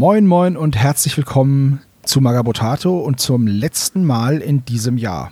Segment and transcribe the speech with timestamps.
[0.00, 5.30] Moin, moin und herzlich willkommen zu Magabotato und zum letzten Mal in diesem Jahr.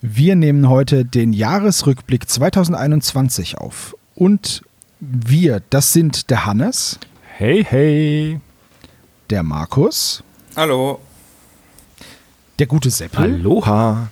[0.00, 3.94] Wir nehmen heute den Jahresrückblick 2021 auf.
[4.16, 4.64] Und
[4.98, 6.98] wir, das sind der Hannes.
[7.36, 8.40] Hey, hey.
[9.30, 10.24] Der Markus.
[10.56, 10.98] Hallo.
[12.58, 13.22] Der gute Seppel.
[13.22, 14.08] Aloha.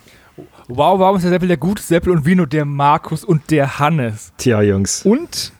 [0.68, 4.32] Wow, warum ist der Seppel der gute Seppel und Vino der Markus und der Hannes?
[4.38, 5.02] Tja, Jungs.
[5.04, 5.52] Und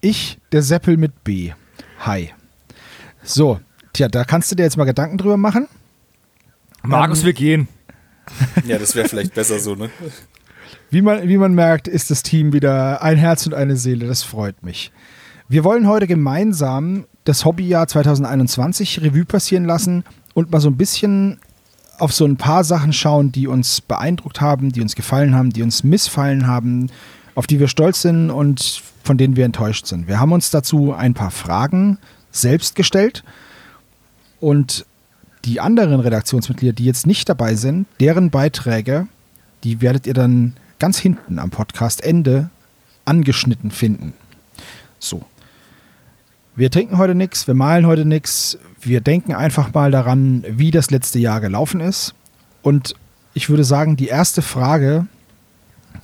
[0.00, 1.52] ich, der Seppel mit B.
[1.98, 2.30] Hi.
[3.22, 3.60] So,
[3.92, 5.68] tja, da kannst du dir jetzt mal Gedanken drüber machen.
[6.82, 7.68] Markus, Ähm, wir gehen.
[8.66, 9.90] Ja, das wäre vielleicht besser so, ne?
[10.90, 14.06] Wie man, wie man merkt, ist das Team wieder ein Herz und eine Seele.
[14.06, 14.92] Das freut mich.
[15.48, 20.04] Wir wollen heute gemeinsam das Hobbyjahr 2021 Revue passieren lassen
[20.34, 21.40] und mal so ein bisschen
[21.98, 25.62] auf so ein paar Sachen schauen, die uns beeindruckt haben, die uns gefallen haben, die
[25.62, 26.90] uns missfallen haben,
[27.34, 30.08] auf die wir stolz sind und von denen wir enttäuscht sind.
[30.08, 31.98] Wir haben uns dazu ein paar Fragen
[32.30, 33.22] selbst gestellt
[34.40, 34.86] und
[35.44, 39.06] die anderen Redaktionsmitglieder, die jetzt nicht dabei sind, deren Beiträge,
[39.64, 42.50] die werdet ihr dann ganz hinten am Podcast-Ende
[43.04, 44.14] angeschnitten finden.
[44.98, 45.24] So.
[46.56, 48.58] Wir trinken heute nichts, wir malen heute nichts.
[48.80, 52.14] Wir denken einfach mal daran, wie das letzte Jahr gelaufen ist.
[52.62, 52.94] Und
[53.32, 55.06] ich würde sagen, die erste Frage,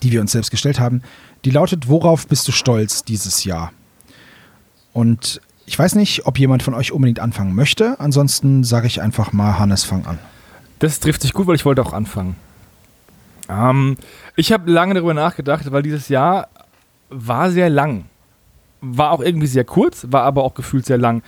[0.03, 1.03] die wir uns selbst gestellt haben,
[1.45, 3.73] die lautet, worauf bist du stolz dieses Jahr?
[4.93, 7.99] Und ich weiß nicht, ob jemand von euch unbedingt anfangen möchte.
[7.99, 10.19] Ansonsten sage ich einfach mal, Hannes, fang an.
[10.79, 12.37] Das trifft sich gut, weil ich wollte auch anfangen.
[13.49, 13.97] Ähm,
[14.37, 16.49] ich habe lange darüber nachgedacht, weil dieses Jahr
[17.11, 18.05] war sehr lang.
[18.81, 21.23] War auch irgendwie sehr kurz, war aber auch gefühlt sehr lang.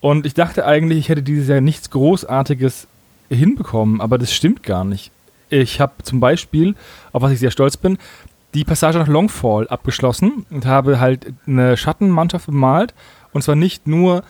[0.00, 2.86] Und ich dachte eigentlich, ich hätte dieses Jahr nichts Großartiges
[3.28, 5.10] hinbekommen, aber das stimmt gar nicht.
[5.48, 6.74] Ich habe zum Beispiel,
[7.12, 7.98] auf was ich sehr stolz bin,
[8.54, 12.94] die Passage nach Longfall abgeschlossen und habe halt eine Schattenmannschaft bemalt.
[13.32, 14.22] Und zwar nicht nur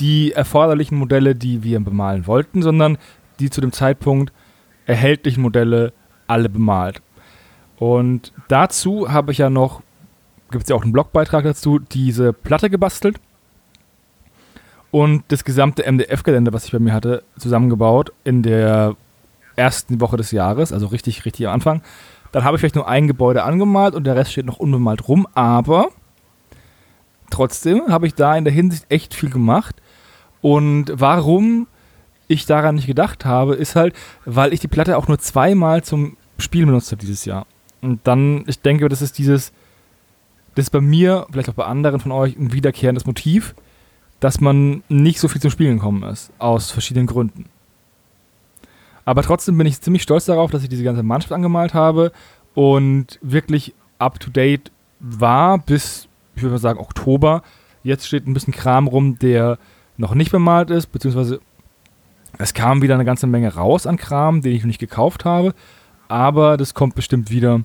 [0.00, 2.98] die erforderlichen Modelle, die wir bemalen wollten, sondern
[3.40, 4.32] die zu dem Zeitpunkt
[4.86, 5.92] erhältlichen Modelle
[6.26, 7.00] alle bemalt.
[7.78, 9.82] Und dazu habe ich ja noch,
[10.50, 13.20] gibt es ja auch einen Blogbeitrag dazu, diese Platte gebastelt
[14.90, 18.96] und das gesamte MDF-Gelände, was ich bei mir hatte, zusammengebaut in der
[19.56, 21.82] ersten Woche des Jahres, also richtig, richtig am Anfang.
[22.32, 25.26] Dann habe ich vielleicht nur ein Gebäude angemalt und der Rest steht noch unbemalt rum,
[25.34, 25.88] aber
[27.30, 29.76] trotzdem habe ich da in der Hinsicht echt viel gemacht.
[30.40, 31.66] Und warum
[32.28, 33.94] ich daran nicht gedacht habe, ist halt,
[34.24, 37.46] weil ich die Platte auch nur zweimal zum Spielen benutzt habe dieses Jahr.
[37.80, 39.52] Und dann, ich denke, das ist dieses,
[40.54, 43.54] das ist bei mir, vielleicht auch bei anderen von euch, ein wiederkehrendes Motiv,
[44.20, 47.46] dass man nicht so viel zum Spielen gekommen ist, aus verschiedenen Gründen.
[49.04, 52.12] Aber trotzdem bin ich ziemlich stolz darauf, dass ich diese ganze Mannschaft angemalt habe
[52.54, 57.42] und wirklich up to date war bis, ich würde mal sagen, Oktober.
[57.82, 59.58] Jetzt steht ein bisschen Kram rum, der
[59.96, 61.40] noch nicht bemalt ist, beziehungsweise
[62.38, 65.54] es kam wieder eine ganze Menge raus an Kram, den ich noch nicht gekauft habe.
[66.08, 67.62] Aber das kommt bestimmt wieder,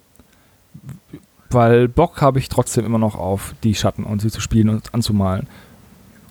[1.49, 4.93] weil Bock habe ich trotzdem immer noch auf die Schatten und sie zu spielen und
[4.93, 5.47] anzumalen.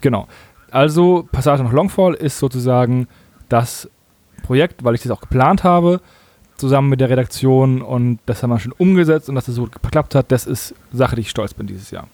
[0.00, 0.27] Genau.
[0.71, 3.09] Also Passage nach Longfall ist sozusagen
[3.49, 3.89] das
[4.43, 6.00] Projekt, weil ich das auch geplant habe,
[6.56, 10.15] zusammen mit der Redaktion und das haben wir schon umgesetzt und dass das so geklappt
[10.15, 12.06] hat, das ist Sache, die ich stolz bin dieses Jahr.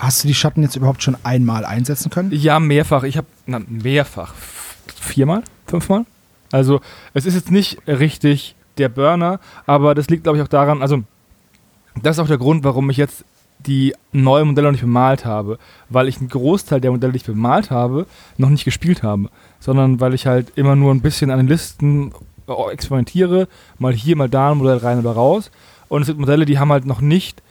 [0.00, 2.32] Hast du die Schatten jetzt überhaupt schon einmal einsetzen können?
[2.32, 3.02] Ja, mehrfach.
[3.02, 3.26] Ich habe
[3.68, 4.34] mehrfach.
[4.98, 5.42] Viermal?
[5.66, 6.06] Fünfmal?
[6.50, 6.80] Also,
[7.12, 11.02] es ist jetzt nicht richtig der Burner, aber das liegt, glaube ich, auch daran, also,
[12.02, 13.26] das ist auch der Grund, warum ich jetzt
[13.66, 15.58] die neuen Modelle noch nicht bemalt habe,
[15.90, 18.06] weil ich einen Großteil der Modelle, die ich bemalt habe,
[18.38, 19.28] noch nicht gespielt habe,
[19.58, 22.12] sondern weil ich halt immer nur ein bisschen an den Listen
[22.48, 25.50] äh, experimentiere, mal hier, mal da ein Modell rein oder raus.
[25.88, 27.42] Und es sind Modelle, die haben halt noch nicht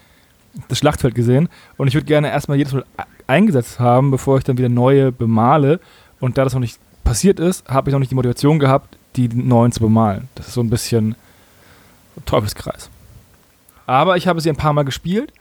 [0.68, 1.50] das Schlachtfeld gesehen.
[1.78, 2.86] Und ich würde gerne erstmal jedes Mal
[3.28, 5.80] eingesetzt haben, bevor ich dann wieder neue bemale.
[6.20, 9.30] Und da das noch nicht passiert ist, habe ich noch nicht die Motivation gehabt, die
[9.30, 10.28] neuen zu bemalen.
[10.36, 11.16] Das ist so ein bisschen
[12.26, 12.90] Teufelskreis.
[13.86, 15.34] Aber ich habe sie ein paar Mal gespielt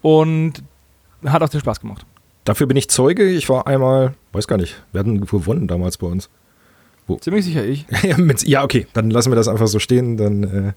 [0.00, 0.62] und
[1.24, 2.04] hat auch sehr Spaß gemacht.
[2.44, 3.28] Dafür bin ich Zeuge.
[3.28, 6.28] Ich war einmal, weiß gar nicht, wir hatten gewonnen damals bei uns.
[7.20, 7.86] Ziemlich sicher ich.
[8.44, 10.16] ja, okay, dann lassen wir das einfach so stehen.
[10.16, 10.72] Dann, äh,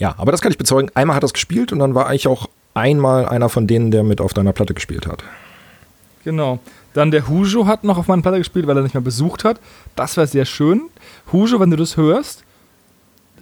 [0.00, 0.90] ja, aber das kann ich bezeugen.
[0.94, 4.02] Einmal hat er es gespielt und dann war ich auch einmal einer von denen, der
[4.02, 5.22] mit auf deiner Platte gespielt hat.
[6.24, 6.58] Genau.
[6.94, 9.60] Dann der Hujo hat noch auf meiner Platte gespielt, weil er nicht mehr besucht hat.
[9.96, 10.88] Das wäre sehr schön.
[11.32, 12.44] Hujo, wenn du das hörst,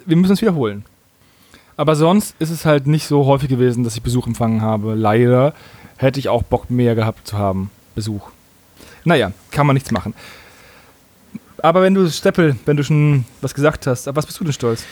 [0.05, 0.85] wir müssen es wiederholen.
[1.77, 4.95] Aber sonst ist es halt nicht so häufig gewesen, dass ich Besuch empfangen habe.
[4.95, 5.55] Leider
[5.97, 7.71] hätte ich auch Bock mehr gehabt zu haben.
[7.95, 8.31] Besuch.
[9.05, 10.13] Naja, kann man nichts machen.
[11.63, 14.53] Aber wenn du, Steppel, wenn du schon was gesagt hast, auf was bist du denn
[14.53, 14.85] stolz?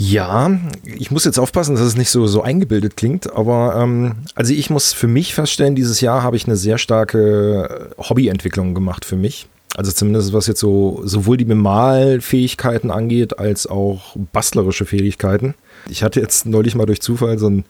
[0.00, 4.54] Ja, ich muss jetzt aufpassen, dass es nicht so, so eingebildet klingt, aber ähm, also
[4.54, 9.16] ich muss für mich feststellen, dieses Jahr habe ich eine sehr starke Hobbyentwicklung gemacht für
[9.16, 9.48] mich.
[9.76, 15.54] Also zumindest was jetzt so sowohl die Bemalfähigkeiten angeht, als auch bastlerische Fähigkeiten.
[15.90, 17.64] Ich hatte jetzt neulich mal durch Zufall so einen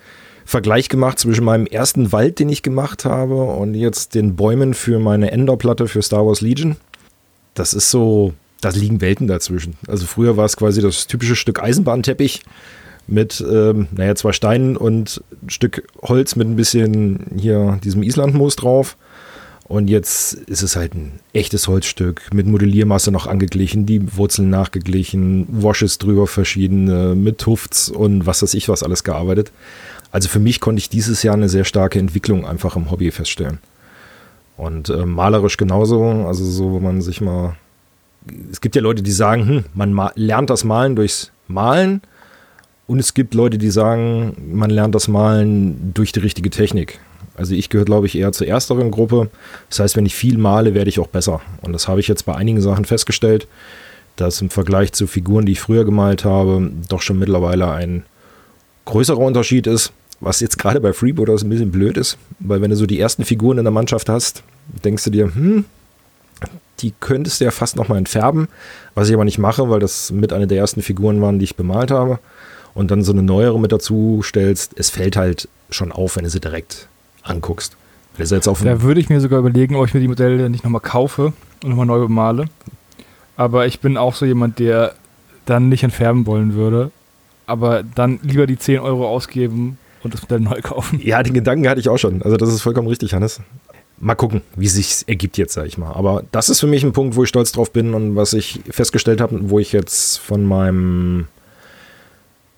[0.45, 4.99] Vergleich gemacht zwischen meinem ersten Wald, den ich gemacht habe, und jetzt den Bäumen für
[4.99, 6.77] meine Enderplatte für Star Wars Legion.
[7.55, 9.77] Das ist so, da liegen Welten dazwischen.
[9.87, 12.43] Also früher war es quasi das typische Stück Eisenbahnteppich
[13.07, 18.57] mit, ähm, naja, zwei Steinen und ein Stück Holz mit ein bisschen hier diesem Islandmoos
[18.57, 18.97] drauf.
[19.65, 25.47] Und jetzt ist es halt ein echtes Holzstück mit Modelliermasse noch angeglichen, die Wurzeln nachgeglichen,
[25.51, 29.53] Washes drüber verschiedene, mit Tufts und was weiß ich was alles gearbeitet.
[30.11, 33.59] Also für mich konnte ich dieses Jahr eine sehr starke Entwicklung einfach im Hobby feststellen.
[34.57, 37.57] Und äh, malerisch genauso, also so, wo man sich mal.
[38.51, 42.03] Es gibt ja Leute, die sagen, hm, man lernt das Malen durchs Malen.
[42.87, 47.01] Und es gibt Leute, die sagen, man lernt das Malen durch die richtige Technik.
[47.37, 49.31] Also ich gehöre, glaube ich, eher zur ersteren Gruppe.
[49.69, 51.41] Das heißt, wenn ich viel male, werde ich auch besser.
[51.63, 53.47] Und das habe ich jetzt bei einigen Sachen festgestellt,
[54.17, 58.05] dass im Vergleich zu Figuren, die ich früher gemalt habe, doch schon mittlerweile ein
[58.87, 59.93] größerer Unterschied ist.
[60.21, 63.25] Was jetzt gerade bei Freebooters ein bisschen blöd ist, weil wenn du so die ersten
[63.25, 64.43] Figuren in der Mannschaft hast,
[64.85, 65.65] denkst du dir, hm,
[66.81, 68.49] die könntest du ja fast nochmal entfärben,
[68.95, 71.57] was ich aber nicht mache, weil das mit einer der ersten Figuren waren, die ich
[71.57, 72.19] bemalt habe.
[72.75, 76.31] Und dann so eine neuere mit dazu stellst, es fällt halt schon auf, wenn du
[76.31, 76.89] sie direkt
[77.23, 77.77] anguckst.
[78.67, 81.33] da würde ich mir sogar überlegen, ob ich mir die Modelle nicht nochmal kaufe
[81.63, 82.47] und nochmal neu bemale.
[83.37, 84.95] Aber ich bin auch so jemand, der
[85.47, 86.91] dann nicht entfärben wollen würde.
[87.47, 91.01] Aber dann lieber die 10 Euro ausgeben und das Modell neu kaufen.
[91.03, 92.23] Ja, den Gedanken hatte ich auch schon.
[92.23, 93.41] Also das ist vollkommen richtig, Hannes.
[94.00, 95.93] Mal gucken, wie es sich ergibt jetzt, sag ich mal.
[95.93, 98.61] Aber das ist für mich ein Punkt, wo ich stolz drauf bin und was ich
[98.71, 101.27] festgestellt habe, wo ich jetzt von meinem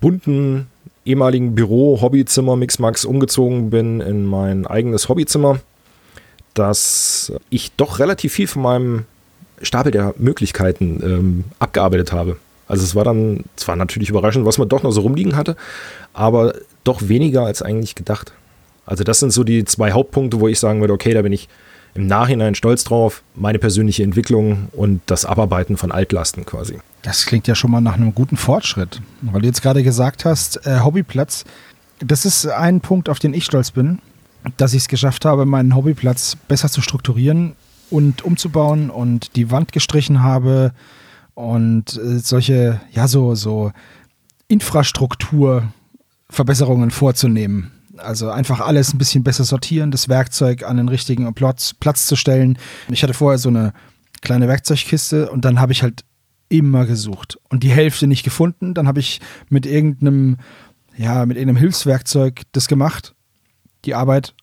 [0.00, 0.66] bunten
[1.04, 5.60] ehemaligen Büro, Hobbyzimmer Mixmax umgezogen bin in mein eigenes Hobbyzimmer,
[6.54, 9.04] dass ich doch relativ viel von meinem
[9.62, 12.36] Stapel der Möglichkeiten ähm, abgearbeitet habe.
[12.68, 15.56] Also es war dann zwar natürlich überraschend, was man doch noch so rumliegen hatte,
[16.12, 16.54] aber
[16.84, 18.32] doch weniger als eigentlich gedacht.
[18.90, 21.48] Also das sind so die zwei Hauptpunkte, wo ich sagen würde, okay, da bin ich
[21.94, 26.78] im Nachhinein stolz drauf, meine persönliche Entwicklung und das Abarbeiten von Altlasten quasi.
[27.02, 30.66] Das klingt ja schon mal nach einem guten Fortschritt, weil du jetzt gerade gesagt hast,
[30.66, 31.44] äh, Hobbyplatz,
[32.00, 34.00] das ist ein Punkt, auf den ich stolz bin,
[34.56, 37.54] dass ich es geschafft habe, meinen Hobbyplatz besser zu strukturieren
[37.90, 40.72] und umzubauen und die Wand gestrichen habe
[41.34, 43.70] und äh, solche, ja, so, so
[44.48, 47.70] Infrastrukturverbesserungen vorzunehmen.
[48.02, 52.16] Also einfach alles ein bisschen besser sortieren, das Werkzeug an den richtigen Platz, Platz zu
[52.16, 52.58] stellen.
[52.90, 53.72] Ich hatte vorher so eine
[54.22, 56.04] kleine Werkzeugkiste und dann habe ich halt
[56.48, 58.74] immer gesucht und die Hälfte nicht gefunden.
[58.74, 60.36] Dann habe ich mit irgendeinem,
[60.96, 63.14] ja, mit irgendeinem Hilfswerkzeug das gemacht,
[63.84, 64.34] die Arbeit,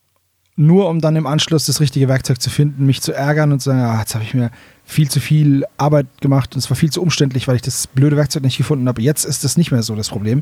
[0.55, 3.69] nur um dann im Anschluss das richtige Werkzeug zu finden, mich zu ärgern und zu
[3.69, 4.49] sagen, ah, jetzt habe ich mir
[4.83, 8.17] viel zu viel Arbeit gemacht und es war viel zu umständlich, weil ich das blöde
[8.17, 9.01] Werkzeug nicht gefunden habe.
[9.01, 10.41] Jetzt ist das nicht mehr so das Problem.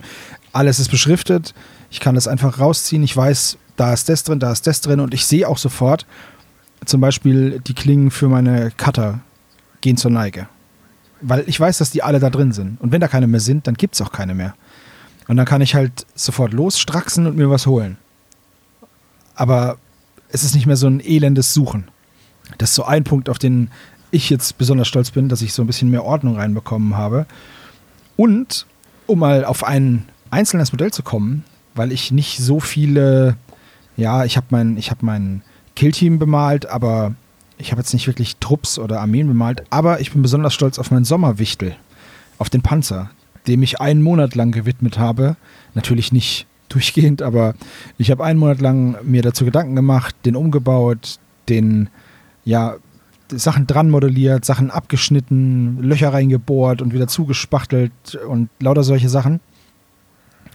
[0.53, 1.53] Alles ist beschriftet,
[1.89, 4.99] ich kann das einfach rausziehen, ich weiß, da ist das drin, da ist das drin
[4.99, 6.05] und ich sehe auch sofort,
[6.85, 9.19] zum Beispiel die Klingen für meine Cutter
[9.81, 10.47] gehen zur Neige.
[11.21, 12.79] Weil ich weiß, dass die alle da drin sind.
[12.81, 14.53] Und wenn da keine mehr sind, dann gibt es auch keine mehr.
[15.27, 17.97] Und dann kann ich halt sofort losstraxen und mir was holen.
[19.33, 19.77] Aber
[20.29, 21.85] es ist nicht mehr so ein elendes Suchen.
[22.57, 23.71] Das ist so ein Punkt, auf den
[24.11, 27.25] ich jetzt besonders stolz bin, dass ich so ein bisschen mehr Ordnung reinbekommen habe.
[28.15, 28.65] Und
[29.07, 31.43] um mal auf ein einzelnes Modell zu kommen,
[31.75, 33.37] weil ich nicht so viele,
[33.97, 35.41] ja, ich habe mein, habe mein
[35.75, 37.13] Killteam bemalt, aber
[37.57, 40.91] ich habe jetzt nicht wirklich Trupps oder Armeen bemalt, aber ich bin besonders stolz auf
[40.91, 41.75] meinen Sommerwichtel,
[42.37, 43.11] auf den Panzer,
[43.47, 45.35] dem ich einen Monat lang gewidmet habe.
[45.73, 47.53] Natürlich nicht durchgehend, aber
[47.97, 51.89] ich habe einen Monat lang mir dazu Gedanken gemacht, den umgebaut, den
[52.43, 52.75] ja
[53.31, 57.91] Sachen dran modelliert, Sachen abgeschnitten, Löcher reingebohrt und wieder zugespachtelt
[58.27, 59.39] und lauter solche Sachen.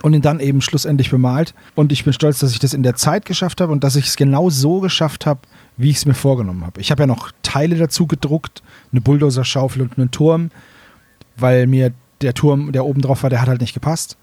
[0.02, 1.54] Und ihn dann eben schlussendlich bemalt.
[1.75, 4.07] Und ich bin stolz, dass ich das in der Zeit geschafft habe und dass ich
[4.07, 5.40] es genau so geschafft habe,
[5.76, 6.80] wie ich es mir vorgenommen habe.
[6.80, 10.50] Ich habe ja noch Teile dazu gedruckt, eine Bulldozer-Schaufel und einen Turm,
[11.37, 11.92] weil mir
[12.23, 14.16] der Turm, der oben drauf war, der hat halt nicht gepasst.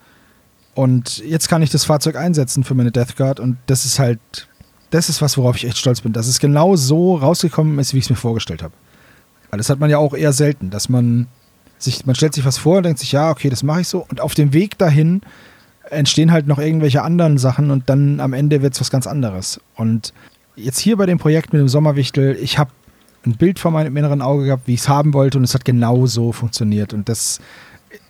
[0.74, 4.48] Und jetzt kann ich das Fahrzeug einsetzen für meine Death Guard und das ist halt
[4.90, 7.98] das ist was, worauf ich echt stolz bin, dass es genau so rausgekommen ist, wie
[7.98, 8.74] ich es mir vorgestellt habe.
[9.50, 11.28] Weil das hat man ja auch eher selten, dass man
[11.78, 14.06] sich, man stellt sich was vor, denkt sich, ja, okay, das mache ich so.
[14.10, 15.22] Und auf dem Weg dahin
[15.92, 19.60] entstehen halt noch irgendwelche anderen Sachen und dann am Ende wird es was ganz anderes.
[19.76, 20.14] Und
[20.56, 22.72] jetzt hier bei dem Projekt mit dem Sommerwichtel, ich habe
[23.26, 25.66] ein Bild vor meinem inneren Auge gehabt, wie ich es haben wollte und es hat
[25.66, 26.94] genau so funktioniert.
[26.94, 27.40] Und das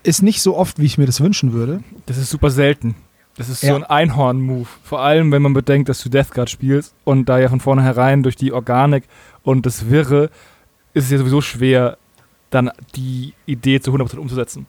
[0.03, 1.81] Ist nicht so oft, wie ich mir das wünschen würde.
[2.07, 2.95] Das ist super selten.
[3.37, 3.69] Das ist Ja.
[3.69, 4.67] so ein Einhorn-Move.
[4.83, 8.23] Vor allem, wenn man bedenkt, dass du Death Guard spielst und da ja von vornherein
[8.23, 9.03] durch die Organik
[9.43, 10.31] und das Wirre
[10.93, 11.97] ist es ja sowieso schwer,
[12.49, 14.65] dann die Idee zu 100% umzusetzen.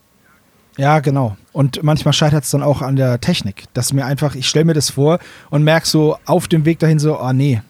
[0.79, 1.37] Ja, genau.
[1.53, 4.75] Und manchmal scheitert es dann auch an der Technik, dass mir einfach, ich stelle mir
[4.75, 5.19] das vor
[5.51, 7.61] und merke so auf dem Weg dahin so, ah nee,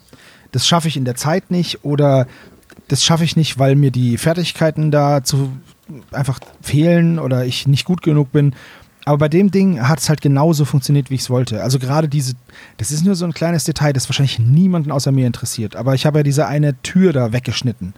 [0.52, 2.26] das schaffe ich in der Zeit nicht oder
[2.88, 5.50] das schaffe ich nicht, weil mir die Fertigkeiten da zu
[6.12, 8.54] einfach fehlen oder ich nicht gut genug bin.
[9.06, 11.62] Aber bei dem Ding hat es halt genauso funktioniert, wie ich es wollte.
[11.62, 12.34] Also gerade diese,
[12.76, 15.76] das ist nur so ein kleines Detail, das wahrscheinlich niemanden außer mir interessiert.
[15.76, 17.94] Aber ich habe ja diese eine Tür da weggeschnitten,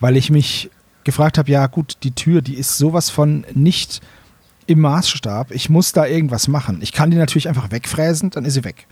[0.00, 0.70] weil ich mich
[1.04, 4.00] gefragt habe, ja gut, die Tür, die ist sowas von nicht
[4.66, 5.50] im Maßstab.
[5.52, 6.80] Ich muss da irgendwas machen.
[6.82, 8.86] Ich kann die natürlich einfach wegfräsen, dann ist sie weg.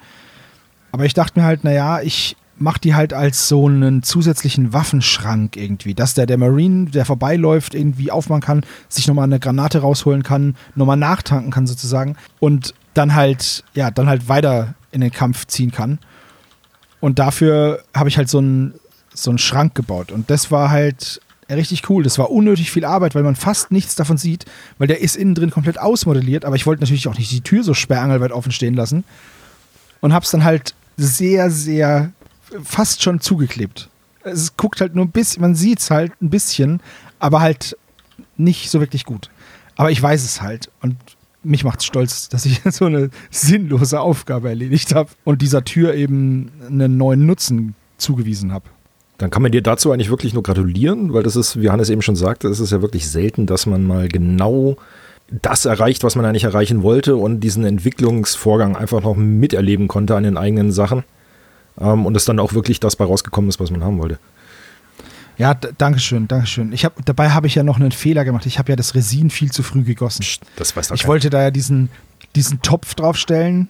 [0.93, 5.57] Aber ich dachte mir halt, naja, ich mache die halt als so einen zusätzlichen Waffenschrank
[5.57, 10.23] irgendwie, dass der, der Marine, der vorbeiläuft, irgendwie aufmachen kann, sich nochmal eine Granate rausholen
[10.23, 15.47] kann, nochmal nachtanken kann sozusagen und dann halt, ja, dann halt weiter in den Kampf
[15.47, 15.99] ziehen kann.
[17.01, 18.75] Und dafür habe ich halt so einen,
[19.13, 20.13] so einen Schrank gebaut.
[20.13, 21.21] Und das war halt
[21.51, 22.03] richtig cool.
[22.03, 24.45] Das war unnötig viel Arbeit, weil man fast nichts davon sieht,
[24.79, 26.45] weil der ist innen drin komplett ausmodelliert.
[26.45, 29.05] Aber ich wollte natürlich auch nicht die Tür so sperrangelweit offen stehen lassen.
[30.01, 32.13] Und hab's dann halt sehr, sehr
[32.63, 33.89] fast schon zugeklebt.
[34.23, 36.81] Es guckt halt nur ein bisschen, man sieht's halt ein bisschen,
[37.19, 37.77] aber halt
[38.37, 39.31] nicht so wirklich gut.
[39.77, 40.97] Aber ich weiß es halt und
[41.43, 46.51] mich macht's stolz, dass ich so eine sinnlose Aufgabe erledigt habe und dieser Tür eben
[46.67, 48.69] einen neuen Nutzen zugewiesen habe.
[49.19, 52.03] Dann kann man dir dazu eigentlich wirklich nur gratulieren, weil das ist, wie Hannes eben
[52.03, 54.77] schon sagte, es ist ja wirklich selten, dass man mal genau
[55.31, 60.25] das erreicht, was man eigentlich erreichen wollte und diesen Entwicklungsvorgang einfach noch miterleben konnte an
[60.25, 61.05] den eigenen Sachen.
[61.81, 64.19] Ähm, und es dann auch wirklich das bei rausgekommen ist, was man haben wollte.
[65.39, 66.73] Ja, d- Dankeschön, Dankeschön.
[66.73, 68.47] Ich hab, dabei habe ich ja noch einen Fehler gemacht.
[68.47, 70.25] Ich habe ja das Resin viel zu früh gegossen.
[70.57, 71.09] Das weiß doch Ich keiner.
[71.09, 71.89] wollte da ja diesen,
[72.37, 73.69] diesen Topf draufstellen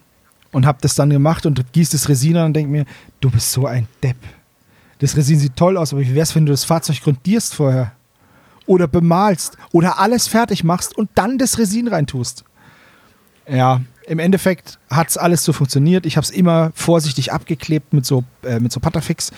[0.53, 2.85] und habe das dann gemacht und gieß das Resin an und denk mir,
[3.21, 4.17] du bist so ein Depp.
[5.05, 7.93] Das Resin sieht toll aus, aber wie wär's, wenn du das Fahrzeug grundierst vorher?
[8.65, 12.43] Oder bemalst oder alles fertig machst und dann das Resin reintust.
[13.47, 16.07] Ja, im Endeffekt hat es alles so funktioniert.
[16.07, 19.31] Ich habe es immer vorsichtig abgeklebt mit so, äh, mit so Patafix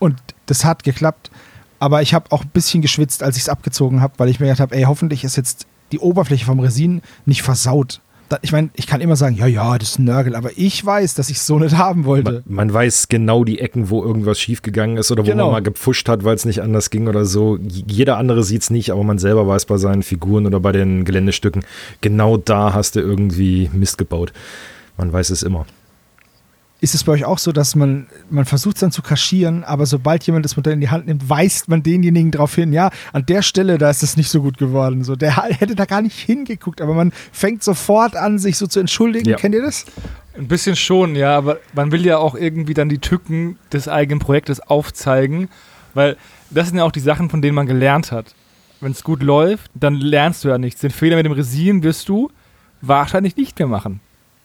[0.00, 0.16] und
[0.46, 1.30] das hat geklappt.
[1.78, 4.46] Aber ich habe auch ein bisschen geschwitzt, als ich es abgezogen habe, weil ich mir
[4.46, 8.00] gedacht habe, ey, hoffentlich ist jetzt die Oberfläche vom Resin nicht versaut.
[8.42, 11.14] Ich meine, ich kann immer sagen, ja, ja, das ist ein Nörgel, aber ich weiß,
[11.14, 12.42] dass ich es so nicht haben wollte.
[12.46, 15.44] Man, man weiß genau die Ecken, wo irgendwas schiefgegangen ist oder wo Genau.
[15.46, 17.58] man mal gepfuscht hat, weil es nicht anders ging oder so.
[17.60, 21.04] Jeder andere sieht es nicht, aber man selber weiß bei seinen Figuren oder bei den
[21.04, 21.64] Geländestücken,
[22.00, 24.32] genau da hast du irgendwie Mist gebaut.
[24.96, 25.66] Man weiß es immer.
[26.80, 29.86] Ist es bei euch auch so, dass man, man versucht es dann zu kaschieren, aber
[29.86, 33.24] sobald jemand das Modell in die Hand nimmt, weist man denjenigen darauf hin, ja, an
[33.24, 35.02] der Stelle, da ist es nicht so gut geworden.
[35.02, 38.80] So, der hätte da gar nicht hingeguckt, aber man fängt sofort an, sich so zu
[38.80, 39.30] entschuldigen.
[39.30, 39.36] Ja.
[39.36, 39.86] Kennt ihr das?
[40.36, 44.18] Ein bisschen schon, ja, aber man will ja auch irgendwie dann die Tücken des eigenen
[44.18, 45.48] Projektes aufzeigen,
[45.94, 46.16] weil
[46.50, 48.34] das sind ja auch die Sachen, von denen man gelernt hat.
[48.80, 50.80] Wenn es gut läuft, dann lernst du ja nichts.
[50.80, 52.30] Den Fehler mit dem Resin wirst du
[52.82, 54.00] wahrscheinlich nicht mehr machen.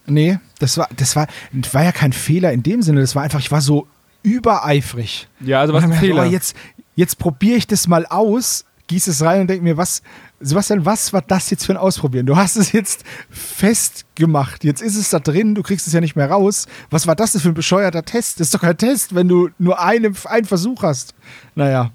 [0.09, 3.01] Nee, das war, das war, das war ja kein Fehler in dem Sinne.
[3.01, 3.87] Das war einfach, ich war so
[4.23, 5.27] übereifrig.
[5.39, 6.15] Ja, also was ein Fehler.
[6.15, 6.55] gedacht, Oh, jetzt
[6.95, 10.01] jetzt probiere ich das mal aus, gieße es rein und denke mir, was,
[10.41, 12.25] Sebastian, was war das jetzt für ein Ausprobieren?
[12.25, 14.63] Du hast es jetzt festgemacht.
[14.63, 16.67] Jetzt ist es da drin, du kriegst es ja nicht mehr raus.
[16.89, 18.39] Was war das denn für ein bescheuerter Test?
[18.39, 21.13] Das ist doch kein Test, wenn du nur einen, einen Versuch hast.
[21.55, 21.91] Naja.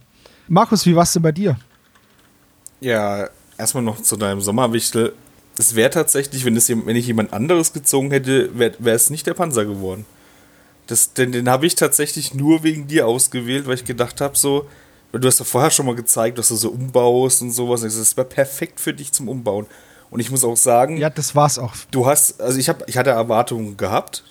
[0.48, 1.56] Markus, wie war es denn bei dir?
[2.80, 3.28] Ja,
[3.58, 5.14] erstmal noch zu deinem Sommerwichtel.
[5.56, 9.34] Es wäre tatsächlich, wenn, jem- wenn ich jemand anderes gezogen hätte, wäre es nicht der
[9.34, 10.04] Panzer geworden.
[10.86, 14.66] Das, den den habe ich tatsächlich nur wegen dir ausgewählt, weil ich gedacht habe, so,
[15.12, 17.82] weil du hast ja vorher schon mal gezeigt, dass du so umbaust und sowas.
[17.82, 19.66] Und Das wäre perfekt für dich zum Umbauen.
[20.10, 21.72] Und ich muss auch sagen, Ja, das war's auch.
[21.90, 24.22] du hast, also ich, hab, ich hatte Erwartungen gehabt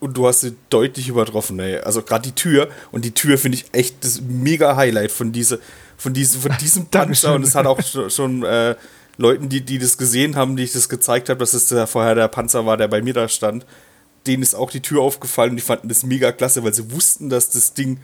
[0.00, 1.58] und du hast sie deutlich übertroffen.
[1.58, 1.78] Ey.
[1.80, 5.60] Also gerade die Tür und die Tür finde ich echt das mega Highlight von, diese,
[5.96, 8.76] von, diese, von diesem Panzer und es hat auch schon, schon äh,
[9.18, 12.14] Leuten, die, die das gesehen haben, die ich das gezeigt habe, dass es der, vorher
[12.14, 13.66] der Panzer war, der bei mir da stand,
[14.26, 17.28] denen ist auch die Tür aufgefallen und die fanden das mega klasse, weil sie wussten,
[17.28, 17.98] dass das Ding,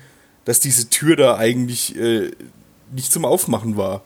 [0.44, 2.32] dass diese Tür da eigentlich äh,
[2.92, 4.02] nicht zum Aufmachen war.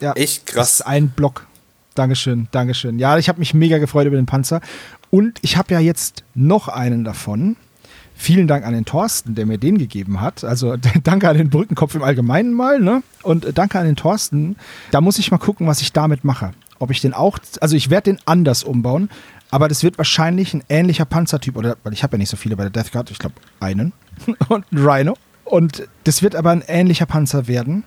[0.00, 0.74] Ja, Echt Das krass.
[0.74, 1.46] ist ein Block.
[1.94, 2.98] Dankeschön, Dankeschön.
[2.98, 4.60] Ja, ich habe mich mega gefreut über den Panzer.
[5.10, 7.56] Und ich habe ja jetzt noch einen davon.
[8.22, 10.44] Vielen Dank an den Thorsten, der mir den gegeben hat.
[10.44, 13.02] Also danke an den Brückenkopf im Allgemeinen mal, ne?
[13.24, 14.54] Und äh, danke an den Thorsten.
[14.92, 16.52] Da muss ich mal gucken, was ich damit mache.
[16.78, 19.10] Ob ich den auch, also ich werde den anders umbauen,
[19.50, 22.54] aber das wird wahrscheinlich ein ähnlicher Panzertyp, oder weil ich habe ja nicht so viele
[22.54, 23.92] bei der Death Guard, ich glaube einen
[24.48, 25.16] und ein Rhino.
[25.44, 27.82] Und das wird aber ein ähnlicher Panzer werden.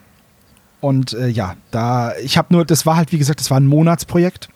[0.82, 3.68] Und äh, ja, da, ich habe nur, das war halt, wie gesagt, das war ein
[3.68, 4.50] Monatsprojekt.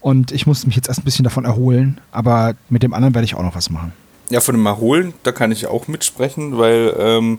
[0.00, 2.00] Und ich musste mich jetzt erst ein bisschen davon erholen.
[2.12, 3.92] Aber mit dem anderen werde ich auch noch was machen.
[4.28, 7.38] Ja, von dem Erholen, da kann ich auch mitsprechen, weil ähm,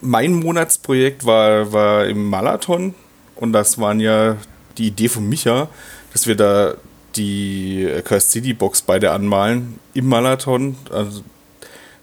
[0.00, 2.94] mein Monatsprojekt war, war im Marathon.
[3.36, 4.36] Und das waren ja
[4.78, 5.68] die Idee von Micha,
[6.12, 6.74] dass wir da
[7.16, 10.76] die Cursed City Box beide anmalen im Marathon.
[10.90, 11.22] Also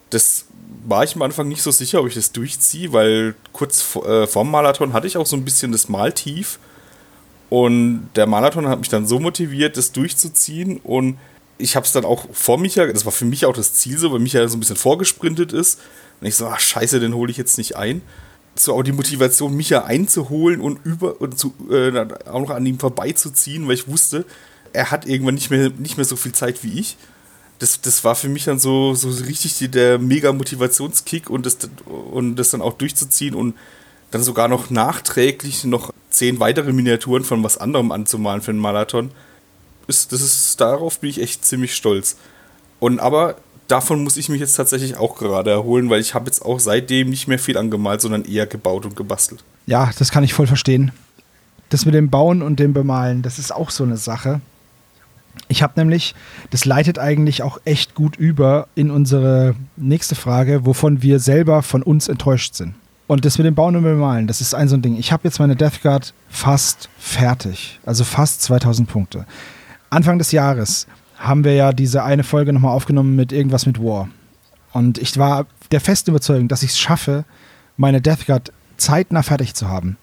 [0.09, 0.45] das
[0.85, 4.51] war ich am Anfang nicht so sicher, ob ich das durchziehe, weil kurz äh, vorm
[4.51, 6.59] Marathon hatte ich auch so ein bisschen das Maltief.
[7.49, 10.79] Und der Marathon hat mich dann so motiviert, das durchzuziehen.
[10.83, 11.17] Und
[11.57, 14.11] ich habe es dann auch vor Micha, das war für mich auch das Ziel so,
[14.11, 15.79] weil Micha so ein bisschen vorgesprintet ist.
[16.21, 18.01] Und ich so, ach scheiße, den hole ich jetzt nicht ein.
[18.55, 22.79] So auch die Motivation, Micha einzuholen und über und zu, äh, auch noch an ihm
[22.79, 24.25] vorbeizuziehen, weil ich wusste,
[24.73, 26.97] er hat irgendwann nicht mehr, nicht mehr so viel Zeit wie ich.
[27.59, 32.35] Das, das war für mich dann so, so richtig der mega Motivationskick und das, und
[32.35, 33.55] das dann auch durchzuziehen und
[34.11, 39.11] dann sogar noch nachträglich noch zehn weitere Miniaturen von was anderem anzumalen für einen Marathon.
[39.87, 42.17] Ist, das ist, darauf bin ich echt ziemlich stolz.
[42.79, 43.35] Und aber
[43.67, 47.09] davon muss ich mich jetzt tatsächlich auch gerade erholen, weil ich habe jetzt auch seitdem
[47.09, 49.43] nicht mehr viel angemalt, sondern eher gebaut und gebastelt.
[49.65, 50.91] Ja, das kann ich voll verstehen.
[51.69, 54.39] Das mit dem Bauen und dem Bemalen, das ist auch so eine Sache.
[55.49, 56.15] Ich habe nämlich,
[56.49, 61.83] das leitet eigentlich auch echt gut über in unsere nächste Frage, wovon wir selber von
[61.83, 62.73] uns enttäuscht sind.
[63.07, 64.97] Und das mit dem Bauen und Bemalen, das ist ein so ein Ding.
[64.97, 67.79] Ich habe jetzt meine Death Guard fast fertig.
[67.85, 69.25] Also fast 2000 Punkte.
[69.89, 74.09] Anfang des Jahres haben wir ja diese eine Folge nochmal aufgenommen mit irgendwas mit War.
[74.73, 77.25] Und ich war der festen Überzeugung, dass ich es schaffe,
[77.77, 79.97] meine Death Guard zeitnah fertig zu haben.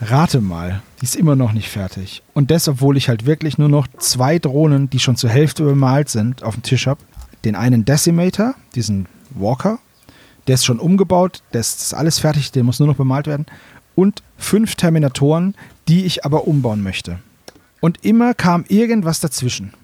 [0.00, 2.22] Rate mal, die ist immer noch nicht fertig.
[2.34, 6.08] Und das, obwohl ich halt wirklich nur noch zwei Drohnen, die schon zur Hälfte bemalt
[6.08, 7.00] sind, auf dem Tisch habe.
[7.44, 9.78] Den einen Decimator, diesen Walker,
[10.48, 13.46] der ist schon umgebaut, das ist alles fertig, der muss nur noch bemalt werden.
[13.94, 15.54] Und fünf Terminatoren,
[15.86, 17.18] die ich aber umbauen möchte.
[17.82, 19.74] Und immer kam irgendwas dazwischen.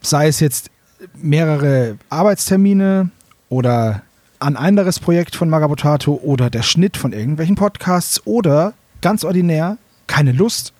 [0.00, 0.70] Sei es jetzt
[1.14, 3.10] mehrere Arbeitstermine
[3.50, 4.00] oder
[4.40, 8.72] ein anderes Projekt von Magabotato oder der Schnitt von irgendwelchen Podcasts oder
[9.02, 10.72] ganz ordinär, keine Lust.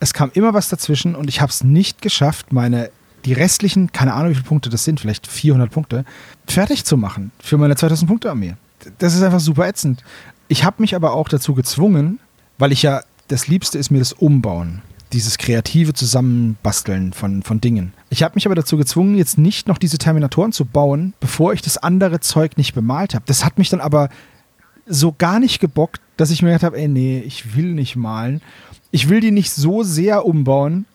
[0.00, 2.90] Es kam immer was dazwischen und ich habe es nicht geschafft, meine
[3.26, 6.06] die restlichen, keine Ahnung, wie viele Punkte das sind, vielleicht 400 Punkte,
[6.46, 8.54] fertig zu machen für meine 2000 Punkte Armee.
[8.98, 10.02] Das ist einfach super ätzend.
[10.46, 12.20] Ich habe mich aber auch dazu gezwungen,
[12.56, 14.80] weil ich ja das Liebste ist mir das Umbauen,
[15.12, 17.92] dieses kreative Zusammenbasteln von, von Dingen.
[18.10, 21.62] Ich habe mich aber dazu gezwungen, jetzt nicht noch diese Terminatoren zu bauen, bevor ich
[21.62, 23.24] das andere Zeug nicht bemalt habe.
[23.26, 24.10] Das hat mich dann aber
[24.86, 28.40] so gar nicht gebockt, dass ich mir gedacht habe, ey, nee, ich will nicht malen.
[28.90, 30.86] Ich will die nicht so sehr umbauen,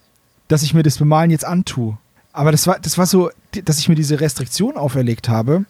[0.47, 1.97] dass ich mir das Bemalen jetzt antue.
[2.31, 3.29] Aber das war, das war so,
[3.65, 5.65] dass ich mir diese Restriktion auferlegt habe.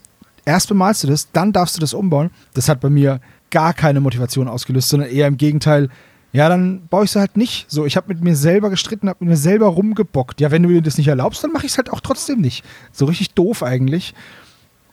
[0.45, 2.31] Erst bemalst du das, dann darfst du das umbauen.
[2.53, 3.19] Das hat bei mir
[3.51, 5.89] gar keine Motivation ausgelöst, sondern eher im Gegenteil,
[6.33, 7.69] ja, dann baue ich es halt nicht.
[7.69, 10.41] So, ich habe mit mir selber gestritten, habe mit mir selber rumgebockt.
[10.41, 12.65] Ja, wenn du mir das nicht erlaubst, dann mache ich es halt auch trotzdem nicht.
[12.91, 14.15] So richtig doof eigentlich.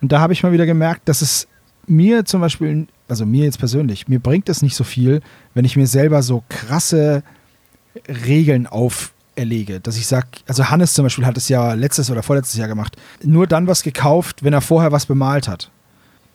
[0.03, 1.48] Und da habe ich mal wieder gemerkt, dass es
[1.87, 5.22] mir zum Beispiel, also mir jetzt persönlich, mir bringt es nicht so viel,
[5.55, 7.22] wenn ich mir selber so krasse
[8.07, 9.81] Regeln auferlege.
[9.81, 12.98] Dass ich sage, also Hannes zum Beispiel hat es ja letztes oder vorletztes Jahr gemacht,
[13.24, 15.70] nur dann was gekauft, wenn er vorher was bemalt hat.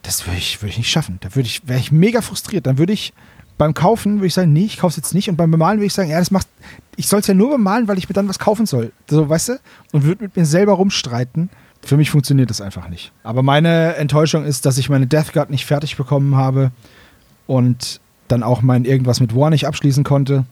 [0.01, 1.19] Das würde ich, würd ich nicht schaffen.
[1.21, 2.65] Da würde ich, wäre ich mega frustriert.
[2.65, 3.13] Dann würde ich
[3.57, 5.29] beim Kaufen würde ich sagen, nee, ich kaufe es jetzt nicht.
[5.29, 6.47] Und beim Bemalen würde ich sagen, ja, das macht,
[6.97, 8.91] ich soll es ja nur bemalen, weil ich mir dann was kaufen soll.
[9.09, 9.59] So, weißt du?
[9.91, 11.49] Und würde mit mir selber rumstreiten.
[11.81, 13.11] Für mich funktioniert das einfach nicht.
[13.23, 16.71] Aber meine Enttäuschung ist, dass ich meine Death Guard nicht fertig bekommen habe
[17.47, 20.45] und dann auch mein irgendwas mit War nicht abschließen konnte.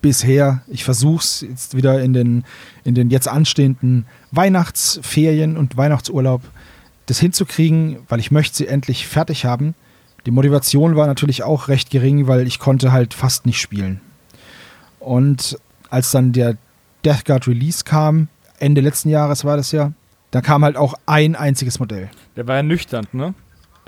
[0.00, 0.62] Bisher.
[0.66, 2.44] Ich versuche es jetzt wieder in den,
[2.84, 6.42] in den jetzt anstehenden Weihnachtsferien und Weihnachtsurlaub
[7.04, 9.74] das hinzukriegen, weil ich möchte sie endlich fertig haben.
[10.26, 14.00] Die Motivation war natürlich auch recht gering, weil ich konnte halt fast nicht spielen.
[14.98, 16.56] Und als dann der
[17.04, 18.28] Death Guard Release kam,
[18.58, 19.92] Ende letzten Jahres war das ja,
[20.30, 22.10] da kam halt auch ein einziges Modell.
[22.36, 23.34] Der war ja nüchtern, ne?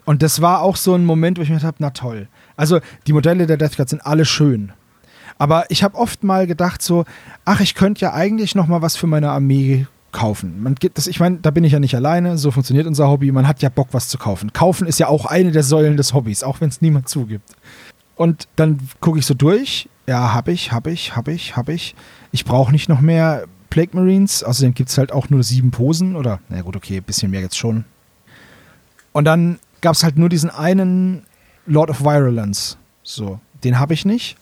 [0.04, 2.28] Und das war auch so ein Moment, wo ich mir gedacht habe, na toll.
[2.56, 4.72] Also die Modelle der Death Guard sind alle schön.
[5.38, 7.04] Aber ich habe oft mal gedacht so,
[7.44, 10.62] ach, ich könnte ja eigentlich noch mal was für meine Armee kaufen.
[10.62, 13.32] Man geht das, ich meine, da bin ich ja nicht alleine, so funktioniert unser Hobby.
[13.32, 14.52] Man hat ja Bock, was zu kaufen.
[14.52, 17.50] Kaufen ist ja auch eine der Säulen des Hobbys, auch wenn es niemand zugibt.
[18.14, 21.94] Und dann gucke ich so durch, ja, habe ich, habe ich, habe ich, habe ich.
[22.30, 24.44] Ich brauche nicht noch mehr Plague Marines.
[24.44, 27.40] Außerdem gibt es halt auch nur sieben Posen oder, na gut, okay, ein bisschen mehr
[27.40, 27.84] jetzt schon.
[29.12, 31.24] Und dann gab es halt nur diesen einen
[31.66, 32.76] Lord of Virulence.
[33.02, 34.36] So, den habe ich nicht,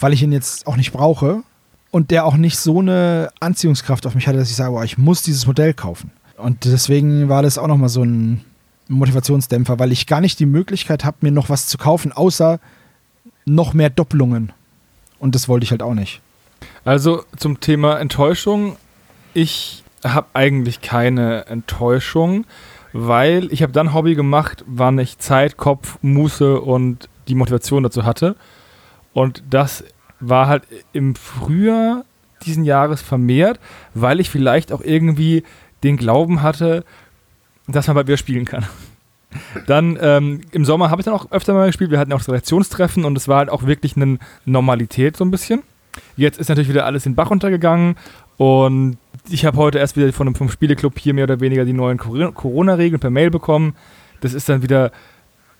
[0.00, 1.42] weil ich ihn jetzt auch nicht brauche
[1.92, 4.98] und der auch nicht so eine Anziehungskraft auf mich hatte, dass ich sage, oh, ich
[4.98, 6.10] muss dieses Modell kaufen.
[6.38, 8.44] Und deswegen war das auch nochmal so ein
[8.88, 12.58] Motivationsdämpfer, weil ich gar nicht die Möglichkeit habe, mir noch was zu kaufen, außer
[13.44, 14.52] noch mehr Doppelungen.
[15.18, 16.22] Und das wollte ich halt auch nicht.
[16.84, 18.76] Also zum Thema Enttäuschung.
[19.34, 22.46] Ich habe eigentlich keine Enttäuschung,
[22.94, 28.04] weil ich habe dann Hobby gemacht, wann ich Zeit, Kopf, Muße und die Motivation dazu
[28.04, 28.34] hatte.
[29.12, 29.84] Und das
[30.22, 32.04] war halt im Frühjahr
[32.44, 33.60] diesen Jahres vermehrt,
[33.94, 35.44] weil ich vielleicht auch irgendwie
[35.82, 36.84] den Glauben hatte,
[37.68, 38.66] dass man bei mir spielen kann.
[39.66, 41.90] Dann ähm, im Sommer habe ich dann auch öfter mal gespielt.
[41.90, 45.30] Wir hatten auch das Redaktionstreffen und es war halt auch wirklich eine Normalität so ein
[45.30, 45.62] bisschen.
[46.16, 47.96] Jetzt ist natürlich wieder alles in den Bach runtergegangen
[48.36, 48.98] und
[49.30, 51.96] ich habe heute erst wieder von einem, vom Spieleclub hier mehr oder weniger die neuen
[51.98, 53.74] Corona-Regeln per Mail bekommen.
[54.20, 54.92] Das ist dann wieder,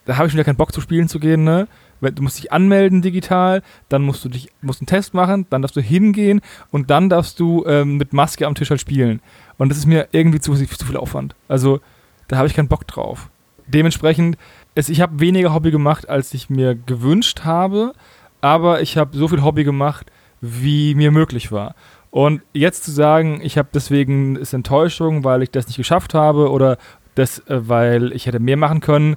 [0.05, 1.67] da habe ich wieder keinen Bock zu spielen zu gehen, ne?
[2.11, 5.77] Du musst dich anmelden digital, dann musst du dich, musst einen Test machen, dann darfst
[5.77, 9.21] du hingehen und dann darfst du ähm, mit Maske am Tisch halt spielen.
[9.57, 11.35] Und das ist mir irgendwie zu, zu viel Aufwand.
[11.49, 11.81] Also
[12.29, 13.31] da habe ich keinen Bock drauf.
[13.67, 14.37] Dementsprechend,
[14.75, 17.93] es, ich habe weniger Hobby gemacht, als ich mir gewünscht habe,
[18.41, 20.11] aber ich habe so viel Hobby gemacht,
[20.41, 21.75] wie mir möglich war.
[22.11, 26.51] Und jetzt zu sagen, ich habe deswegen ist Enttäuschung, weil ich das nicht geschafft habe
[26.51, 26.77] oder
[27.15, 29.17] das, äh, weil ich hätte mehr machen können,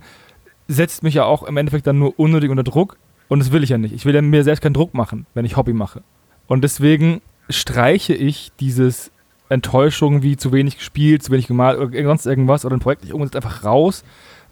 [0.67, 2.97] setzt mich ja auch im Endeffekt dann nur unnötig unter Druck.
[3.28, 3.93] Und das will ich ja nicht.
[3.93, 6.04] Ich will ja mir selbst keinen Druck machen, wenn ich Hobby mache.
[6.47, 9.12] Und deswegen streiche ich dieses
[9.49, 13.13] Enttäuschung wie zu wenig gespielt, zu wenig gemalt oder sonst irgendwas oder ein Projekt nicht
[13.13, 14.04] umgesetzt einfach raus,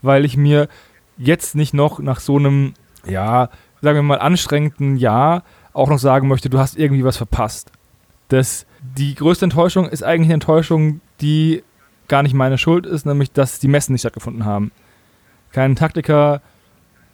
[0.01, 0.67] weil ich mir
[1.17, 2.73] jetzt nicht noch nach so einem,
[3.05, 3.49] ja,
[3.81, 7.71] sagen wir mal, anstrengenden Jahr auch noch sagen möchte, du hast irgendwie was verpasst.
[8.27, 8.65] Das,
[8.97, 11.63] die größte Enttäuschung ist eigentlich eine Enttäuschung, die
[12.07, 14.71] gar nicht meine Schuld ist, nämlich dass die Messen nicht stattgefunden haben.
[15.53, 16.41] Kein Taktiker,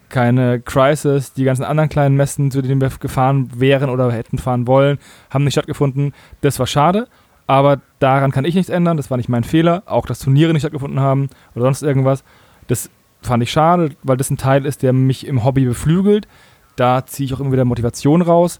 [0.10, 4.66] keine Crisis, die ganzen anderen kleinen Messen, zu denen wir gefahren wären oder hätten fahren
[4.66, 4.98] wollen,
[5.30, 6.14] haben nicht stattgefunden.
[6.42, 7.08] Das war schade,
[7.46, 8.98] aber daran kann ich nichts ändern.
[8.98, 9.84] Das war nicht mein Fehler.
[9.86, 12.24] Auch dass Turniere nicht stattgefunden haben oder sonst irgendwas.
[12.68, 12.90] Das
[13.22, 16.28] fand ich schade, weil das ein Teil ist, der mich im Hobby beflügelt.
[16.76, 18.60] Da ziehe ich auch immer wieder Motivation raus.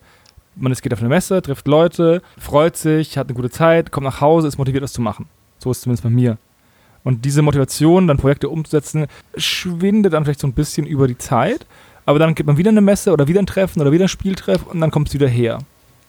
[0.56, 4.20] Man geht auf eine Messe, trifft Leute, freut sich, hat eine gute Zeit, kommt nach
[4.20, 5.28] Hause, ist motiviert, das zu machen.
[5.58, 6.38] So ist es zumindest bei mir.
[7.04, 11.66] Und diese Motivation, dann Projekte umzusetzen, schwindet dann vielleicht so ein bisschen über die Zeit.
[12.06, 14.66] Aber dann geht man wieder eine Messe oder wieder ein Treffen oder wieder ein Spieltreff
[14.66, 15.60] und dann kommt es wieder her.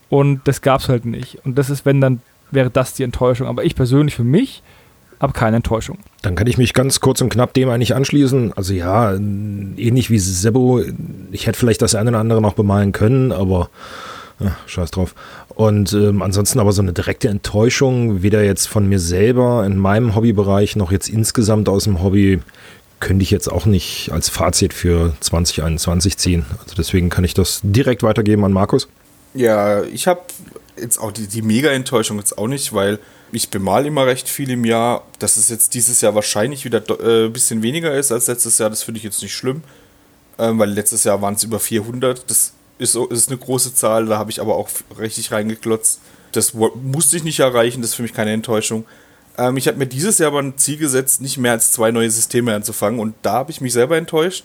[0.09, 1.39] Und das gab es halt nicht.
[1.45, 3.47] Und das ist, wenn dann, wäre das die Enttäuschung.
[3.47, 4.63] Aber ich persönlich für mich
[5.21, 5.99] habe keine Enttäuschung.
[6.23, 8.55] Dann kann ich mich ganz kurz und knapp dem eigentlich anschließen.
[8.55, 10.83] Also ja, ähnlich wie Sebo,
[11.31, 13.69] ich hätte vielleicht das eine oder andere noch bemalen können, aber
[14.41, 15.15] ja, scheiß drauf.
[15.55, 20.15] Und ähm, ansonsten aber so eine direkte Enttäuschung, weder jetzt von mir selber in meinem
[20.15, 22.41] Hobbybereich noch jetzt insgesamt aus dem Hobby,
[23.01, 26.47] könnte ich jetzt auch nicht als Fazit für 2021 ziehen.
[26.63, 28.89] Also deswegen kann ich das direkt weitergeben an Markus.
[29.35, 30.21] Ja, ich habe
[30.77, 32.99] jetzt auch die, die Mega-Enttäuschung jetzt auch nicht, weil
[33.33, 35.05] ich bemal immer recht viel im Jahr.
[35.19, 38.71] Dass es jetzt dieses Jahr wahrscheinlich wieder äh, ein bisschen weniger ist als letztes Jahr,
[38.71, 39.63] das finde ich jetzt nicht schlimm.
[40.39, 42.29] Ähm, weil letztes Jahr waren es über 400.
[42.31, 46.01] Das ist, ist eine große Zahl, da habe ich aber auch richtig reingeklotzt.
[46.33, 48.87] Das musste ich nicht erreichen, das ist für mich keine Enttäuschung.
[49.37, 52.11] Ähm, ich habe mir dieses Jahr aber ein Ziel gesetzt, nicht mehr als zwei neue
[52.11, 54.45] Systeme anzufangen und da habe ich mich selber enttäuscht,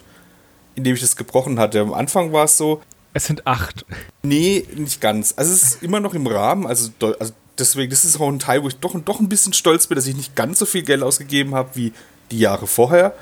[0.76, 1.80] indem ich das gebrochen hatte.
[1.80, 2.82] Am Anfang war es so.
[3.14, 3.86] Es sind acht.
[4.24, 5.34] Nee, nicht ganz.
[5.38, 8.64] Also es ist immer noch im Rahmen, also, also deswegen, das ist auch ein Teil,
[8.64, 11.04] wo ich doch, doch ein bisschen stolz bin, dass ich nicht ganz so viel Geld
[11.04, 11.94] ausgegeben habe wie
[12.32, 13.14] die Jahre vorher.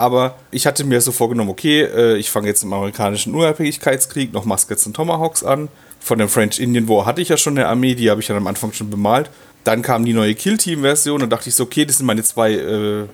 [0.00, 4.46] Aber ich hatte mir so vorgenommen, okay, äh, ich fange jetzt im amerikanischen Unabhängigkeitskrieg noch
[4.46, 5.68] Muskets und Tomahawks an.
[6.00, 8.38] Von der French Indian War hatte ich ja schon eine Armee, die habe ich dann
[8.38, 9.28] am Anfang schon bemalt.
[9.62, 12.22] Dann kam die neue Kill Team Version und dachte ich so, okay, das sind meine
[12.22, 13.04] zwei äh,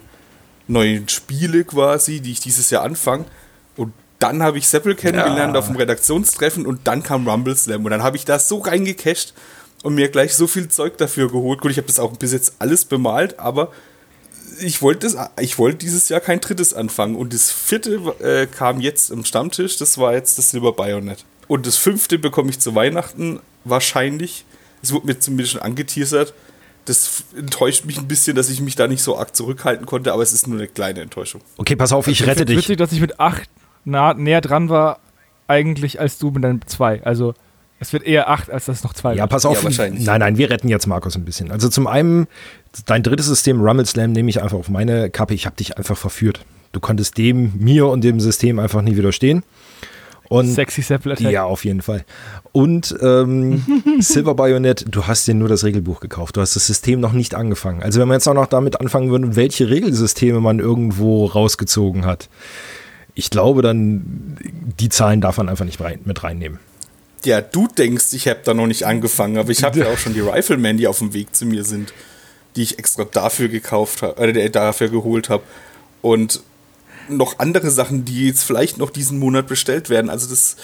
[0.69, 3.25] neuen Spiele quasi, die ich dieses Jahr anfange.
[3.77, 5.59] Und dann habe ich Seppel kennengelernt ja.
[5.59, 9.35] auf dem Redaktionstreffen und dann kam Rumble Slam und dann habe ich da so reingecasht
[9.83, 11.61] und mir gleich so viel Zeug dafür geholt.
[11.61, 13.73] Gut, ich habe das auch bis jetzt alles bemalt, aber
[14.61, 19.11] ich wollte ich wollte dieses Jahr kein drittes anfangen und das vierte äh, kam jetzt
[19.11, 21.25] im Stammtisch, das war jetzt das Silber Bayonet.
[21.49, 24.45] Und das fünfte bekomme ich zu Weihnachten wahrscheinlich.
[24.83, 26.35] Es wurde mir zumindest schon angeteasert.
[26.85, 30.23] Das enttäuscht mich ein bisschen, dass ich mich da nicht so arg zurückhalten konnte, aber
[30.23, 31.41] es ist nur eine kleine Enttäuschung.
[31.57, 32.59] Okay, pass auf, ich rette dich.
[32.59, 33.49] Witzig, dass ich mit acht
[33.85, 35.01] nah, näher dran war,
[35.49, 37.03] eigentlich als du mit deinen zwei.
[37.05, 37.35] Also
[37.79, 39.15] es wird eher acht, als das noch zwei.
[39.15, 39.63] Ja, pass auf.
[39.63, 41.51] Ja, nein, nein, wir retten jetzt Markus ein bisschen.
[41.51, 42.27] Also zum einen,
[42.87, 45.35] dein drittes System, Rumble Slam, nehme ich einfach auf meine Kappe.
[45.35, 46.45] Ich habe dich einfach verführt.
[46.73, 49.43] Du konntest dem, mir und dem System einfach nie widerstehen.
[50.29, 51.31] Und, Sexy Sample Attack.
[51.31, 52.05] Ja, auf jeden Fall.
[52.53, 53.65] Und ähm,
[54.01, 56.37] Silver Bayonet, du hast dir nur das Regelbuch gekauft.
[56.37, 57.83] Du hast das System noch nicht angefangen.
[57.83, 62.29] Also wenn man jetzt auch noch damit anfangen würde, welche Regelsysteme man irgendwo rausgezogen hat,
[63.15, 64.37] ich glaube dann,
[64.81, 66.59] die Zahlen darf man einfach nicht mit reinnehmen
[67.27, 70.15] ja, du denkst, ich habe da noch nicht angefangen, aber ich habe ja auch schon
[70.15, 71.93] die Riflemen, die auf dem Weg zu mir sind,
[72.55, 75.43] die ich extra dafür gekauft habe, äh, dafür geholt habe.
[76.03, 76.41] Und
[77.09, 80.11] noch andere Sachen, die jetzt vielleicht noch diesen Monat bestellt werden.
[80.11, 80.57] Also das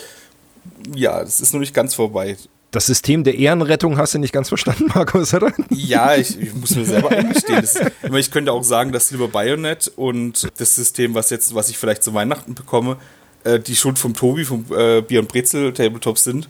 [0.95, 2.37] Ja, es ist noch nicht ganz vorbei.
[2.71, 5.53] Das System der Ehrenrettung hast du nicht ganz verstanden, Markus, oder?
[5.69, 7.61] Ja, ich, ich muss mir selber eingestehen.
[7.61, 7.79] Das,
[8.17, 12.03] ich könnte auch sagen, dass lieber Bayonet und das System, was jetzt, was ich vielleicht
[12.03, 12.97] zu Weihnachten bekomme,
[13.45, 16.49] äh, die Schuld vom Tobi vom äh, Bier und Brezel Tabletop sind,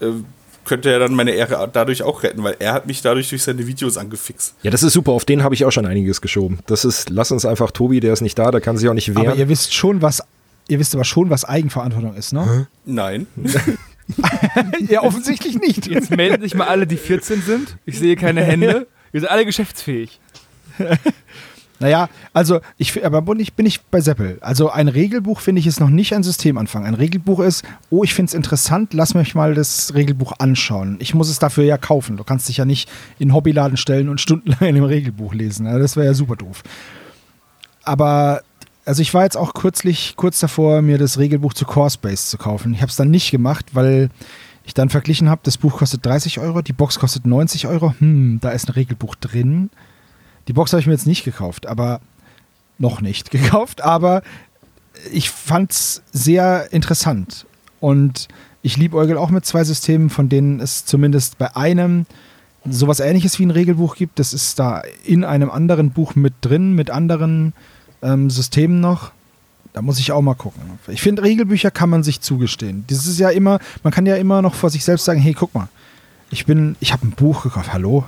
[0.00, 0.06] äh,
[0.64, 3.66] könnte er dann meine Ehre dadurch auch retten, weil er hat mich dadurch durch seine
[3.66, 4.54] Videos angefixt.
[4.62, 5.12] Ja, das ist super.
[5.12, 6.58] Auf den habe ich auch schon einiges geschoben.
[6.66, 9.14] Das ist, lass uns einfach Tobi, der ist nicht da, der kann sich auch nicht
[9.14, 9.28] wehren.
[9.28, 10.22] Aber ihr wisst schon, was,
[10.68, 12.66] ihr wisst aber schon, was Eigenverantwortung ist, ne?
[12.84, 13.26] Nein.
[14.88, 15.86] ja, offensichtlich nicht.
[15.86, 17.76] Jetzt melden sich mal alle, die 14 sind.
[17.86, 18.86] Ich sehe keine Hände.
[19.12, 20.20] Wir sind alle geschäftsfähig.
[21.78, 24.38] Naja, also ich aber bin ich, bin ich bei Seppel.
[24.40, 26.86] Also ein Regelbuch finde ich ist noch nicht ein Systemanfang.
[26.86, 30.96] Ein Regelbuch ist, oh, ich finde es interessant, lass mich mal das Regelbuch anschauen.
[31.00, 32.16] Ich muss es dafür ja kaufen.
[32.16, 35.66] Du kannst dich ja nicht in den Hobbyladen stellen und stundenlang in dem Regelbuch lesen.
[35.66, 36.62] Das wäre ja super doof.
[37.84, 38.42] Aber
[38.86, 42.38] also ich war jetzt auch kürzlich kurz davor, mir das Regelbuch zu Core Space zu
[42.38, 42.72] kaufen.
[42.72, 44.10] Ich habe es dann nicht gemacht, weil
[44.64, 47.94] ich dann verglichen habe, das Buch kostet 30 Euro, die Box kostet 90 Euro.
[47.98, 49.70] Hm, da ist ein Regelbuch drin.
[50.48, 52.00] Die Box habe ich mir jetzt nicht gekauft, aber
[52.78, 54.22] noch nicht gekauft, aber
[55.12, 57.46] ich fand es sehr interessant.
[57.80, 58.28] Und
[58.62, 62.06] ich liebe Eugel auch mit zwei Systemen, von denen es zumindest bei einem
[62.68, 64.18] sowas ähnliches wie ein Regelbuch gibt.
[64.18, 67.52] Das ist da in einem anderen Buch mit drin, mit anderen
[68.02, 69.12] ähm, Systemen noch.
[69.72, 70.62] Da muss ich auch mal gucken.
[70.88, 72.84] Ich finde, Regelbücher kann man sich zugestehen.
[72.88, 75.54] Das ist ja immer, man kann ja immer noch vor sich selbst sagen, hey, guck
[75.54, 75.68] mal,
[76.30, 77.72] ich bin, ich habe ein Buch gekauft.
[77.72, 78.04] Hallo?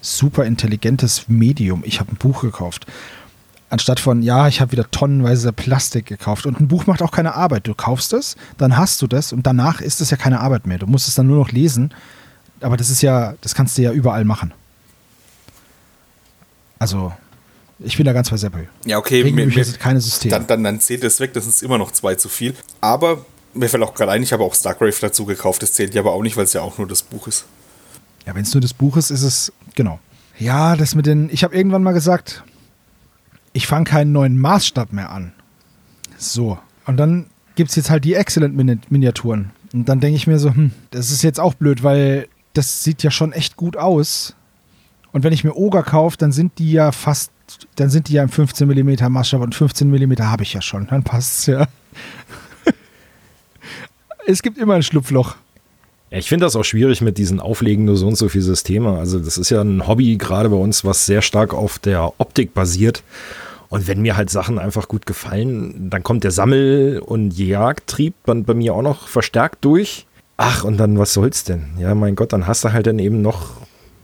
[0.00, 1.82] Super intelligentes Medium.
[1.84, 2.86] Ich habe ein Buch gekauft.
[3.70, 6.46] Anstatt von, ja, ich habe wieder tonnenweise Plastik gekauft.
[6.46, 7.66] Und ein Buch macht auch keine Arbeit.
[7.66, 10.78] Du kaufst es, dann hast du das und danach ist es ja keine Arbeit mehr.
[10.78, 11.92] Du musst es dann nur noch lesen.
[12.60, 14.52] Aber das ist ja, das kannst du ja überall machen.
[16.78, 17.12] Also,
[17.78, 18.68] ich bin da ganz bei Seppel.
[18.84, 20.32] Ja, okay, mir, mir, sind keine Systeme.
[20.32, 22.54] Dann, dann, dann zählt es weg, das ist immer noch zwei zu viel.
[22.80, 25.62] Aber mir fällt auch gerade ein, ich habe auch Stargrave dazu gekauft.
[25.62, 27.44] Das zählt ja aber auch nicht, weil es ja auch nur das Buch ist.
[28.28, 30.00] Ja, wenn es nur das Buch ist, ist es, genau.
[30.38, 32.44] Ja, das mit den, ich habe irgendwann mal gesagt,
[33.54, 35.32] ich fange keinen neuen Maßstab mehr an.
[36.18, 36.58] So.
[36.84, 39.50] Und dann gibt es jetzt halt die Excellent-Miniaturen.
[39.72, 43.02] Und dann denke ich mir so, hm, das ist jetzt auch blöd, weil das sieht
[43.02, 44.34] ja schon echt gut aus.
[45.10, 47.32] Und wenn ich mir Oger kaufe, dann sind die ja fast,
[47.76, 50.86] dann sind die ja im 15 mm Maßstab und 15 mm habe ich ja schon.
[50.88, 51.66] Dann passt es ja.
[54.26, 55.36] es gibt immer ein Schlupfloch.
[56.10, 58.98] Ich finde das auch schwierig mit diesen Auflegen nur so und so viele Systeme.
[58.98, 62.54] Also das ist ja ein Hobby gerade bei uns, was sehr stark auf der Optik
[62.54, 63.02] basiert.
[63.68, 68.44] Und wenn mir halt Sachen einfach gut gefallen, dann kommt der Sammel- und Jagdtrieb dann
[68.44, 70.06] bei mir auch noch verstärkt durch.
[70.38, 71.66] Ach, und dann, was soll's denn?
[71.78, 73.56] Ja, mein Gott, dann hast du halt dann eben noch,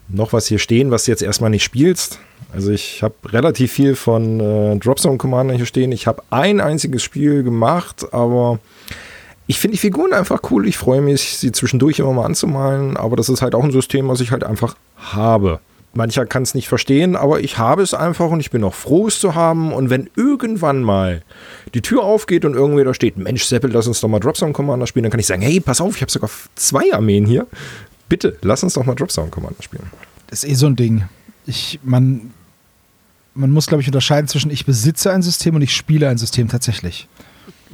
[0.09, 2.19] noch was hier stehen, was du jetzt erstmal nicht spielst.
[2.53, 5.93] Also ich habe relativ viel von äh, Dropzone Commander hier stehen.
[5.93, 8.59] Ich habe ein einziges Spiel gemacht, aber
[9.47, 10.67] ich finde die Figuren einfach cool.
[10.67, 14.09] Ich freue mich, sie zwischendurch immer mal anzumalen, aber das ist halt auch ein System,
[14.09, 15.61] was ich halt einfach habe.
[15.93, 19.07] Mancher kann es nicht verstehen, aber ich habe es einfach und ich bin auch froh,
[19.07, 19.73] es zu haben.
[19.73, 21.23] Und wenn irgendwann mal
[21.73, 24.87] die Tür aufgeht und irgendwie da steht, Mensch, Seppel, lass uns doch mal Dropzone Commander
[24.87, 27.47] spielen, dann kann ich sagen, hey, pass auf, ich habe sogar zwei Armeen hier.
[28.09, 29.85] Bitte, lass uns doch mal Dropzone Commander spielen.
[30.29, 31.05] Das ist eh so ein Ding.
[31.47, 32.33] Ich, man,
[33.35, 36.49] man muss, glaube ich, unterscheiden zwischen ich besitze ein System und ich spiele ein System
[36.49, 37.09] tatsächlich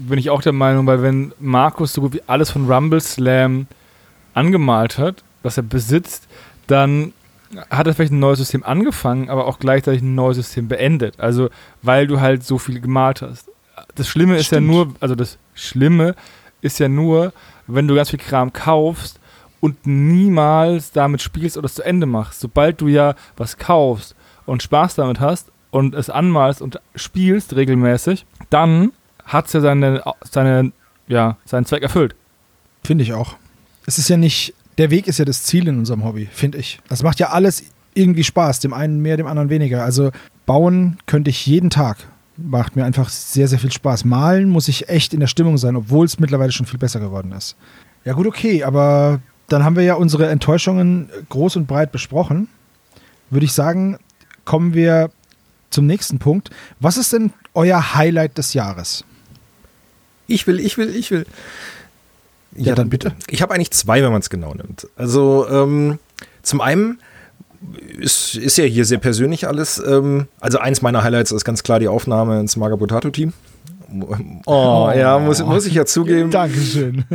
[0.00, 3.66] bin ich auch der Meinung, weil wenn Markus so gut wie alles von Rumble Slam
[4.34, 6.28] angemalt hat, was er besitzt,
[6.66, 7.12] dann
[7.70, 11.18] hat er vielleicht ein neues System angefangen, aber auch gleichzeitig ein neues System beendet.
[11.18, 11.50] Also,
[11.82, 13.50] weil du halt so viel gemalt hast.
[13.94, 14.68] Das Schlimme ist Stimmt.
[14.68, 16.14] ja nur, also das Schlimme
[16.60, 17.32] ist ja nur,
[17.66, 19.18] wenn du ganz viel Kram kaufst
[19.60, 22.40] und niemals damit spielst oder es zu Ende machst.
[22.40, 24.14] Sobald du ja was kaufst
[24.46, 28.92] und Spaß damit hast und es anmalst und spielst regelmäßig, dann
[29.32, 30.72] hat ja seine, seine,
[31.08, 32.14] ja, seinen Zweck erfüllt.
[32.84, 33.36] Finde ich auch.
[33.86, 36.80] Es ist ja nicht, der Weg ist ja das Ziel in unserem Hobby, finde ich.
[36.88, 37.64] Das macht ja alles
[37.94, 39.84] irgendwie Spaß, dem einen mehr, dem anderen weniger.
[39.84, 40.10] Also
[40.46, 41.98] bauen könnte ich jeden Tag.
[42.36, 44.04] Macht mir einfach sehr, sehr viel Spaß.
[44.04, 47.32] Malen muss ich echt in der Stimmung sein, obwohl es mittlerweile schon viel besser geworden
[47.32, 47.56] ist.
[48.04, 52.48] Ja, gut, okay, aber dann haben wir ja unsere Enttäuschungen groß und breit besprochen.
[53.28, 53.98] Würde ich sagen,
[54.44, 55.10] kommen wir
[55.68, 56.50] zum nächsten Punkt.
[56.80, 59.04] Was ist denn euer Highlight des Jahres?
[60.30, 61.26] Ich will, ich will, ich will.
[62.56, 63.12] Ja, ja dann bitte.
[63.28, 64.88] Ich habe eigentlich zwei, wenn man es genau nimmt.
[64.96, 65.98] Also ähm,
[66.42, 66.98] zum einen
[67.98, 69.82] ist, ist ja hier sehr persönlich alles.
[69.84, 73.32] Ähm, also eins meiner Highlights ist ganz klar die Aufnahme ins Maga Potato Team.
[73.92, 74.16] Oh,
[74.46, 76.30] oh, ja, muss, muss ich ja zugeben.
[76.30, 77.04] Dankeschön.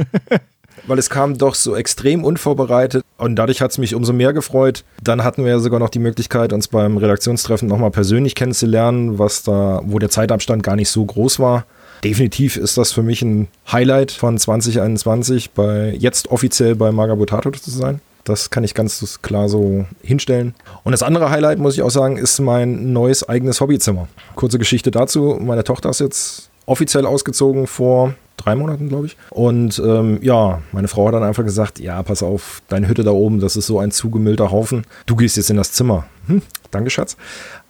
[0.87, 4.83] weil es kam doch so extrem unvorbereitet und dadurch hat es mich umso mehr gefreut.
[5.01, 9.43] Dann hatten wir ja sogar noch die Möglichkeit, uns beim Redaktionstreffen nochmal persönlich kennenzulernen, was
[9.43, 11.65] da, wo der Zeitabstand gar nicht so groß war.
[12.03, 17.71] Definitiv ist das für mich ein Highlight von 2021, bei, jetzt offiziell bei Magabotato zu
[17.71, 18.01] sein.
[18.23, 20.55] Das kann ich ganz klar so hinstellen.
[20.83, 24.07] Und das andere Highlight, muss ich auch sagen, ist mein neues eigenes Hobbyzimmer.
[24.35, 25.37] Kurze Geschichte dazu.
[25.39, 29.17] Meine Tochter ist jetzt offiziell ausgezogen vor drei Monaten, glaube ich.
[29.29, 33.11] Und ähm, ja, meine Frau hat dann einfach gesagt, ja, pass auf, deine Hütte da
[33.11, 34.85] oben, das ist so ein zugemüllter Haufen.
[35.05, 36.05] Du gehst jetzt in das Zimmer.
[36.27, 37.17] Hm, danke, Schatz.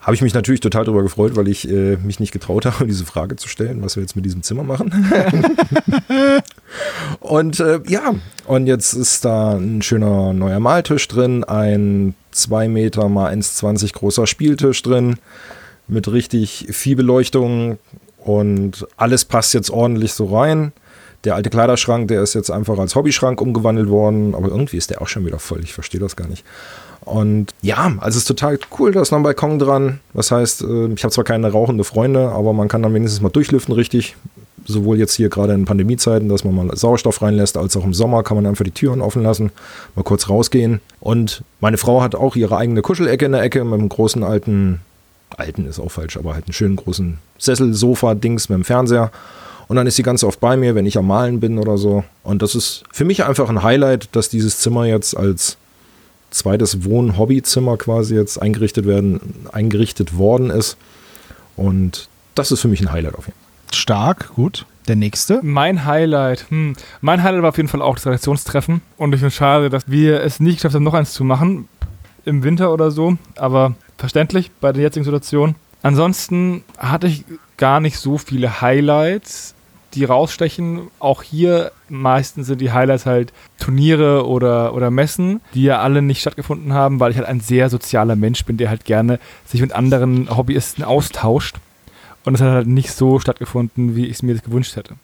[0.05, 3.05] Habe ich mich natürlich total darüber gefreut, weil ich äh, mich nicht getraut habe, diese
[3.05, 4.91] Frage zu stellen, was wir jetzt mit diesem Zimmer machen.
[7.21, 8.13] und äh, ja,
[8.45, 14.27] und jetzt ist da ein schöner neuer Maltisch drin, ein 2 Meter mal 1,20 großer
[14.27, 15.15] Spieltisch drin
[15.87, 17.79] mit richtig viel Beleuchtung
[18.19, 20.71] und alles passt jetzt ordentlich so rein.
[21.23, 25.01] Der alte Kleiderschrank, der ist jetzt einfach als Hobbyschrank umgewandelt worden, aber irgendwie ist der
[25.01, 25.61] auch schon wieder voll.
[25.63, 26.45] Ich verstehe das gar nicht.
[27.05, 29.99] Und ja, also es ist total cool, da ist noch ein Balkon dran.
[30.13, 33.29] Das heißt, äh, ich habe zwar keine rauchende Freunde, aber man kann dann wenigstens mal
[33.29, 34.15] durchlüften richtig.
[34.67, 38.23] Sowohl jetzt hier gerade in Pandemiezeiten, dass man mal Sauerstoff reinlässt, als auch im Sommer
[38.23, 39.51] kann man einfach die Türen offen lassen,
[39.95, 40.81] mal kurz rausgehen.
[40.99, 44.79] Und meine Frau hat auch ihre eigene Kuschelecke in der Ecke mit einem großen alten,
[45.37, 49.11] alten ist auch falsch, aber halt einen schönen großen Sessel, Sofa, Dings mit dem Fernseher.
[49.67, 52.03] Und dann ist sie ganz oft bei mir, wenn ich am Malen bin oder so.
[52.23, 55.57] Und das ist für mich einfach ein Highlight, dass dieses Zimmer jetzt als
[56.35, 59.19] zweites Wohn-Hobbyzimmer quasi jetzt eingerichtet werden,
[59.51, 60.77] eingerichtet worden ist.
[61.55, 63.75] Und das ist für mich ein Highlight auf jeden Fall.
[63.75, 64.65] Stark, gut.
[64.87, 65.39] Der nächste?
[65.41, 66.45] Mein Highlight.
[66.49, 66.75] Hm.
[67.01, 68.81] Mein Highlight war auf jeden Fall auch das Redaktionstreffen.
[68.97, 71.67] Und ich finde es schade, dass wir es nicht geschafft haben, noch eins zu machen.
[72.25, 73.17] Im Winter oder so.
[73.35, 75.55] Aber verständlich bei der jetzigen Situation.
[75.81, 77.25] Ansonsten hatte ich
[77.57, 79.54] gar nicht so viele Highlights
[79.95, 80.87] die rausstechen.
[80.99, 86.21] Auch hier meistens sind die Highlights halt Turniere oder, oder Messen, die ja alle nicht
[86.21, 89.73] stattgefunden haben, weil ich halt ein sehr sozialer Mensch bin, der halt gerne sich mit
[89.73, 91.57] anderen Hobbyisten austauscht.
[92.25, 94.95] Und es hat halt nicht so stattgefunden, wie ich es mir das gewünscht hätte.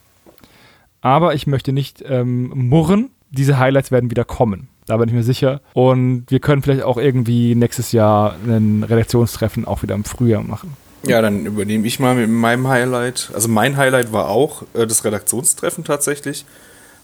[1.00, 3.10] Aber ich möchte nicht ähm, murren.
[3.30, 4.68] Diese Highlights werden wieder kommen.
[4.86, 5.60] Da bin ich mir sicher.
[5.72, 10.76] Und wir können vielleicht auch irgendwie nächstes Jahr ein Redaktionstreffen auch wieder im Frühjahr machen.
[11.04, 13.30] Ja, dann übernehme ich mal mit meinem Highlight.
[13.34, 16.44] Also mein Highlight war auch äh, das Redaktionstreffen tatsächlich,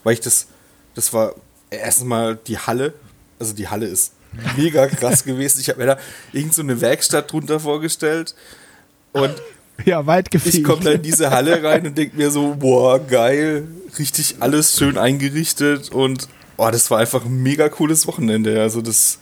[0.04, 0.46] weil ich das,
[0.94, 1.34] das war
[1.70, 2.94] erstmal die Halle.
[3.38, 4.12] Also die Halle ist
[4.56, 5.60] mega krass gewesen.
[5.60, 5.98] Ich habe mir da
[6.32, 8.34] irgend so eine Werkstatt drunter vorgestellt
[9.12, 9.34] und
[9.84, 10.54] ja, weit gefehlt.
[10.54, 13.66] Ich komme da in diese Halle rein und denke mir so, boah, geil,
[13.98, 18.60] richtig alles schön eingerichtet und oh, das war einfach ein mega cooles Wochenende.
[18.60, 19.18] Also das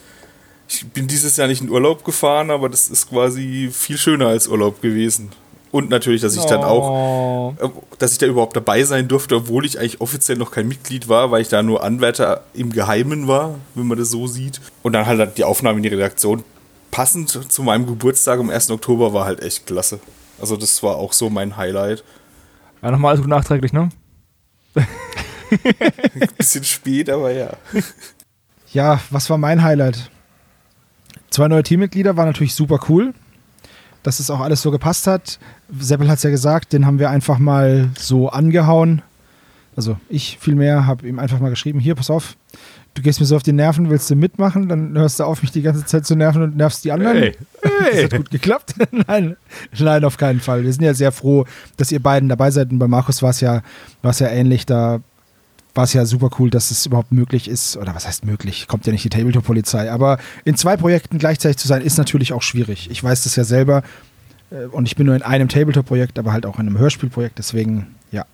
[0.68, 4.48] ich bin dieses Jahr nicht in Urlaub gefahren, aber das ist quasi viel schöner als
[4.48, 5.30] Urlaub gewesen.
[5.72, 6.48] Und natürlich, dass ich oh.
[6.48, 10.50] dann auch, äh, dass ich da überhaupt dabei sein durfte, obwohl ich eigentlich offiziell noch
[10.50, 14.26] kein Mitglied war, weil ich da nur Anwärter im Geheimen war, wenn man das so
[14.26, 14.60] sieht.
[14.82, 16.44] Und dann halt die Aufnahme in die Redaktion
[16.90, 18.70] passend zu meinem Geburtstag am 1.
[18.70, 20.00] Oktober war halt echt klasse.
[20.40, 22.04] Also das war auch so mein Highlight.
[22.82, 23.90] Ja, nochmal alles gut nachträglich, ne?
[24.74, 27.50] Ein bisschen spät, aber ja.
[28.72, 30.10] Ja, was war mein Highlight?
[31.36, 33.12] Zwei neue Teammitglieder war natürlich super cool,
[34.02, 35.38] dass es auch alles so gepasst hat.
[35.78, 39.02] Seppel hat es ja gesagt, den haben wir einfach mal so angehauen.
[39.76, 42.38] Also ich vielmehr habe ihm einfach mal geschrieben, hier, pass auf,
[42.94, 45.50] du gehst mir so auf die Nerven, willst du mitmachen, dann hörst du auf, mich
[45.50, 47.18] die ganze Zeit zu nerven und nervst die anderen.
[47.18, 47.36] Hey.
[47.60, 47.92] Hey.
[47.92, 48.74] Das hat gut geklappt.
[49.06, 49.36] nein,
[49.78, 50.64] nein, auf keinen Fall.
[50.64, 51.44] Wir sind ja sehr froh,
[51.76, 52.70] dass ihr beiden dabei seid.
[52.70, 53.60] Und bei Markus war es ja,
[54.02, 54.64] ja ähnlich.
[54.64, 55.00] Da
[55.76, 57.76] war es ja super cool, dass es überhaupt möglich ist.
[57.76, 58.66] Oder was heißt möglich?
[58.66, 59.90] Kommt ja nicht die Tabletop-Polizei.
[59.90, 62.90] Aber in zwei Projekten gleichzeitig zu sein, ist natürlich auch schwierig.
[62.90, 63.82] Ich weiß das ja selber.
[64.50, 67.38] Äh, und ich bin nur in einem Tabletop-Projekt, aber halt auch in einem Hörspielprojekt.
[67.38, 68.24] Deswegen, ja.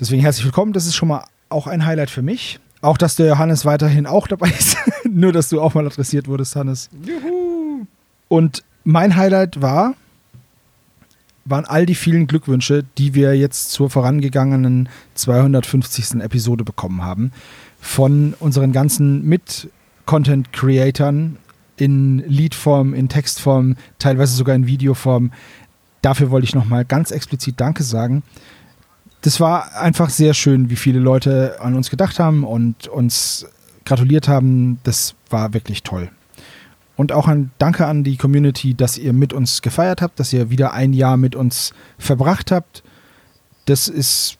[0.00, 0.72] Deswegen herzlich willkommen.
[0.72, 2.58] Das ist schon mal auch ein Highlight für mich.
[2.80, 4.76] Auch, dass der Johannes weiterhin auch dabei ist.
[5.04, 6.90] nur, dass du auch mal adressiert wurdest, Hannes.
[7.04, 7.86] Juhu!
[8.28, 9.94] Und mein Highlight war,
[11.48, 16.20] waren all die vielen Glückwünsche, die wir jetzt zur vorangegangenen 250.
[16.20, 17.32] Episode bekommen haben.
[17.80, 21.36] Von unseren ganzen Mit-Content-Creatern
[21.76, 25.32] in Liedform, in Textform, teilweise sogar in Videoform.
[26.02, 28.22] Dafür wollte ich nochmal ganz explizit Danke sagen.
[29.22, 33.46] Das war einfach sehr schön, wie viele Leute an uns gedacht haben und uns
[33.84, 34.78] gratuliert haben.
[34.84, 36.10] Das war wirklich toll.
[36.98, 40.50] Und auch ein Danke an die Community, dass ihr mit uns gefeiert habt, dass ihr
[40.50, 42.82] wieder ein Jahr mit uns verbracht habt.
[43.66, 44.36] Das ist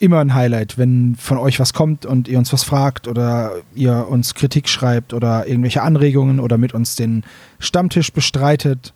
[0.00, 4.08] immer ein Highlight, wenn von euch was kommt und ihr uns was fragt oder ihr
[4.08, 7.22] uns Kritik schreibt oder irgendwelche Anregungen oder mit uns den
[7.60, 8.92] Stammtisch bestreitet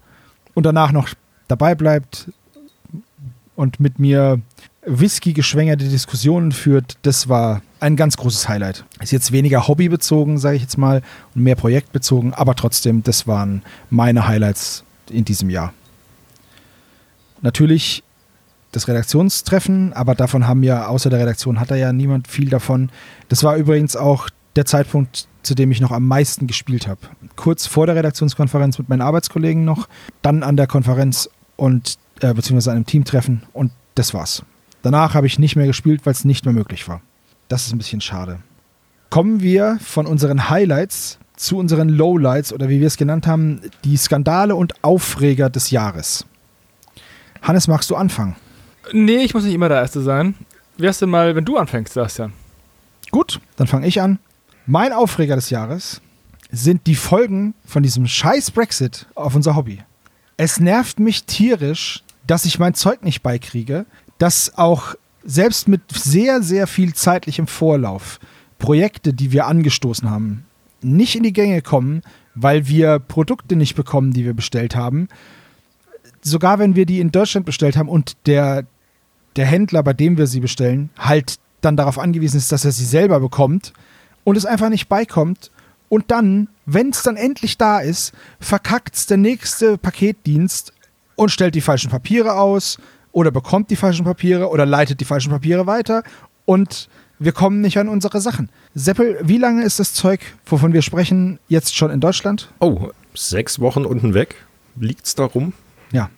[0.54, 1.08] und danach noch
[1.46, 2.32] dabei bleibt
[3.54, 4.40] und mit mir
[4.86, 8.84] Whisky-geschwängerte Diskussionen führt, das war ein ganz großes Highlight.
[9.00, 11.02] Ist jetzt weniger hobbybezogen, sage ich jetzt mal,
[11.34, 15.72] und mehr projektbezogen, aber trotzdem, das waren meine Highlights in diesem Jahr.
[17.42, 18.02] Natürlich
[18.72, 22.90] das Redaktionstreffen, aber davon haben ja, außer der Redaktion hat da ja niemand viel davon.
[23.28, 27.00] Das war übrigens auch der Zeitpunkt, zu dem ich noch am meisten gespielt habe.
[27.36, 29.88] Kurz vor der Redaktionskonferenz mit meinen Arbeitskollegen noch,
[30.22, 34.42] dann an der Konferenz und äh, beziehungsweise einem Teamtreffen und das war's.
[34.84, 37.00] Danach habe ich nicht mehr gespielt, weil es nicht mehr möglich war.
[37.48, 38.40] Das ist ein bisschen schade.
[39.08, 43.96] Kommen wir von unseren Highlights zu unseren Lowlights oder wie wir es genannt haben, die
[43.96, 46.26] Skandale und Aufreger des Jahres.
[47.40, 48.36] Hannes, magst du anfangen?
[48.92, 50.34] Nee, ich muss nicht immer der Erste sein.
[50.76, 52.34] Wärst du mal, wenn du anfängst, Sebastian?
[53.10, 54.18] Gut, dann fange ich an.
[54.66, 56.02] Mein Aufreger des Jahres
[56.52, 59.82] sind die Folgen von diesem scheiß Brexit auf unser Hobby.
[60.36, 63.86] Es nervt mich tierisch, dass ich mein Zeug nicht beikriege,
[64.18, 64.94] dass auch
[65.24, 68.20] selbst mit sehr, sehr viel zeitlichem Vorlauf
[68.58, 70.44] Projekte, die wir angestoßen haben,
[70.82, 72.02] nicht in die Gänge kommen,
[72.34, 75.08] weil wir Produkte nicht bekommen, die wir bestellt haben.
[76.20, 78.66] Sogar wenn wir die in Deutschland bestellt haben und der,
[79.36, 82.84] der Händler, bei dem wir sie bestellen, halt dann darauf angewiesen ist, dass er sie
[82.84, 83.72] selber bekommt
[84.24, 85.50] und es einfach nicht beikommt.
[85.88, 90.72] Und dann, wenn es dann endlich da ist, verkackt es der nächste Paketdienst
[91.16, 92.78] und stellt die falschen Papiere aus
[93.14, 96.02] oder bekommt die falschen Papiere oder leitet die falschen Papiere weiter
[96.44, 96.88] und
[97.18, 98.50] wir kommen nicht an unsere Sachen.
[98.74, 102.50] Seppel, wie lange ist das Zeug, wovon wir sprechen, jetzt schon in Deutschland?
[102.58, 104.34] Oh, sechs Wochen unten weg.
[104.76, 105.52] Liegt's da rum?
[105.92, 106.10] Ja.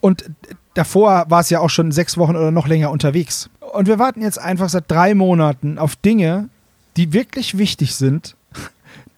[0.00, 0.30] Und
[0.74, 3.50] davor war es ja auch schon sechs Wochen oder noch länger unterwegs.
[3.72, 6.48] Und wir warten jetzt einfach seit drei Monaten auf Dinge,
[6.96, 8.36] die wirklich wichtig sind,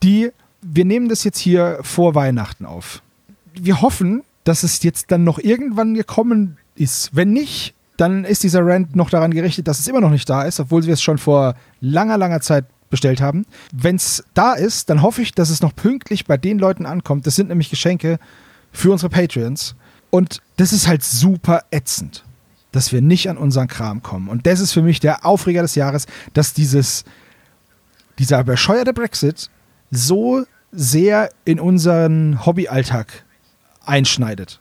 [0.03, 0.31] die,
[0.63, 3.03] wir nehmen das jetzt hier vor Weihnachten auf.
[3.53, 7.11] Wir hoffen, dass es jetzt dann noch irgendwann gekommen ist.
[7.15, 10.43] Wenn nicht, dann ist dieser Rant noch daran gerichtet, dass es immer noch nicht da
[10.43, 13.47] ist, obwohl wir es schon vor langer, langer Zeit bestellt haben.
[13.73, 17.27] Wenn es da ist, dann hoffe ich, dass es noch pünktlich bei den Leuten ankommt.
[17.27, 18.19] Das sind nämlich Geschenke
[18.73, 19.75] für unsere Patreons.
[20.11, 22.25] Und das ist halt super ätzend,
[22.73, 24.29] dass wir nicht an unseren Kram kommen.
[24.29, 27.05] Und das ist für mich der Aufreger des Jahres, dass dieses,
[28.19, 29.51] dieser bescheuerte Brexit
[29.91, 33.24] so sehr in unseren Hobbyalltag
[33.87, 34.61] einschneidet.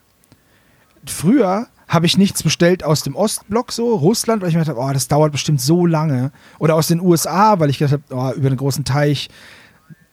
[1.06, 4.90] Früher habe ich nichts bestellt aus dem Ostblock, so Russland, weil ich mir gedacht habe,
[4.90, 6.32] oh, das dauert bestimmt so lange.
[6.60, 9.30] Oder aus den USA, weil ich gedacht habe, oh, über den großen Teich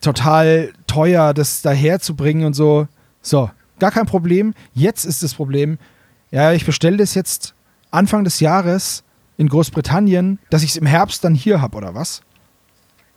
[0.01, 2.87] total teuer, das daher zu bringen und so.
[3.21, 3.49] So,
[3.79, 4.53] gar kein Problem.
[4.73, 5.77] Jetzt ist das Problem,
[6.31, 7.53] ja, ich bestelle das jetzt
[7.91, 9.03] Anfang des Jahres
[9.37, 12.21] in Großbritannien, dass ich es im Herbst dann hier habe, oder was?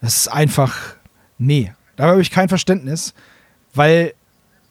[0.00, 0.96] Das ist einfach,
[1.38, 3.14] nee, da habe ich kein Verständnis,
[3.74, 4.14] weil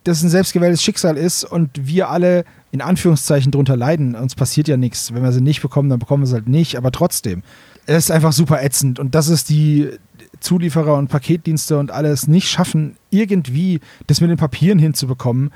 [0.04, 4.16] das ein selbstgewähltes Schicksal ist und wir alle in Anführungszeichen drunter leiden.
[4.16, 5.14] Uns passiert ja nichts.
[5.14, 7.44] Wenn wir sie nicht bekommen, dann bekommen wir sie halt nicht, aber trotzdem.
[7.86, 9.90] Es ist einfach super ätzend und dass es die
[10.40, 15.52] Zulieferer und Paketdienste und alles nicht schaffen, irgendwie das mit den Papieren hinzubekommen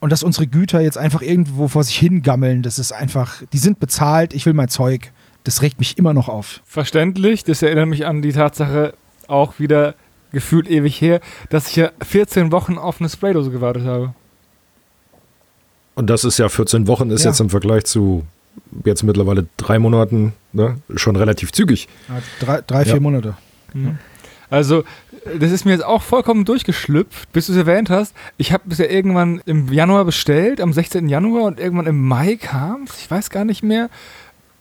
[0.00, 3.80] und dass unsere Güter jetzt einfach irgendwo vor sich hingammeln, das ist einfach, die sind
[3.80, 5.12] bezahlt, ich will mein Zeug.
[5.44, 6.60] Das regt mich immer noch auf.
[6.64, 8.94] Verständlich, das erinnert mich an die Tatsache
[9.28, 9.94] auch wieder
[10.34, 14.12] gefühlt ewig her, dass ich ja 14 Wochen auf eine Spraydose gewartet habe.
[15.94, 17.30] Und das ist ja 14 Wochen, ist Ja.
[17.30, 18.24] jetzt im Vergleich zu
[18.84, 21.88] jetzt mittlerweile drei Monaten ne, schon relativ zügig.
[22.40, 23.00] Drei, drei vier Ja.
[23.00, 23.36] Monate.
[24.50, 24.84] Also,
[25.40, 28.14] das ist mir jetzt auch vollkommen durchgeschlüpft, bis du es erwähnt hast.
[28.36, 31.08] Ich habe es ja irgendwann im Januar bestellt, am 16.
[31.08, 33.00] Januar und irgendwann im Mai kam es.
[33.00, 33.88] Ich weiß gar nicht mehr.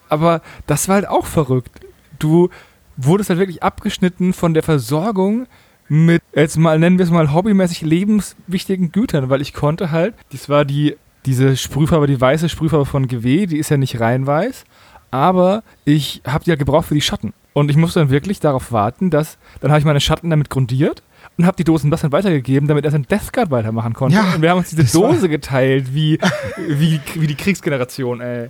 [0.09, 1.81] Aber das war halt auch verrückt.
[2.17, 2.49] Du
[2.97, 5.47] wurdest halt wirklich abgeschnitten von der Versorgung
[5.89, 10.49] mit, jetzt mal nennen wir es mal hobbymäßig lebenswichtigen Gütern, weil ich konnte halt, das
[10.49, 14.65] war die, diese Sprühfarbe, die weiße Sprühfarbe von GW, die ist ja nicht rein weiß,
[15.11, 17.33] aber ich habe die halt gebraucht für die Schatten.
[17.53, 21.03] Und ich musste dann wirklich darauf warten, dass, dann habe ich meine Schatten damit grundiert
[21.37, 24.15] und habe die Dosen das dann weitergegeben, damit er sein Death Guard weitermachen konnte.
[24.15, 26.17] Ja, und wir haben uns diese Dose geteilt, wie,
[26.67, 28.49] wie, wie die Kriegsgeneration, ey.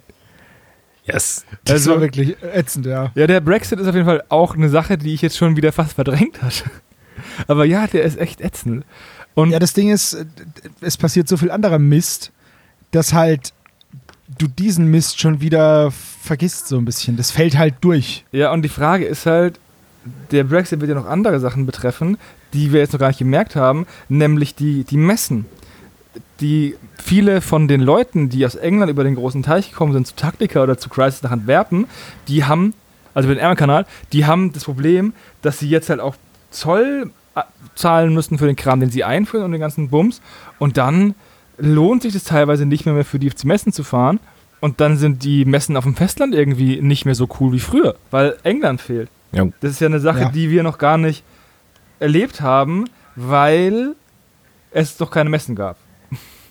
[1.06, 1.46] Yes.
[1.66, 3.12] Das Also- war wirklich ätzend, ja.
[3.16, 5.74] Ja, der Brexit ist auf jeden Fall auch eine Sache, die ich jetzt schon wieder
[5.74, 6.64] fast verdrängt hatte.
[7.48, 8.86] Aber ja, der ist echt ätzend.
[9.36, 10.26] Und Ja, das Ding ist, äh,
[10.82, 12.32] es passiert so viel anderer Mist,
[12.92, 13.54] dass halt
[14.38, 17.18] du diesen Mist schon wieder vergisst so ein bisschen.
[17.18, 18.26] Das fällt halt durch.
[18.32, 19.60] Ja, und die Frage ist halt,
[20.32, 22.18] der Brexit wird ja noch andere Sachen betreffen,
[22.54, 25.46] die wir jetzt noch gar nicht gemerkt haben, nämlich die, die Messen.
[26.40, 30.16] Die viele von den Leuten, die aus England über den großen Teich gekommen sind, zu
[30.16, 31.88] Taktika oder zu Crisis nach Antwerpen,
[32.28, 32.74] die haben,
[33.14, 36.16] also über den Ärmelkanal, die haben das Problem, dass sie jetzt halt auch
[36.52, 37.10] Zoll
[37.76, 40.22] zahlen müssen für den Kram, den sie einführen und den ganzen Bums.
[40.60, 41.16] Und dann
[41.58, 44.20] lohnt sich das teilweise nicht mehr, mehr für die Messen zu fahren.
[44.60, 47.96] Und dann sind die Messen auf dem Festland irgendwie nicht mehr so cool wie früher,
[48.12, 49.10] weil England fehlt.
[49.34, 49.46] Ja.
[49.60, 50.30] Das ist ja eine Sache, Ja.
[50.30, 51.24] die wir noch gar nicht
[52.00, 53.96] erlebt haben, weil
[54.72, 55.78] es doch keine Messen gab.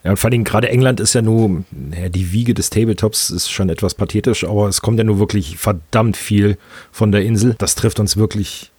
[0.05, 3.49] Ja, und vor allem gerade England ist ja nur, naja, die Wiege des Tabletops ist
[3.51, 6.59] schon etwas pathetisch, aber es kommt ja nur wirklich verdammt viel
[6.91, 7.55] von der Insel.
[7.59, 8.72] Das trifft uns wirklich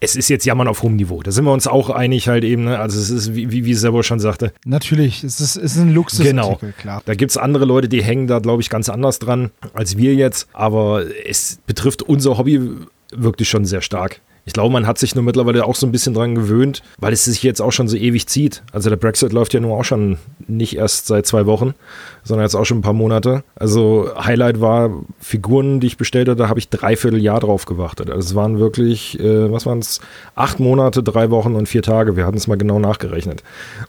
[0.00, 1.22] es ist jetzt Jammern auf hohem Niveau.
[1.22, 2.64] Da sind wir uns auch einig halt eben.
[2.64, 2.78] Ne?
[2.78, 4.52] Also es ist, wie, wie, Servo schon sagte.
[4.64, 6.58] Natürlich, es ist, es ist ein Luxusartikel, genau.
[6.78, 7.02] klar.
[7.04, 10.14] Da gibt es andere Leute, die hängen da, glaube ich, ganz anders dran als wir
[10.14, 10.48] jetzt.
[10.52, 12.60] Aber es betrifft unser Hobby
[13.10, 14.20] wirklich schon sehr stark.
[14.46, 17.24] Ich glaube, man hat sich nur mittlerweile auch so ein bisschen dran gewöhnt, weil es
[17.24, 18.62] sich jetzt auch schon so ewig zieht.
[18.72, 21.74] Also der Brexit läuft ja nur auch schon nicht erst seit zwei Wochen,
[22.22, 23.42] sondern jetzt auch schon ein paar Monate.
[23.56, 28.08] Also Highlight war Figuren, die ich bestellt hatte, da habe ich dreiviertel Jahr drauf gewartet.
[28.08, 30.00] Also es waren wirklich, äh, was waren es,
[30.36, 32.16] acht Monate, drei Wochen und vier Tage.
[32.16, 33.42] Wir hatten es mal genau nachgerechnet.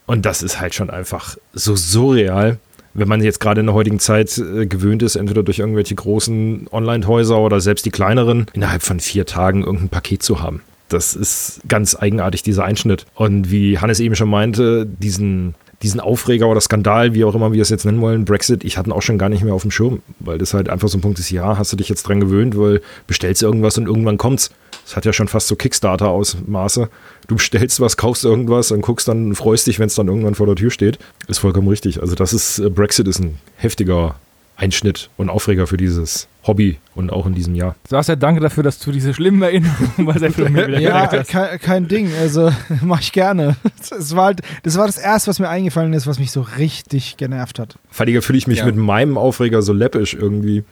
[0.07, 2.57] Und das ist halt schon einfach so surreal
[2.97, 6.67] wenn man jetzt gerade in der heutigen Zeit äh, gewöhnt ist, entweder durch irgendwelche großen
[6.71, 10.61] Online-Häuser oder selbst die kleineren, innerhalb von vier Tagen irgendein Paket zu haben.
[10.89, 13.05] Das ist ganz eigenartig, dieser Einschnitt.
[13.13, 17.61] Und wie Hannes eben schon meinte, diesen diesen Aufreger oder Skandal, wie auch immer wir
[17.61, 19.71] es jetzt nennen wollen, Brexit, ich hatte ihn auch schon gar nicht mehr auf dem
[19.71, 22.19] Schirm, weil das halt einfach so ein Punkt ist, ja, hast du dich jetzt dran
[22.19, 24.49] gewöhnt, weil bestellst irgendwas und irgendwann kommt's.
[24.85, 26.89] Das hat ja schon fast so Kickstarter-Ausmaße.
[27.27, 30.47] Du bestellst was, kaufst irgendwas und guckst dann, freust dich, wenn es dann irgendwann vor
[30.47, 30.97] der Tür steht.
[31.27, 32.01] Ist vollkommen richtig.
[32.01, 34.15] Also das ist, äh, Brexit ist ein heftiger
[34.57, 37.75] Einschnitt und Aufreger für dieses Hobby und auch in diesem Jahr.
[37.87, 41.29] Sebastian, ja, danke dafür, dass du diese schlimmen Erinnerungen bei Sefton mir wieder Ja, hast.
[41.29, 42.51] Kein, kein Ding, also
[42.81, 43.55] mach ich gerne.
[43.89, 47.17] Das war, halt, das war das Erste, was mir eingefallen ist, was mich so richtig
[47.17, 47.77] genervt hat.
[47.91, 48.65] Vor allem fühle ich mich ja.
[48.65, 50.63] mit meinem Aufreger so läppisch irgendwie.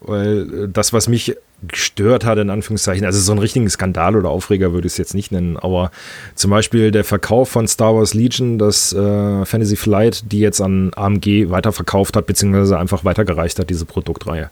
[0.00, 1.36] Weil äh, das, was mich
[1.66, 5.14] gestört hat, in Anführungszeichen, also so einen richtigen Skandal oder Aufreger würde ich es jetzt
[5.14, 5.90] nicht nennen, aber
[6.36, 10.92] zum Beispiel der Verkauf von Star Wars Legion, das äh, Fantasy Flight, die jetzt an
[10.94, 14.50] AMG weiterverkauft hat, beziehungsweise einfach weitergereicht hat, diese Produktreihe.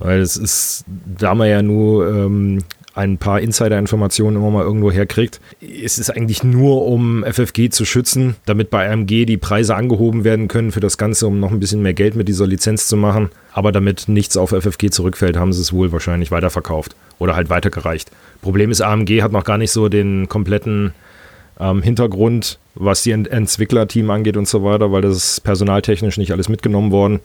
[0.00, 2.64] Weil es ist, da man ja nur ähm,
[2.94, 5.40] ein paar Insider-Informationen immer mal irgendwo herkriegt.
[5.60, 10.46] Es ist eigentlich nur, um FFG zu schützen, damit bei AMG die Preise angehoben werden
[10.46, 13.30] können für das Ganze, um noch ein bisschen mehr Geld mit dieser Lizenz zu machen.
[13.52, 18.10] Aber damit nichts auf FFG zurückfällt, haben sie es wohl wahrscheinlich weiterverkauft oder halt weitergereicht.
[18.42, 20.92] Problem ist, AMG hat noch gar nicht so den kompletten
[21.58, 26.32] ähm, Hintergrund, was die Ent Entwicklerteam angeht und so weiter, weil das ist personaltechnisch nicht
[26.32, 27.20] alles mitgenommen worden.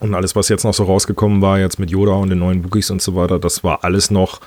[0.00, 2.90] Und alles, was jetzt noch so rausgekommen war, jetzt mit Yoda und den neuen Bookies
[2.90, 4.40] und so weiter, das war alles noch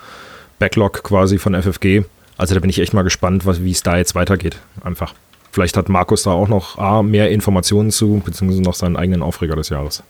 [0.60, 2.04] Backlog quasi von FFG.
[2.38, 4.58] Also da bin ich echt mal gespannt, wie es da jetzt weitergeht.
[4.82, 5.14] Einfach.
[5.52, 9.56] Vielleicht hat Markus da auch noch A, mehr Informationen zu, beziehungsweise noch seinen eigenen Aufreger
[9.56, 10.04] des Jahres.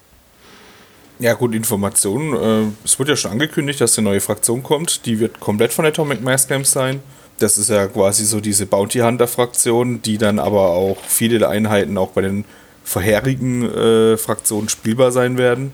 [1.20, 2.34] Ja, gut, Informationen.
[2.34, 5.06] Äh, es wurde ja schon angekündigt, dass eine neue Fraktion kommt.
[5.06, 7.02] Die wird komplett von Atomic Mass Games sein.
[7.40, 11.98] Das ist ja quasi so diese Bounty Hunter Fraktion, die dann aber auch viele Einheiten
[11.98, 12.46] auch bei den
[12.88, 15.74] vorherigen äh, Fraktionen spielbar sein werden.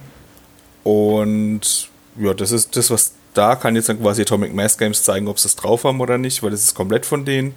[0.84, 1.90] Und
[2.20, 5.38] ja, das ist das, was da kann jetzt dann quasi Atomic Mass Games zeigen, ob
[5.38, 7.54] sie es drauf haben oder nicht, weil das ist komplett von denen.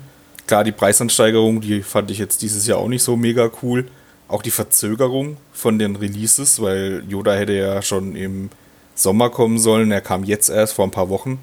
[0.46, 3.88] Klar, die Preisansteigerung, die fand ich jetzt dieses Jahr auch nicht so mega cool.
[4.28, 8.50] Auch die Verzögerung von den Releases, weil Yoda hätte ja schon im
[8.94, 11.38] Sommer kommen sollen, er kam jetzt erst vor ein paar Wochen.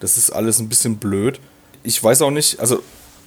[0.00, 1.40] Das ist alles ein bisschen blöd.
[1.82, 2.82] Ich weiß auch nicht, also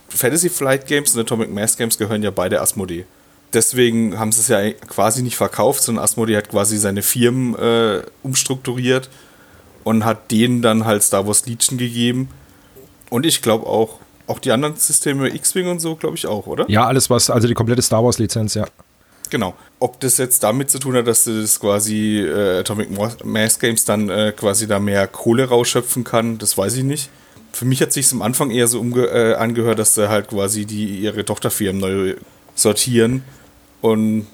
[0.10, 3.06] Fantasy Flight Games und Atomic Mass Games gehören ja beide Asmodee
[3.54, 8.02] deswegen haben sie es ja quasi nicht verkauft, sondern Asmodee hat quasi seine Firmen äh,
[8.24, 9.10] umstrukturiert
[9.84, 12.30] und hat denen dann halt Star Wars Legion gegeben.
[13.10, 16.70] Und ich glaube auch, auch die anderen Systeme, X-Wing und so, glaube ich auch, oder?
[16.70, 18.66] Ja, alles was, also die komplette Star Wars Lizenz, ja.
[19.30, 19.56] Genau.
[19.80, 22.90] Ob das jetzt damit zu tun hat, dass das quasi äh, Atomic
[23.24, 27.10] Mass Games dann äh, quasi da mehr Kohle rausschöpfen kann, das weiß ich nicht.
[27.54, 31.00] Für mich hat sich am Anfang eher so äh, angehört, dass sie halt quasi die
[31.00, 32.16] ihre Tochterfirmen neu
[32.56, 33.24] sortieren
[33.82, 34.28] und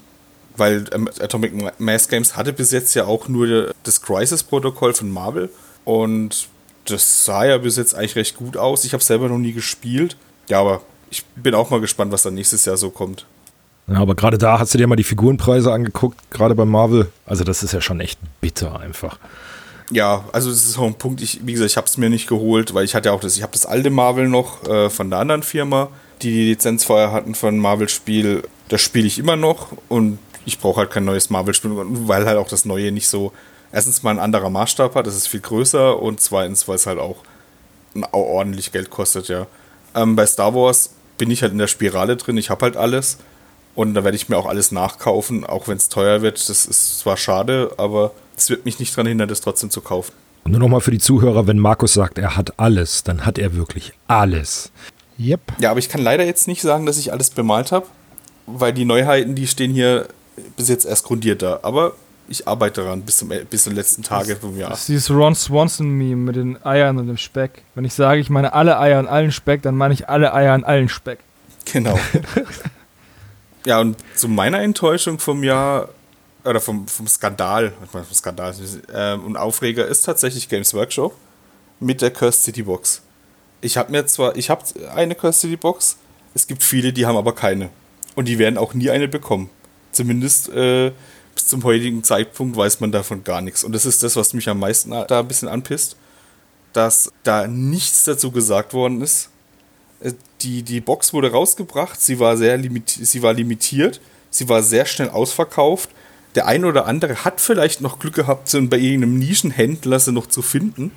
[0.56, 5.50] weil ähm, Atomic Mass Games hatte bis jetzt ja auch nur das Crisis-Protokoll von Marvel.
[5.84, 6.48] Und
[6.84, 8.84] das sah ja bis jetzt eigentlich recht gut aus.
[8.84, 10.16] Ich habe selber noch nie gespielt.
[10.48, 13.26] Ja, aber ich bin auch mal gespannt, was dann nächstes Jahr so kommt.
[13.86, 17.10] Ja, aber gerade da hast du dir mal die Figurenpreise angeguckt, gerade bei Marvel.
[17.24, 19.18] Also das ist ja schon echt bitter einfach.
[19.90, 22.28] Ja, also das ist auch ein Punkt, ich, wie gesagt, ich habe es mir nicht
[22.28, 25.20] geholt, weil ich hatte auch das, ich habe das alte Marvel noch äh, von der
[25.20, 25.88] anderen Firma,
[26.20, 30.80] die die Lizenz vorher hatten von Marvel-Spiel das spiele ich immer noch und ich brauche
[30.80, 33.32] halt kein neues Marvel-Spiel, weil halt auch das neue nicht so,
[33.72, 36.98] erstens mal ein anderer Maßstab hat, das ist viel größer und zweitens, weil es halt
[36.98, 37.16] auch
[38.12, 39.46] ordentlich Geld kostet, ja.
[39.94, 43.18] Ähm, bei Star Wars bin ich halt in der Spirale drin, ich habe halt alles
[43.74, 46.48] und da werde ich mir auch alles nachkaufen, auch wenn es teuer wird.
[46.48, 50.12] Das ist zwar schade, aber es wird mich nicht daran hindern, das trotzdem zu kaufen.
[50.44, 53.54] Und nur nochmal für die Zuhörer, wenn Markus sagt, er hat alles, dann hat er
[53.54, 54.72] wirklich alles.
[55.20, 55.40] Yep.
[55.60, 57.86] Ja, aber ich kann leider jetzt nicht sagen, dass ich alles bemalt habe
[58.54, 60.08] weil die Neuheiten, die stehen hier
[60.56, 61.60] bis jetzt erst grundiert da.
[61.62, 61.94] Aber
[62.28, 64.70] ich arbeite daran bis zum, bis zum letzten Tage vom Jahr.
[64.70, 67.62] Das ist dieses Ron Swanson-Meme mit den Eiern und dem Speck.
[67.74, 70.54] Wenn ich sage, ich meine alle Eier und allen Speck, dann meine ich alle Eier
[70.54, 71.20] und allen Speck.
[71.64, 71.98] Genau.
[73.64, 75.90] Ja, und zu meiner Enttäuschung vom Jahr,
[76.44, 78.54] oder vom, vom Skandal, vom Skandal
[78.94, 81.14] ähm, und Aufreger ist tatsächlich Games Workshop
[81.78, 83.02] mit der Cursed City Box.
[83.60, 84.62] Ich habe mir zwar, ich habe
[84.94, 85.98] eine Cursed City Box,
[86.34, 87.68] es gibt viele, die haben aber keine.
[88.18, 89.48] Und die werden auch nie eine bekommen.
[89.92, 90.90] Zumindest äh,
[91.36, 93.62] bis zum heutigen Zeitpunkt weiß man davon gar nichts.
[93.62, 95.94] Und das ist das, was mich am meisten da ein bisschen anpisst,
[96.72, 99.30] dass da nichts dazu gesagt worden ist.
[100.00, 104.00] Äh, die, die Box wurde rausgebracht, sie war sehr limiti sie war limitiert,
[104.30, 105.90] sie war sehr schnell ausverkauft.
[106.34, 110.26] Der eine oder andere hat vielleicht noch Glück gehabt, sie bei irgendeinem Nischenhändler sie noch
[110.26, 110.90] zu finden,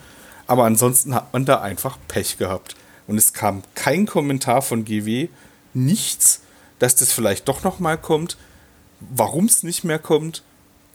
[0.47, 2.75] aber ansonsten hat man da einfach Pech gehabt.
[3.05, 5.27] Und es kam kein Kommentar von GW,
[5.75, 6.41] nichts,
[6.81, 8.37] dass das vielleicht doch nochmal kommt.
[8.99, 10.43] Warum es nicht mehr kommt,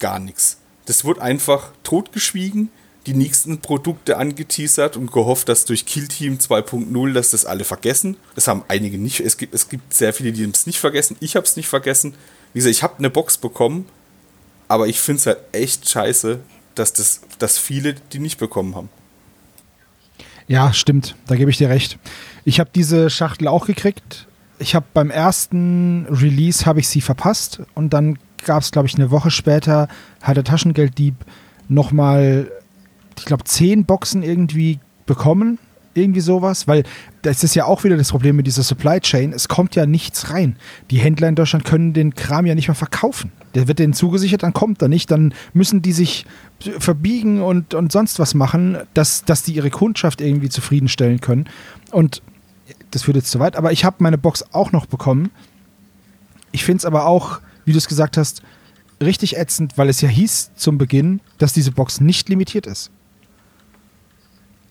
[0.00, 0.58] gar nichts.
[0.86, 2.70] Das wird einfach totgeschwiegen
[3.06, 8.16] die nächsten Produkte angeteasert und gehofft, dass durch Kill Team 2.0, dass das alle vergessen.
[8.34, 9.20] Das haben einige nicht.
[9.20, 11.16] Es gibt, es gibt sehr viele, die es nicht vergessen.
[11.20, 12.14] Ich habe es nicht vergessen.
[12.52, 13.86] Wie gesagt, ich habe eine Box bekommen,
[14.66, 16.40] aber ich finde es halt echt scheiße,
[16.74, 18.88] dass, das, dass viele die nicht bekommen haben.
[20.48, 21.14] Ja, stimmt.
[21.28, 21.98] Da gebe ich dir recht.
[22.44, 24.26] Ich habe diese Schachtel auch gekriegt.
[24.58, 28.94] Ich habe beim ersten Release habe ich sie verpasst und dann gab es, glaube ich,
[28.94, 29.88] eine Woche später
[30.22, 31.14] hat der Taschengelddieb
[31.68, 32.50] nochmal
[33.18, 35.58] ich glaube, zehn Boxen irgendwie bekommen.
[35.94, 36.82] Irgendwie sowas, weil
[37.22, 39.32] das ist ja auch wieder das Problem mit dieser Supply Chain.
[39.32, 40.56] Es kommt ja nichts rein.
[40.90, 43.32] Die Händler in Deutschland können den Kram ja nicht mehr verkaufen.
[43.54, 45.10] Der wird denen zugesichert, dann kommt er nicht.
[45.10, 46.26] Dann müssen die sich
[46.78, 51.46] verbiegen und, und sonst was machen, dass, dass die ihre Kundschaft irgendwie zufriedenstellen können.
[51.92, 52.20] Und
[52.96, 55.30] das führt jetzt zu weit, aber ich habe meine Box auch noch bekommen.
[56.50, 58.42] Ich finde es aber auch, wie du es gesagt hast,
[59.02, 62.90] richtig ätzend, weil es ja hieß zum Beginn, dass diese Box nicht limitiert ist.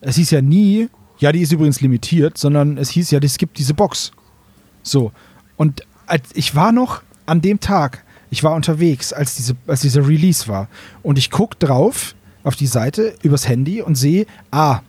[0.01, 3.59] Es hieß ja nie, ja, die ist übrigens limitiert, sondern es hieß ja, es gibt
[3.59, 4.11] diese Box.
[4.81, 5.11] So.
[5.55, 5.83] Und
[6.33, 10.67] ich war noch an dem Tag, ich war unterwegs, als, diese, als dieser Release war.
[11.03, 14.81] Und ich gucke drauf auf die Seite übers Handy und sehe, ah,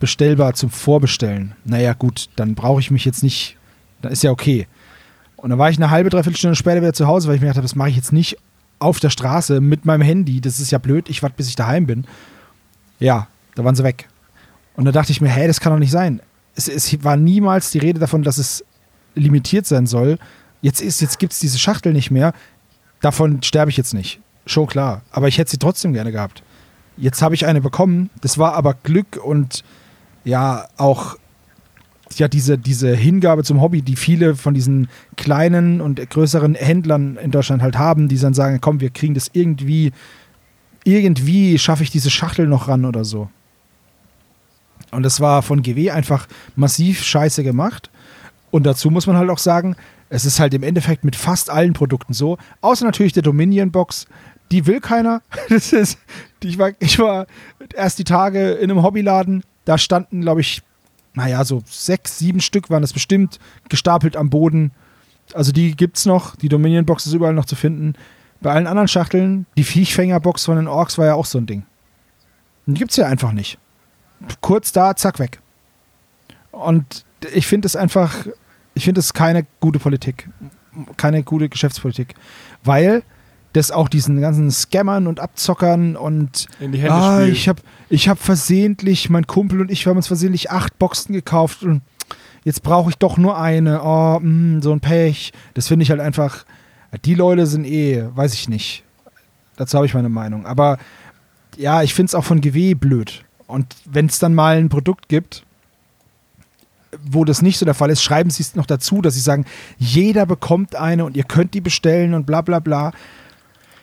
[0.00, 1.54] bestellbar zum Vorbestellen.
[1.64, 3.56] Naja, gut, dann brauche ich mich jetzt nicht,
[4.02, 4.66] dann ist ja okay.
[5.36, 7.46] Und dann war ich eine halbe, dreiviertel Stunde später wieder zu Hause, weil ich mir
[7.46, 8.38] gedacht habe, das mache ich jetzt nicht
[8.80, 10.40] auf der Straße mit meinem Handy.
[10.40, 12.04] Das ist ja blöd, ich warte, bis ich daheim bin.
[12.98, 14.08] Ja, da waren sie weg.
[14.74, 16.20] Und da dachte ich mir, hey, das kann doch nicht sein.
[16.54, 18.64] Es, es war niemals die Rede davon, dass es
[19.14, 20.18] limitiert sein soll.
[20.60, 22.32] Jetzt, jetzt gibt es diese Schachtel nicht mehr.
[23.00, 24.20] Davon sterbe ich jetzt nicht.
[24.46, 25.02] Schon klar.
[25.10, 26.42] Aber ich hätte sie trotzdem gerne gehabt.
[26.98, 28.10] Jetzt habe ich eine bekommen.
[28.20, 29.64] Das war aber Glück und
[30.24, 31.16] ja, auch
[32.16, 37.30] ja, diese, diese Hingabe zum Hobby, die viele von diesen kleinen und größeren Händlern in
[37.30, 39.92] Deutschland halt haben, die dann sagen, komm, wir kriegen das irgendwie,
[40.84, 43.28] irgendwie schaffe ich diese Schachtel noch ran oder so.
[44.90, 46.26] Und das war von GW einfach
[46.56, 47.90] massiv scheiße gemacht.
[48.50, 49.76] Und dazu muss man halt auch sagen,
[50.08, 54.06] es ist halt im Endeffekt mit fast allen Produkten so, außer natürlich der Dominion-Box,
[54.50, 55.22] die will keiner.
[55.48, 55.98] Das ist,
[56.42, 57.26] ich, war, ich war
[57.74, 60.62] erst die Tage in einem Hobbyladen, da standen, glaube ich,
[61.14, 63.38] naja, so sechs, sieben Stück waren das bestimmt,
[63.68, 64.70] gestapelt am Boden.
[65.34, 67.94] Also die gibt's noch, die Dominion-Box ist überall noch zu finden.
[68.40, 71.64] Bei allen anderen Schachteln, die Viechfänger-Box von den Orks war ja auch so ein Ding.
[72.66, 73.58] Und die gibt's ja einfach nicht
[74.40, 75.40] kurz da, zack, weg.
[76.50, 78.26] Und ich finde es einfach,
[78.74, 80.28] ich finde es keine gute Politik,
[80.96, 82.14] keine gute Geschäftspolitik,
[82.64, 83.02] weil
[83.52, 88.08] das auch diesen ganzen Scammern und Abzockern und in die Hände ah, ich habe ich
[88.08, 91.82] hab versehentlich, mein Kumpel und ich, wir haben uns versehentlich acht Boxen gekauft und
[92.44, 93.82] jetzt brauche ich doch nur eine.
[93.82, 95.32] Oh, mh, hm, so ein Pech.
[95.54, 96.44] Das finde ich halt einfach,
[97.04, 98.84] die Leute sind eh, weiß ich nicht.
[99.56, 100.46] Dazu habe ich meine Meinung.
[100.46, 100.78] Aber
[101.56, 103.24] ja, ich finde es auch von GW blöd.
[103.46, 105.44] Und wenn es dann mal ein Produkt gibt,
[107.02, 109.44] wo das nicht so der Fall ist, schreiben sie es noch dazu, dass sie sagen,
[109.78, 112.92] jeder bekommt eine und ihr könnt die bestellen und bla bla bla.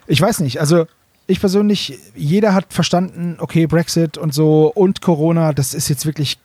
[0.07, 0.85] Ich weiß nicht, also
[1.27, 6.37] ich persönlich, jeder hat verstanden, okay, Brexit und so und Corona, das ist jetzt wirklich,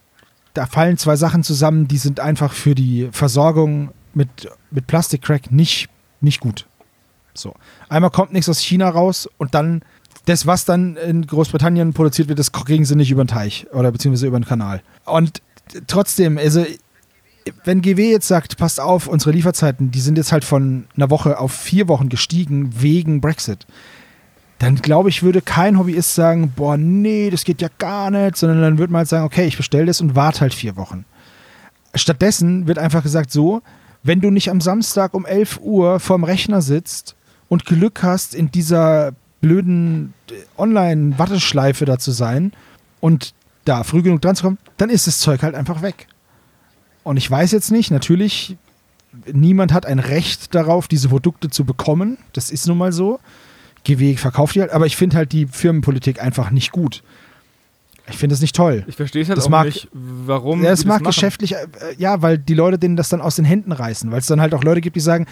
[0.55, 5.89] da fallen zwei Sachen zusammen, die sind einfach für die Versorgung mit, mit Plastikcrack nicht,
[6.21, 6.67] nicht gut.
[7.35, 7.55] So.
[7.89, 9.83] Einmal kommt nichts aus China raus und dann
[10.27, 13.91] das, was dann in Großbritannien produziert wird, das kriegen sie nicht über den Teich oder
[13.93, 14.83] beziehungsweise über den Kanal.
[15.05, 15.43] Und
[15.87, 16.65] trotzdem, also
[17.65, 21.39] wenn GW jetzt sagt, passt auf, unsere Lieferzeiten, die sind jetzt halt von einer Woche
[21.39, 23.67] auf vier Wochen gestiegen wegen Brexit,
[24.59, 28.61] dann glaube ich, würde kein Hobbyist sagen, boah, nee, das geht ja gar nicht, sondern
[28.61, 31.07] dann würde man halt sagen, okay, ich bestelle das und warte halt vier Wochen.
[31.95, 33.63] Stattdessen wird einfach gesagt so,
[34.03, 37.17] wenn du nicht am Samstag um 11 Uhr vorm Rechner sitzt
[37.49, 40.13] und Glück hast, in dieser blöden
[40.59, 42.53] Online-Watteschleife da zu sein
[43.01, 43.35] und
[43.65, 46.07] da früh genug dran zu kommen, dann ist das Zeug halt einfach weg.
[47.03, 48.57] Und ich weiß jetzt nicht, natürlich
[49.33, 52.19] niemand hat ein Recht darauf, diese Produkte zu bekommen.
[52.33, 53.19] Das ist nun mal so.
[53.85, 57.03] GW verkauft die halt, aber ich finde halt die Firmenpolitik einfach nicht gut.
[58.09, 58.85] Ich finde es nicht toll.
[58.89, 60.63] Ich verstehe es halt Das auch mag- nicht, warum.
[60.63, 63.45] Ja, es mag das geschäftlich, äh, ja, weil die Leute denen das dann aus den
[63.45, 65.27] Händen reißen, weil es dann halt auch Leute gibt, die sagen,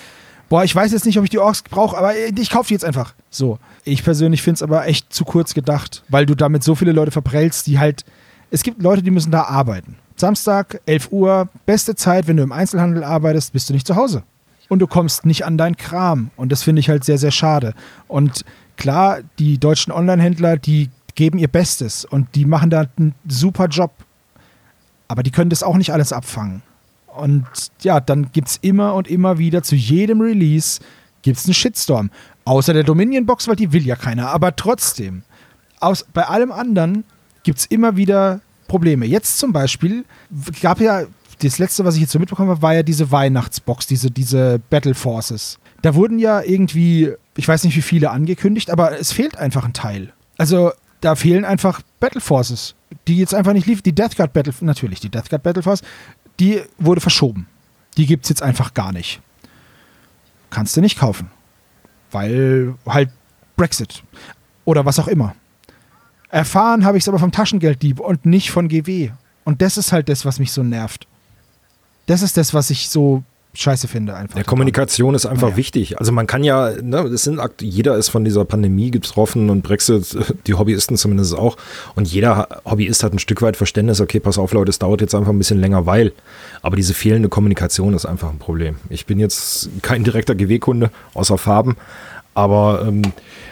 [0.48, 2.84] boah, ich weiß jetzt nicht, ob ich die Orks brauche, aber ich kaufe die jetzt
[2.84, 3.14] einfach.
[3.30, 3.58] So.
[3.84, 7.10] Ich persönlich finde es aber echt zu kurz gedacht, weil du damit so viele Leute
[7.10, 8.04] verprellst, die halt,
[8.50, 9.96] es gibt Leute, die müssen da arbeiten.
[10.20, 14.22] Samstag, 11 Uhr, beste Zeit, wenn du im Einzelhandel arbeitest, bist du nicht zu Hause.
[14.68, 16.30] Und du kommst nicht an deinen Kram.
[16.36, 17.74] Und das finde ich halt sehr, sehr schade.
[18.06, 18.44] Und
[18.76, 23.92] klar, die deutschen Online-Händler, die geben ihr Bestes und die machen da einen super Job.
[25.08, 26.62] Aber die können das auch nicht alles abfangen.
[27.06, 27.46] Und
[27.80, 30.80] ja, dann gibt es immer und immer wieder zu jedem Release
[31.22, 32.10] gibt's einen Shitstorm.
[32.44, 34.30] Außer der Dominion-Box, weil die will ja keiner.
[34.30, 35.22] Aber trotzdem,
[35.80, 37.04] aus, bei allem anderen
[37.42, 39.06] gibt es immer wieder Probleme.
[39.06, 40.04] Jetzt zum Beispiel
[40.60, 41.02] gab ja,
[41.40, 44.94] das letzte, was ich jetzt so mitbekommen habe, war ja diese Weihnachtsbox, diese, diese Battle
[44.94, 45.58] Forces.
[45.82, 49.72] Da wurden ja irgendwie, ich weiß nicht wie viele angekündigt, aber es fehlt einfach ein
[49.72, 50.12] Teil.
[50.36, 52.74] Also da fehlen einfach Battle Forces,
[53.06, 53.82] die jetzt einfach nicht lief.
[53.82, 55.82] Die Death Guard Battle, natürlich, die Death Guard Battle Force,
[56.40, 57.46] die wurde verschoben.
[57.96, 59.20] Die gibt es jetzt einfach gar nicht.
[60.50, 61.30] Kannst du nicht kaufen.
[62.10, 63.10] Weil halt
[63.56, 64.02] Brexit.
[64.64, 65.34] Oder was auch immer.
[66.30, 69.10] Erfahren habe ich es aber vom Taschengelddieb und nicht von GW.
[69.44, 71.06] Und das ist halt das, was mich so nervt.
[72.06, 73.22] Das ist das, was ich so
[73.54, 74.34] scheiße finde einfach.
[74.34, 75.56] Der Kommunikation ist einfach Naja.
[75.56, 75.98] wichtig.
[75.98, 80.16] Also man kann ja, ne, es sind, jeder ist von dieser Pandemie getroffen und Brexit,
[80.46, 81.56] die Hobbyisten zumindest auch.
[81.94, 85.14] Und jeder Hobbyist hat ein Stück weit Verständnis, okay, pass auf Leute, es dauert jetzt
[85.14, 86.12] einfach ein bisschen länger, weil.
[86.62, 88.76] Aber diese fehlende Kommunikation ist einfach ein Problem.
[88.90, 91.76] Ich bin jetzt kein direkter GW-Kunde, außer Farben.
[92.34, 93.02] Aber ähm,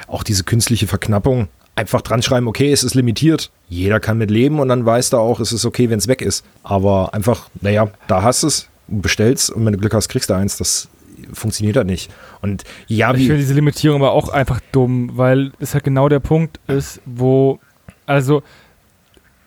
[0.07, 3.51] auch diese künstliche Verknappung, einfach dran schreiben, okay, es ist limitiert.
[3.69, 6.23] Jeder kann mit leben und dann weiß da auch, es ist okay, wenn es weg
[6.23, 6.45] ist.
[6.63, 10.35] Aber einfach, naja, da hast du es, bestellst und wenn du Glück hast, kriegst du
[10.35, 10.57] eins.
[10.57, 10.89] Das
[11.33, 12.11] funktioniert halt nicht.
[12.41, 16.21] Und ja, Ich finde diese Limitierung aber auch einfach dumm, weil es halt genau der
[16.21, 17.59] Punkt ist, wo,
[18.07, 18.43] also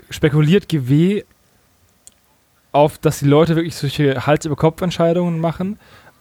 [0.10, 1.24] spekuliert GW
[2.72, 5.80] auf, dass die Leute wirklich solche Hals-über-Kopf-Entscheidungen machen.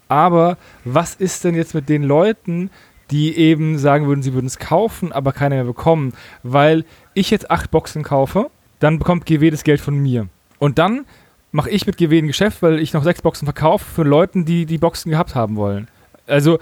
[0.08, 2.70] Aber was ist denn jetzt mit den Leuten,
[3.10, 6.12] die eben sagen würden, sie würden es kaufen, aber keiner mehr bekommen?
[6.42, 6.84] Weil
[7.14, 10.28] ich jetzt acht Boxen kaufe, dann bekommt GW das Geld von mir.
[10.58, 11.04] Und dann
[11.52, 14.66] mache ich mit GW ein Geschäft, weil ich noch sechs Boxen verkaufe für Leuten, die
[14.66, 15.88] die Boxen gehabt haben wollen.
[16.26, 16.58] Also,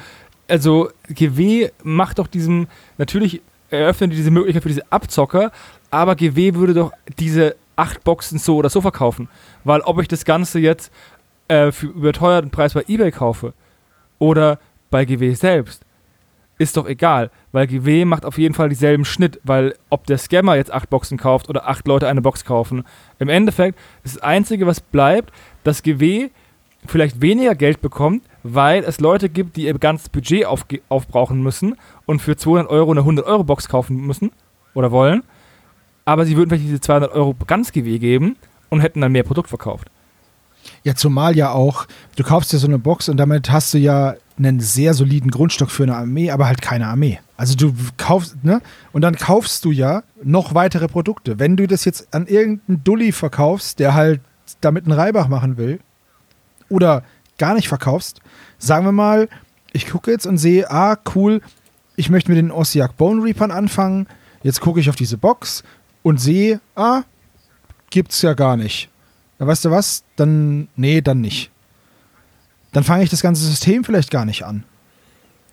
[0.49, 2.69] also GW macht doch diesem,
[2.99, 5.51] natürlich eröffnen die diese Möglichkeit für diese Abzocker,
[5.91, 9.29] aber GW würde doch diese acht Boxen so oder so verkaufen.
[9.65, 10.93] Weil ob ich das Ganze jetzt
[11.49, 13.55] äh, für überteuerten Preis bei Ebay kaufe
[14.19, 14.59] oder
[14.91, 15.83] bei GW selbst,
[16.59, 20.57] ist doch egal, weil GW macht auf jeden Fall dieselben Schnitt, weil ob der Scammer
[20.57, 22.85] jetzt acht Boxen kauft oder acht Leute eine Box kaufen,
[23.19, 25.33] im Endeffekt ist das Einzige, was bleibt,
[25.65, 26.31] dass GW
[26.87, 31.75] vielleicht weniger Geld bekommt, weil es Leute gibt, die ihr ganzes Budget aufge- aufbrauchen müssen
[32.07, 34.31] und für 200 Euro eine 100-Euro-Box kaufen müssen
[34.73, 35.25] oder wollen,
[36.05, 38.37] aber sie würden vielleicht diese 200 Euro ganz GW geben
[38.71, 39.89] und hätten dann mehr Produkt verkauft.
[40.85, 41.87] Ja, zumal ja auch,
[42.17, 45.71] du kaufst dir so eine Box und damit hast du ja einen sehr soliden Grundstock
[45.71, 47.21] für eine Armee, aber halt keine Armee.
[47.37, 48.61] Also du kaufst, ne?
[48.93, 51.39] Und dann kaufst du ja noch weitere Produkte.
[51.39, 54.21] Wenn du das jetzt an irgendeinen Dulli verkaufst, der halt
[54.61, 55.81] damit einen Reibach machen will,
[56.69, 57.03] oder
[57.39, 58.21] gar nicht verkaufst,
[58.59, 59.29] sagen wir mal,
[59.73, 61.41] ich gucke jetzt und sehe, ah, cool,
[61.97, 64.07] ich möchte mit den Ossiak Bone Reapern anfangen.
[64.43, 65.63] Jetzt gucke ich auf diese Box
[66.03, 67.03] und sehe, ah,
[67.91, 68.89] gibt's ja gar nicht.
[69.39, 70.05] Ja, weißt du was?
[70.17, 71.51] Dann, nee, dann nicht.
[72.77, 74.65] Dann fange ich das ganze System vielleicht gar nicht an.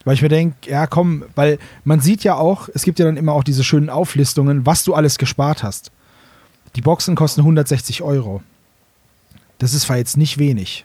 [0.04, 3.16] Weil ich mir denke, ja komm, weil man sieht ja auch, es gibt ja dann
[3.16, 5.94] immer auch diese schönen Auflistungen, was du alles gespart hast.
[6.76, 8.44] Die Boxen kosten 160 Euro.
[9.58, 10.84] Das ist zwar jetzt nicht wenig.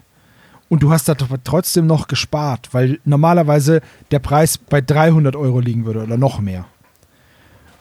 [0.69, 3.81] Und du hast da tr- trotzdem noch gespart, weil normalerweise
[4.13, 6.67] der Preis bei 300 Euro liegen würde oder noch mehr.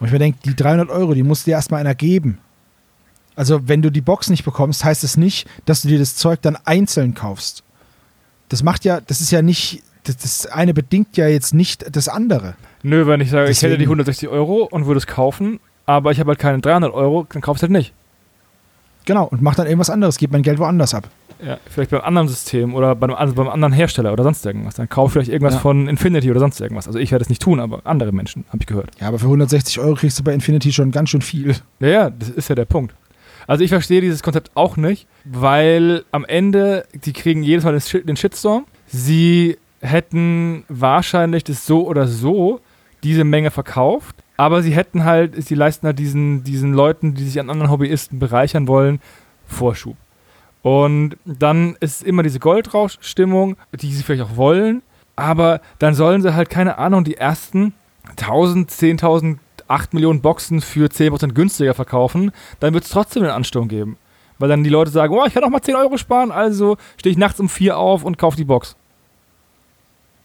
[0.00, 2.38] Und ich mir denke, die 300 Euro, die muss dir erstmal einer geben.
[3.36, 6.42] Also, wenn du die Box nicht bekommst, heißt es nicht, dass du dir das Zeug
[6.42, 7.62] dann einzeln kaufst.
[8.48, 12.08] Das macht ja, das ist ja nicht, das, das eine bedingt ja jetzt nicht das
[12.08, 12.54] andere.
[12.82, 16.12] Nö, wenn ich sage, ich hätte die Deswegen- 160 Euro und würde es kaufen, aber
[16.12, 17.92] ich habe halt keine 300 Euro, dann kaufst du halt nicht.
[19.04, 21.08] Genau, und mach dann irgendwas anderes, gib mein Geld woanders ab.
[21.44, 24.74] Ja, vielleicht beim anderen System oder beim, also beim anderen Hersteller oder sonst irgendwas.
[24.74, 25.60] Dann kauf vielleicht irgendwas Ja.
[25.60, 26.88] von Infinity oder sonst irgendwas.
[26.88, 28.90] Also ich werde es nicht tun, aber andere Menschen, habe ich gehört.
[29.00, 31.54] Ja, aber für 160 Euro kriegst du bei Infinity schon ganz schön viel.
[31.78, 32.92] Ja, ja, das ist ja der Punkt.
[33.48, 37.80] Also ich verstehe dieses Konzept auch nicht, weil am Ende, die kriegen jedes Mal den,
[37.80, 38.66] Shit, den Shitstorm.
[38.86, 42.60] Sie hätten wahrscheinlich das so oder so
[43.02, 47.40] diese Menge verkauft, aber sie hätten halt, sie leisten halt diesen, diesen Leuten, die sich
[47.40, 49.00] an anderen Hobbyisten bereichern wollen,
[49.46, 49.96] Vorschub.
[50.60, 54.82] Und dann ist immer diese Goldrauschstimmung, die sie vielleicht auch wollen,
[55.16, 57.72] aber dann sollen sie halt, keine Ahnung, die ersten
[58.10, 59.38] 1000, 10.000,
[59.68, 63.96] 8 Millionen Boxen für 10% günstiger verkaufen, dann wird es trotzdem einen Ansturm geben.
[64.38, 67.10] Weil dann die Leute sagen, oh, ich kann auch mal 10 Euro sparen, also stehe
[67.12, 68.76] ich nachts um 4 auf und kaufe die Box.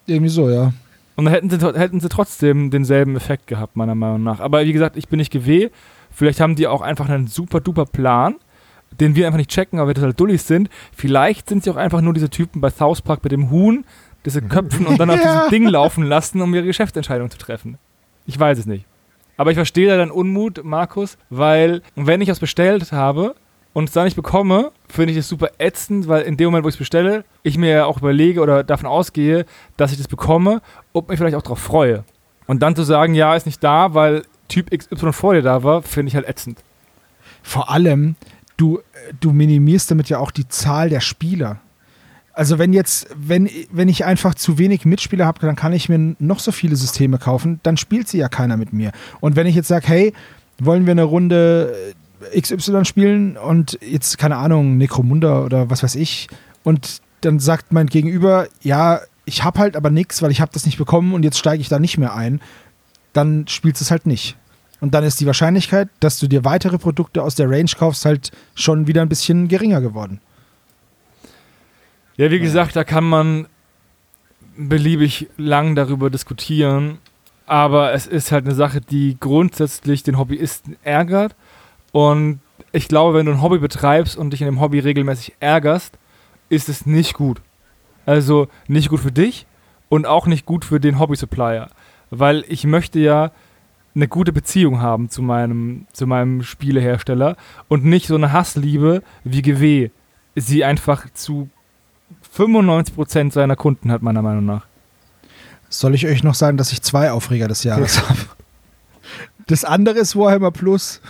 [0.06, 0.74] Irgendwie so, ja.
[1.16, 4.40] Und dann hätten sie, hätten sie trotzdem denselben Effekt gehabt, meiner Meinung nach.
[4.40, 5.70] Aber wie gesagt, ich bin nicht GW.
[6.12, 8.36] Vielleicht haben die auch einfach einen super duper Plan,
[9.00, 10.70] den wir einfach nicht checken, aber wir total dullig sind.
[10.96, 13.86] Vielleicht sind sie auch einfach nur diese Typen bei South Park mit dem Huhn,
[14.26, 15.34] diese Köpfen und dann auf Ja.
[15.46, 17.78] diesem Ding laufen lassen, um ihre Geschäftsentscheidung zu treffen.
[18.26, 18.86] Ich weiß es nicht.
[19.38, 23.36] Aber ich verstehe da deinen Unmut, Markus, weil wenn ich was bestellt habe
[23.74, 26.70] und es da nicht bekomme, finde ich es super ätzend, weil in dem Moment, wo
[26.70, 29.46] ich es bestelle, ich mir ja auch überlege oder davon ausgehe,
[29.78, 30.62] dass ich das bekomme
[30.92, 32.04] und mich vielleicht auch darauf freue.
[32.46, 35.82] Und dann zu sagen, ja, ist nicht da, weil Typ XY vor dir da war,
[35.82, 36.60] finde ich halt ätzend.
[37.42, 38.16] Vor allem,
[38.58, 38.80] du,
[39.20, 41.60] du minimierst damit ja auch die Zahl der Spieler.
[42.34, 46.16] Also wenn jetzt, wenn, wenn ich einfach zu wenig Mitspieler habe, dann kann ich mir
[46.18, 48.92] noch so viele Systeme kaufen, dann spielt sie ja keiner mit mir.
[49.22, 50.14] Und wenn ich jetzt sage, hey,
[50.60, 51.94] wollen wir eine Runde
[52.34, 56.28] äh, XY spielen und jetzt, keine Ahnung, Necromunda oder was weiß ich,
[56.64, 60.66] und dann sagt mein Gegenüber, ja, ich habe halt aber nichts, weil ich habe das
[60.66, 62.42] nicht bekommen und jetzt steige ich da nicht mehr ein,
[63.14, 64.36] dann spielst du es halt nicht.
[64.82, 68.32] Und dann ist die Wahrscheinlichkeit, dass du dir weitere Produkte aus der Range kaufst, halt
[68.56, 70.20] schon wieder ein bisschen geringer geworden.
[72.16, 73.48] Ja, wie gesagt, da kann man
[74.56, 77.00] beliebig lang darüber diskutieren,
[77.48, 81.36] aber es ist halt eine Sache, die grundsätzlich den Hobbyisten ärgert.
[81.92, 82.40] Und
[82.72, 85.98] ich glaube, wenn du ein Hobby betreibst und dich in dem Hobby regelmäßig ärgerst,
[86.50, 87.42] ist es nicht gut.
[88.06, 89.48] Also nicht gut für dich
[89.90, 91.70] und auch nicht gut für den Hobby-Supplier.
[92.12, 93.32] Weil ich möchte ja
[93.96, 97.38] eine gute Beziehung haben zu meinem, zu meinem Spielehersteller
[97.68, 99.90] und nicht so eine Hassliebe wie GW
[100.36, 101.50] sie einfach zu
[102.36, 104.66] 95% seiner Kunden hat, meiner Meinung nach.
[105.70, 108.20] Soll ich euch noch sagen, dass ich zwei Aufreger des Jahres habe?
[109.48, 111.02] Das andere ist Warhammer Plus.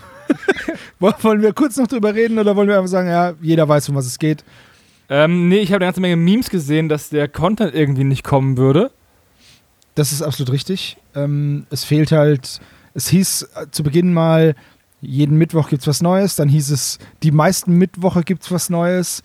[1.00, 3.96] wollen wir kurz noch drüber reden oder wollen wir einfach sagen, ja, jeder weiß, um
[3.96, 4.44] was es geht?
[5.10, 8.58] Ähm, nee, ich habe eine ganze Menge Memes gesehen, dass der Content irgendwie nicht kommen
[8.58, 8.92] würde.
[9.96, 10.98] Das ist absolut richtig.
[11.14, 12.62] Ähm, es fehlt halt,
[12.94, 14.56] es hieß äh, zu Beginn mal,
[15.02, 16.36] jeden Mittwoch gibt es was Neues.
[16.38, 19.22] Dann hieß es, die meisten Mittwoche gibt es was Neues.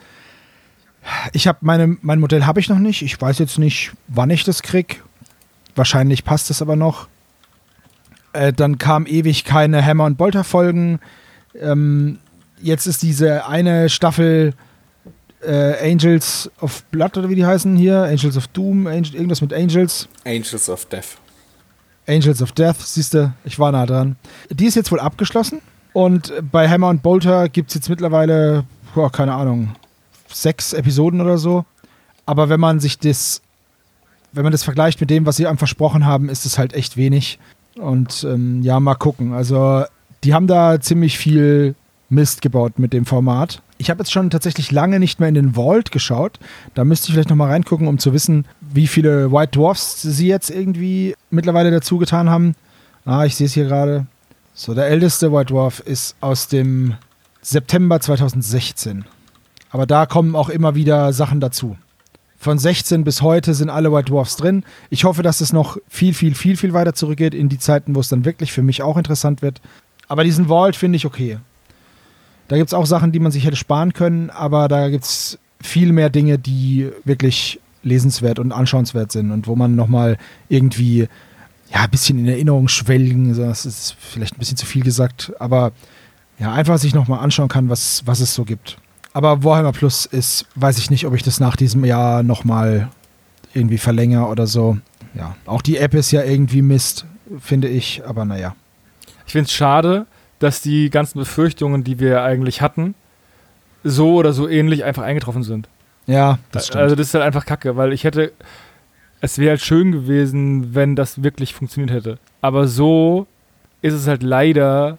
[1.33, 3.03] Ich habe meine, mein Modell habe ich noch nicht.
[3.03, 5.03] Ich weiß jetzt nicht, wann ich das krieg.
[5.75, 7.09] Wahrscheinlich passt es aber noch.
[8.33, 11.01] Äh, dann kam ewig keine Hammer und Bolter Folgen.
[11.59, 12.19] Ähm,
[12.61, 14.55] jetzt ist diese eine Staffel
[15.41, 19.53] äh, Angels of Blood oder wie die heißen hier, Angels of Doom, Angel, irgendwas mit
[19.53, 20.09] Angels.
[20.25, 21.17] Angels of Death.
[22.07, 24.17] Angels of Death, siehst du, ich war nah dran.
[24.51, 25.61] Die ist jetzt wohl abgeschlossen.
[25.93, 29.75] Und bei Hammer und Bolter gibt es jetzt mittlerweile, boah, keine Ahnung,
[30.35, 31.64] sechs Episoden oder so.
[32.26, 33.41] Aber wenn man sich das,
[34.33, 36.97] wenn man das vergleicht mit dem, was sie einem versprochen haben, ist es halt echt
[36.97, 37.39] wenig.
[37.76, 39.33] Und ähm, ja, mal gucken.
[39.33, 39.85] Also,
[40.24, 41.74] die haben da ziemlich viel
[42.09, 43.62] Mist gebaut mit dem Format.
[43.79, 46.41] Ich habe jetzt schon tatsächlich lange nicht mehr in den Vault geschaut.
[46.74, 50.51] Da müsste ich vielleicht nochmal reingucken, um zu wissen, wie viele White Dwarfs sie jetzt
[50.51, 52.55] irgendwie mittlerweile dazu getan haben.
[53.05, 54.07] Ah, ich sehe es hier gerade.
[54.55, 56.97] So, der älteste White Dwarf ist aus dem
[57.41, 59.05] September 2016.
[59.71, 61.77] Aber da kommen auch immer wieder Sachen dazu.
[62.39, 64.64] Von 16 bis heute sind alle White Dwarfs drin.
[64.91, 68.01] Ich hoffe, dass es noch viel, viel, viel, viel weiter zurückgeht in die Zeiten, wo
[68.01, 69.61] es dann wirklich für mich auch interessant wird.
[70.07, 71.39] Aber diesen Vault finde ich okay.
[72.47, 75.39] Da gibt es auch Sachen, die man sich hätte sparen können, aber da gibt es
[75.61, 80.16] viel mehr Dinge, die wirklich lesenswert und anschauenswert sind und wo man nochmal
[80.49, 81.09] irgendwie
[81.73, 83.37] ja, ein bisschen in Erinnerung schwelgen.
[83.37, 85.73] Das ist vielleicht ein bisschen zu viel gesagt, aber
[86.39, 88.79] ja, einfach sich nochmal anschauen kann, was, was es so gibt.
[89.19, 92.89] Aber Warhammer Plus ist, weiß ich nicht, ob ich das nach diesem Jahr nochmal
[93.53, 94.79] irgendwie verlängere oder so.
[95.12, 97.05] Ja, auch die App ist ja irgendwie Mist,
[97.41, 98.55] finde ich, aber naja.
[99.27, 100.07] Ich finde es schade,
[100.39, 102.95] dass die ganzen Befürchtungen, die wir eigentlich hatten,
[103.83, 105.69] so oder so ähnlich einfach eingetroffen sind.
[106.07, 106.83] Ja, das stimmt.
[106.83, 108.31] Also das ist halt einfach kacke, weil ich hätte,
[109.21, 112.19] es wäre halt schön gewesen, wenn das wirklich funktioniert hätte.
[112.41, 113.27] Aber so
[113.83, 114.97] ist es halt leider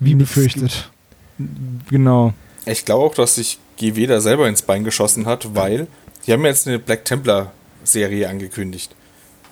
[0.00, 0.90] Wie befürchtet.
[1.90, 2.32] genau.
[2.70, 5.86] Ich glaube auch, dass sich GW da selber ins Bein geschossen hat, weil
[6.26, 7.52] die haben jetzt eine Black Templar
[7.84, 8.94] Serie angekündigt.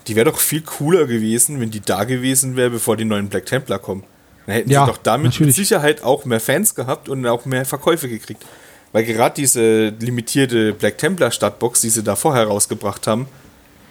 [0.06, 3.46] Die wäre doch viel cooler gewesen, wenn die da gewesen wäre, bevor die neuen Black
[3.46, 4.04] Templar kommen.
[4.46, 5.48] Dann hätten Ja, sie doch damit natürlich.
[5.48, 8.44] mit Sicherheit auch mehr Fans gehabt und auch mehr Verkäufe gekriegt.
[8.92, 13.26] Weil gerade diese limitierte Black Templar Stadtbox, die sie da vorher rausgebracht haben,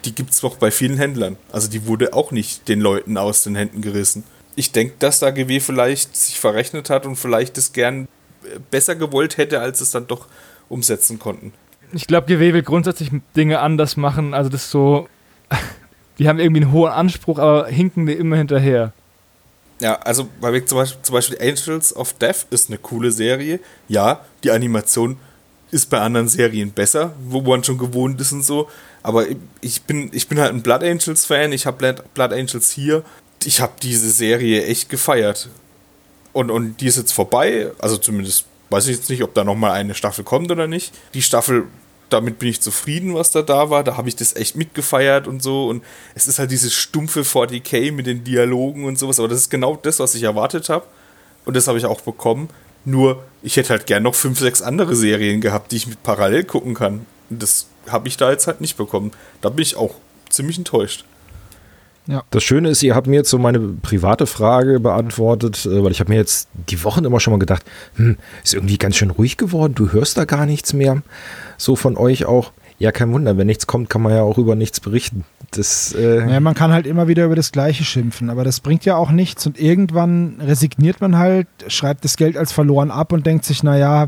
[0.05, 1.35] die gibt es noch bei vielen Händlern.
[1.51, 4.23] Also die wurde auch nicht den Leuten aus den Händen gerissen.
[4.55, 8.07] Ich denke, dass da GW vielleicht sich verrechnet hat und vielleicht das gern
[8.71, 10.27] besser gewollt hätte, als es dann doch
[10.69, 11.53] umsetzen konnten.
[11.93, 14.33] Ich glaube, GW will grundsätzlich Dinge anders machen.
[14.33, 15.07] Also das ist so,
[16.19, 18.93] die haben irgendwie einen hohen Anspruch, aber hinken dir immer hinterher.
[19.79, 23.59] Ja, also weil zum Beispiel, zum Beispiel Angels of Death ist eine coole Serie.
[23.87, 25.17] Ja, die Animation
[25.71, 28.69] ist bei anderen Serien besser, wo man schon gewohnt ist und so.
[29.03, 29.25] Aber
[29.61, 31.51] ich bin, ich bin halt ein Blood Angels Fan.
[31.51, 33.03] Ich habe Blood, Blood Angels hier.
[33.43, 35.49] Ich habe diese Serie echt gefeiert.
[36.35, 37.71] Und, und die ist jetzt vorbei.
[37.79, 40.93] Also zumindest weiß ich jetzt nicht, ob da noch mal eine Staffel kommt oder nicht.
[41.13, 41.67] Die Staffel
[42.09, 43.85] damit bin ich zufrieden, was da da war.
[43.85, 45.69] Da habe ich das echt mitgefeiert und so.
[45.69, 45.81] Und
[46.13, 49.17] es ist halt dieses stumpfe 40k mit den Dialogen und sowas.
[49.17, 50.85] Aber das ist genau das, was ich erwartet habe.
[51.45, 52.49] Und das habe ich auch bekommen.
[52.83, 56.43] Nur, ich hätte halt gern noch fünf, sechs andere Serien gehabt, die ich mit parallel
[56.43, 57.05] gucken kann.
[57.29, 59.11] Und das habe ich da jetzt halt nicht bekommen.
[59.39, 59.95] Da bin ich auch
[60.29, 61.05] ziemlich enttäuscht.
[62.07, 62.23] Ja.
[62.29, 65.99] Das Schöne ist, ihr habt mir jetzt so meine private Frage beantwortet, äh, weil ich
[65.99, 67.63] habe mir jetzt die Wochen immer schon mal gedacht,
[67.95, 71.01] hm, ist irgendwie ganz schön ruhig geworden, du hörst da gar nichts mehr.
[71.57, 72.51] So von euch auch.
[72.77, 75.23] Ja, kein Wunder, wenn nichts kommt, kann man ja auch über nichts berichten.
[75.51, 78.83] Das, äh ja, man kann halt immer wieder über das Gleiche schimpfen, aber das bringt
[78.83, 83.25] ja auch nichts und irgendwann resigniert man halt, schreibt das Geld als verloren ab und
[83.25, 84.07] denkt sich, naja,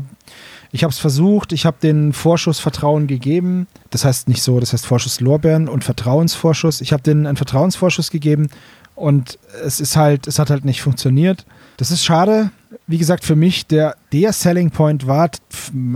[0.70, 3.66] ich habe es versucht, ich habe den Vorschuss Vertrauen gegeben.
[3.90, 6.80] Das heißt nicht so, das heißt Vorschuss Lorbeeren und Vertrauensvorschuss.
[6.80, 8.48] Ich habe denen einen Vertrauensvorschuss gegeben
[8.94, 11.46] und es ist halt, es hat halt nicht funktioniert.
[11.78, 12.50] Das ist schade.
[12.86, 15.30] Wie gesagt, für mich der, der Selling Point war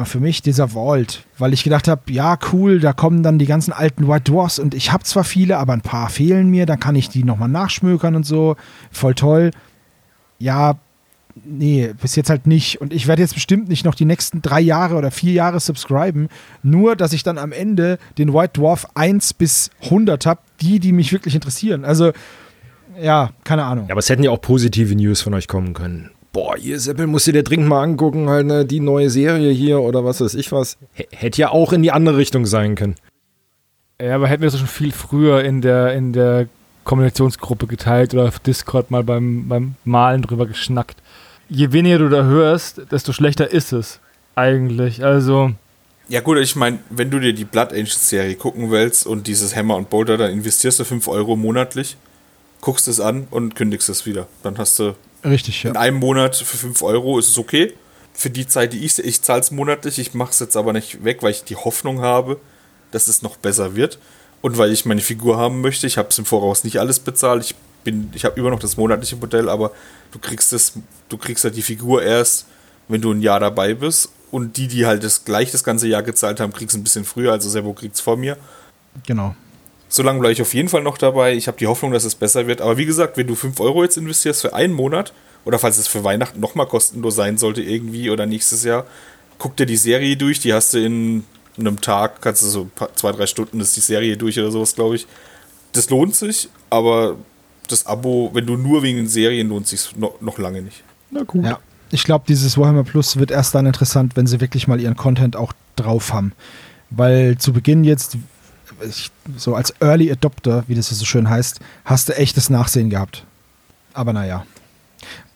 [0.04, 3.72] für mich dieser Vault, weil ich gedacht habe, ja, cool, da kommen dann die ganzen
[3.72, 6.94] alten White Dwarfs und ich habe zwar viele, aber ein paar fehlen mir, dann kann
[6.94, 8.56] ich die nochmal nachschmökern und so.
[8.90, 9.50] Voll toll.
[10.38, 10.78] Ja,
[11.44, 12.80] nee, bis jetzt halt nicht.
[12.80, 16.28] Und ich werde jetzt bestimmt nicht noch die nächsten drei Jahre oder vier Jahre subscriben,
[16.62, 20.92] nur dass ich dann am Ende den White Dwarf 1 bis 100 habe, die, die
[20.92, 21.84] mich wirklich interessieren.
[21.84, 22.12] Also,
[23.00, 23.86] ja, keine Ahnung.
[23.88, 26.10] Ja, aber es hätten ja auch positive News von euch kommen können.
[26.32, 29.80] Boah, ihr Seppel, musst du dir dringend mal angucken, halt, ne, die neue Serie hier
[29.80, 30.78] oder was weiß ich was.
[30.96, 32.94] H hätte ja auch in die andere Richtung sein können.
[34.00, 36.48] Ja, aber hätten wir das schon viel früher in der, in der
[36.84, 41.01] Kommunikationsgruppe geteilt oder auf Discord mal beim, beim Malen drüber geschnackt
[41.52, 44.00] je weniger du da hörst, desto schlechter ist es
[44.34, 45.04] eigentlich.
[45.04, 45.52] Also.
[46.08, 49.54] Ja, gut, ich meine, wenn du dir die Blood Angels Serie gucken willst und dieses
[49.54, 51.96] Hammer und Boulder, dann investierst du 5 Euro monatlich,
[52.60, 54.26] guckst es an und kündigst es wieder.
[54.42, 54.94] Dann hast du.
[55.24, 55.70] Richtig, ja.
[55.70, 57.74] In einem Monat für 5 Euro ist es okay.
[58.14, 61.04] Für die Zeit, die ich ich zahle es monatlich, ich mache es jetzt aber nicht
[61.04, 62.38] weg, weil ich die Hoffnung habe,
[62.90, 63.98] dass es noch besser wird.
[64.42, 67.44] Und weil ich meine Figur haben möchte, ich habe es im Voraus nicht alles bezahlt.
[67.44, 67.54] Ich
[67.84, 69.72] bin, ich habe immer noch das monatliche Modell, aber
[70.10, 70.72] du kriegst das,
[71.08, 72.46] du kriegst halt die Figur erst,
[72.88, 74.10] wenn du ein Jahr dabei bist.
[74.30, 77.32] Und die, die halt das gleich das ganze Jahr gezahlt haben, kriegst ein bisschen früher,
[77.32, 78.38] also Servo kriegt's vor mir.
[79.06, 79.36] Genau.
[79.90, 81.34] Solange bleibe ich auf jeden Fall noch dabei.
[81.34, 82.62] Ich habe die Hoffnung, dass es besser wird.
[82.62, 85.12] Aber wie gesagt, wenn du 5 Euro jetzt investierst für einen Monat,
[85.44, 88.86] oder falls es für Weihnachten nochmal kostenlos sein sollte, irgendwie oder nächstes Jahr,
[89.36, 90.40] guck dir die Serie durch.
[90.40, 91.24] Die hast du in
[91.58, 94.96] einem Tag, kannst du so zwei, drei Stunden ist die Serie durch oder sowas, glaube
[94.96, 95.06] ich.
[95.72, 97.16] Das lohnt sich, aber
[97.72, 100.84] das Abo, wenn du nur wegen den Serien lohnt sich noch, noch lange nicht.
[101.10, 101.44] Na gut.
[101.44, 101.58] Ja.
[101.90, 105.36] Ich glaube, dieses Warhammer Plus wird erst dann interessant, wenn sie wirklich mal ihren Content
[105.36, 106.32] auch drauf haben.
[106.88, 108.16] Weil zu Beginn jetzt,
[109.36, 113.24] so als Early Adopter, wie das so schön heißt, hast du echtes Nachsehen gehabt.
[113.92, 114.46] Aber naja.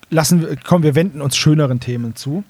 [0.08, 2.44] Lassen wir, komm, wir wenden uns schöneren Themen zu.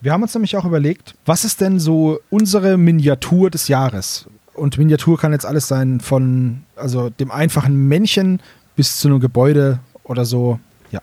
[0.00, 4.26] Wir haben uns nämlich auch überlegt, was ist denn so unsere Miniatur des Jahres?
[4.54, 8.40] Und Miniatur kann jetzt alles sein, von also dem einfachen Männchen
[8.76, 10.60] bis zu einem Gebäude oder so.
[10.90, 11.00] Ja,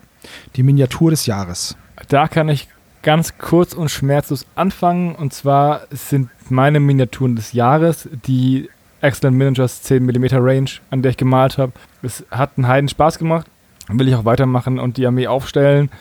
[0.55, 1.75] die Miniatur des Jahres.
[2.07, 2.67] Da kann ich
[3.01, 5.15] ganz kurz und schmerzlos anfangen.
[5.15, 8.69] Und zwar sind meine Miniaturen des Jahres die
[9.01, 11.73] Excellent Managers 10 mm Range, an der ich gemalt habe.
[12.01, 13.47] Es hat einen Heiden Spaß gemacht.
[13.89, 15.91] Will ich auch weitermachen und die Armee aufstellen.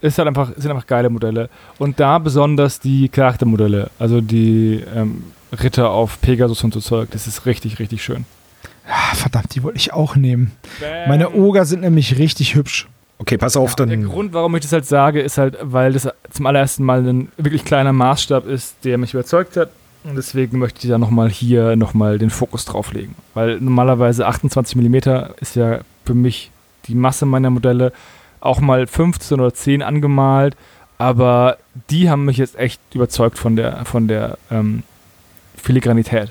[0.00, 1.50] Ist halt einfach, sind einfach geile Modelle.
[1.78, 7.10] Und da besonders die Charaktermodelle, also die ähm, Ritter auf Pegasus und so Zeug.
[7.10, 8.24] Das ist richtig, richtig schön.
[8.88, 10.52] Ah, verdammt, die wollte ich auch nehmen.
[10.80, 11.08] Bam.
[11.08, 12.88] Meine Oger sind nämlich richtig hübsch.
[13.18, 13.88] Okay, pass auf, dann.
[13.88, 17.28] Der Grund, warum ich das halt sage, ist halt, weil das zum allerersten Mal ein
[17.36, 19.70] wirklich kleiner Maßstab ist, der mich überzeugt hat.
[20.04, 23.16] Und deswegen möchte ich da nochmal hier nochmal den Fokus drauf legen.
[23.34, 24.96] Weil normalerweise 28 mm
[25.40, 26.50] ist ja für mich
[26.86, 27.92] die Masse meiner Modelle
[28.40, 30.56] auch mal 15 oder 10 angemalt.
[30.96, 31.58] Aber
[31.90, 34.84] die haben mich jetzt echt überzeugt von der, von der ähm,
[35.56, 36.30] Filigranität.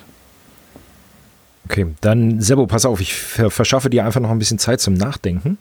[1.70, 5.58] Okay, dann Sebo, pass auf, ich verschaffe dir einfach noch ein bisschen Zeit zum Nachdenken.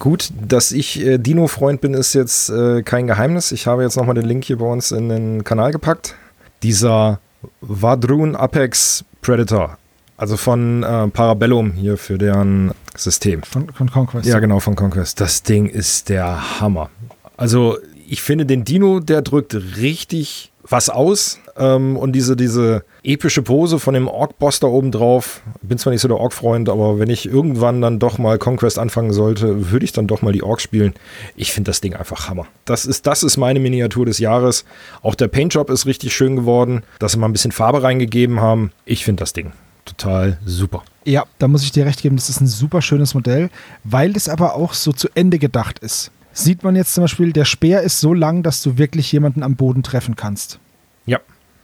[0.00, 3.52] Gut, dass ich äh, Dino-Freund bin, ist jetzt äh, kein Geheimnis.
[3.52, 6.16] Ich habe jetzt nochmal den Link hier bei uns in den Kanal gepackt.
[6.64, 7.20] Dieser
[7.60, 9.78] Vadrun Apex Predator,
[10.16, 13.42] also von äh, Parabellum hier für deren System.
[13.44, 14.26] Von, von Conquest.
[14.26, 15.20] Ja, genau, von Conquest.
[15.20, 16.90] Das Ding ist der Hammer.
[17.36, 17.78] Also
[18.08, 21.38] ich finde den Dino, der drückt richtig was aus.
[21.56, 25.42] Ähm, und diese, diese epische Pose von dem Orc-Boss da oben drauf.
[25.62, 29.12] Bin zwar nicht so der Orc-Freund, aber wenn ich irgendwann dann doch mal Conquest anfangen
[29.12, 30.94] sollte, würde ich dann doch mal die Orcs spielen.
[31.36, 32.46] Ich finde das Ding einfach Hammer.
[32.64, 34.64] Das ist, das ist meine Miniatur des Jahres.
[35.02, 38.72] Auch der Paintjob ist richtig schön geworden, dass sie mal ein bisschen Farbe reingegeben haben.
[38.84, 39.52] Ich finde das Ding
[39.84, 40.82] total super.
[41.04, 43.50] Ja, da muss ich dir recht geben, das ist ein super schönes Modell,
[43.84, 46.10] weil es aber auch so zu Ende gedacht ist.
[46.34, 49.54] Sieht man jetzt zum Beispiel, der Speer ist so lang, dass du wirklich jemanden am
[49.54, 50.58] Boden treffen kannst.
[51.06, 51.20] Ja.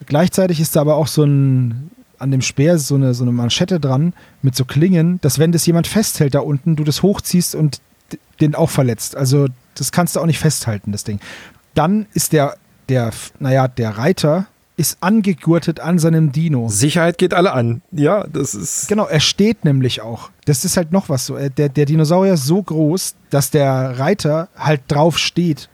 [0.06, 3.80] Gleichzeitig ist da aber auch so ein, an dem Speer so eine, so eine Manschette
[3.80, 7.80] dran mit so Klingen, dass wenn das jemand festhält da unten, du das hochziehst und
[8.40, 9.16] den auch verletzt.
[9.16, 11.20] Also das kannst du auch nicht festhalten, das Ding.
[11.74, 12.56] Dann ist der,
[12.88, 13.10] der,
[13.40, 14.46] naja, der Reiter
[14.80, 16.68] ist angegurtet an seinem Dino.
[16.70, 17.82] Sicherheit geht alle an.
[17.92, 18.88] Ja, das ist.
[18.88, 20.30] Genau, er steht nämlich auch.
[20.46, 21.36] Das ist halt noch was so.
[21.36, 25.68] Der, der Dinosaurier ist so groß, dass der Reiter halt drauf steht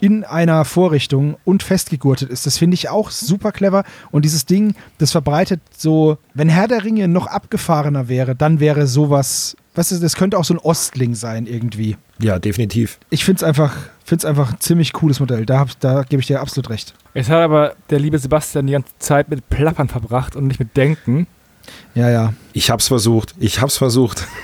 [0.00, 2.46] in einer Vorrichtung und festgegurtet ist.
[2.46, 3.84] Das finde ich auch super clever.
[4.10, 8.86] Und dieses Ding, das verbreitet so, wenn Herr der Ringe noch abgefahrener wäre, dann wäre
[8.86, 11.98] sowas, weißt du, das könnte auch so ein Ostling sein irgendwie.
[12.20, 12.98] Ja, definitiv.
[13.10, 13.74] Ich finde es einfach,
[14.06, 15.44] find's einfach ein ziemlich cooles Modell.
[15.44, 16.94] Da, da gebe ich dir absolut recht.
[17.12, 20.76] Es hat aber der liebe Sebastian die ganze Zeit mit Plappern verbracht und nicht mit
[20.76, 21.26] Denken.
[21.94, 22.32] Ja, ja.
[22.52, 23.34] Ich hab's versucht.
[23.38, 24.24] Ich hab's versucht.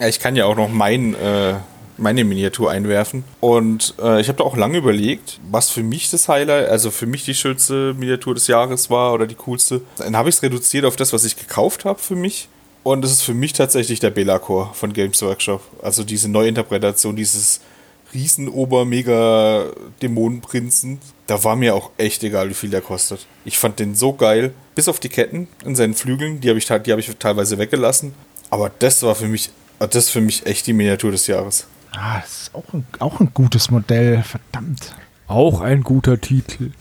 [0.00, 1.54] Ja, ich kann ja auch noch mein äh,
[1.96, 3.24] meine Miniatur einwerfen.
[3.40, 7.06] Und äh, ich habe da auch lange überlegt, was für mich das Highlight, also für
[7.06, 9.82] mich die schönste Miniatur des Jahres war oder die coolste.
[9.98, 12.48] Dann habe ich es reduziert auf das, was ich gekauft habe für mich.
[12.82, 15.62] Und es ist für mich tatsächlich der Belacor von Games Workshop.
[15.82, 17.60] Also diese Neuinterpretation dieses
[18.14, 20.98] Riesen-Ober-Mega-Dämonenprinzen.
[21.26, 23.26] Da war mir auch echt egal, wie viel der kostet.
[23.44, 24.52] Ich fand den so geil.
[24.74, 28.14] Bis auf die Ketten in seinen Flügeln, die habe ich, hab ich teilweise weggelassen.
[28.50, 31.66] Aber das war für mich, das ist für mich echt die Miniatur des Jahres.
[31.92, 34.94] Ah, das ist auch ein, auch ein gutes Modell, verdammt.
[35.26, 36.72] Auch ein guter Titel.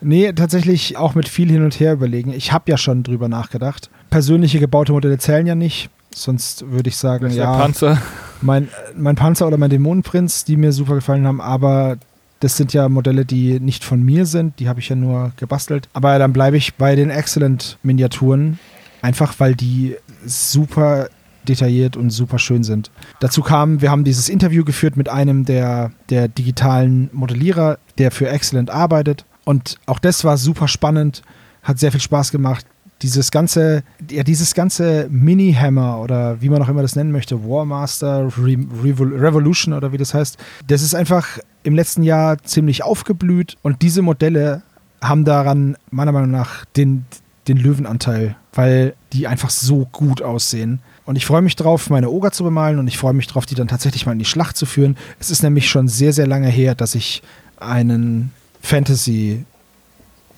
[0.00, 2.32] nee, tatsächlich auch mit viel hin und her überlegen.
[2.32, 3.90] Ich habe ja schon drüber nachgedacht.
[4.10, 5.90] Persönliche gebaute Modelle zählen ja nicht.
[6.12, 8.00] Sonst würde ich sagen, ja, Panzer.
[8.40, 11.98] mein, mein Panzer oder mein Dämonenprinz, die mir super gefallen haben, aber
[12.40, 15.88] das sind ja Modelle, die nicht von mir sind, die habe ich ja nur gebastelt.
[15.92, 18.58] Aber dann bleibe ich bei den Excellent-Miniaturen,
[19.02, 21.08] einfach weil die super
[21.46, 22.90] detailliert und super schön sind.
[23.20, 28.28] Dazu kam, wir haben dieses Interview geführt mit einem der, der digitalen Modellierer, der für
[28.28, 29.24] Excellent arbeitet.
[29.44, 31.22] Und auch das war super spannend,
[31.62, 32.66] hat sehr viel Spaß gemacht.
[33.02, 38.28] Dieses ganze, ja, dieses ganze Mini-Hammer oder wie man auch immer das nennen möchte, Warmaster,
[38.38, 40.36] Re Revol Revolution oder wie das heißt,
[40.66, 44.62] das ist einfach im letzten Jahr ziemlich aufgeblüht und diese Modelle
[45.00, 47.06] haben daran meiner Meinung nach den,
[47.48, 50.80] den Löwenanteil, weil die einfach so gut aussehen.
[51.06, 53.54] Und ich freue mich drauf, meine Oger zu bemalen und ich freue mich drauf, die
[53.54, 54.96] dann tatsächlich mal in die Schlacht zu führen.
[55.18, 57.22] Es ist nämlich schon sehr, sehr lange her, dass ich
[57.58, 58.32] einen
[58.62, 59.44] Fantasy,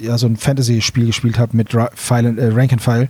[0.02, 3.08] ja, so ein Fantasy-Spiel gespielt habe mit File, äh, Rank and File.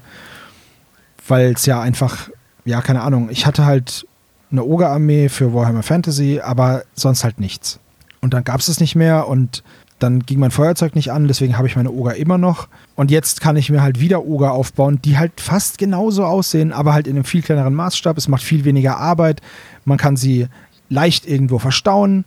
[1.27, 2.29] Weil es ja einfach,
[2.65, 4.07] ja, keine Ahnung, ich hatte halt
[4.51, 7.81] eine Oger-Armee für Warhammer Fantasy, aber sonst halt nichts.
[8.21, 9.63] Und dann gab es es nicht mehr und
[9.99, 12.69] dann ging mein Feuerzeug nicht an, deswegen habe ich meine Oger immer noch.
[12.97, 16.93] Und jetzt kann ich mir halt wieder Oger aufbauen, die halt fast genauso aussehen, aber
[16.93, 18.19] halt in einem viel kleineren Maßstab.
[18.19, 19.41] Es macht viel weniger Arbeit.
[19.85, 20.49] Man kann sie
[20.89, 22.25] leicht irgendwo verstauen.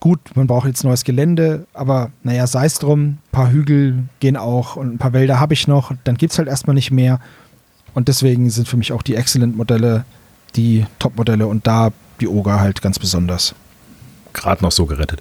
[0.00, 3.00] Gut, man braucht jetzt neues Gelände, aber naja, sei es drum.
[3.00, 5.92] Ein paar Hügel gehen auch und ein paar Wälder habe ich noch.
[6.04, 7.20] Dann gibt es halt erstmal nicht mehr.
[7.94, 10.04] Und deswegen sind für mich auch die Excellent-Modelle
[10.56, 11.90] die Top-Modelle und da
[12.20, 13.54] die Oger halt ganz besonders.
[14.32, 15.20] Gerade noch so gerettet.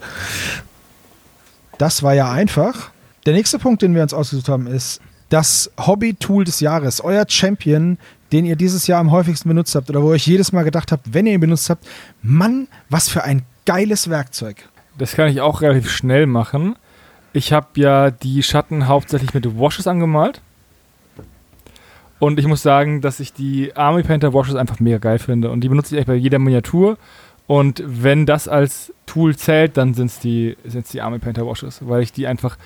[1.77, 2.91] Das war ja einfach.
[3.26, 7.02] Der nächste Punkt, den wir uns ausgesucht haben, ist das Hobby-Tool des Jahres.
[7.02, 7.97] Euer Champion,
[8.31, 10.91] den ihr dieses Jahr am häufigsten benutzt habt oder wo ihr euch jedes Mal gedacht
[10.91, 11.85] habt, wenn ihr ihn benutzt habt,
[12.22, 14.68] Mann, was für ein geiles Werkzeug.
[14.98, 16.76] Das kann ich auch relativ schnell machen.
[17.34, 20.42] Ich habe ja die Schatten hauptsächlich mit Washes angemalt.
[22.20, 25.52] Und ich muss sagen, dass ich die Army Painter Washes einfach mega geil finde.
[25.52, 26.98] Und die benutze ich eigentlich bei jeder Miniatur.
[27.48, 31.80] Und wenn das als Tool zählt, dann sind es die, sind's die Army Painter Washes,
[31.82, 32.58] weil ich die einfach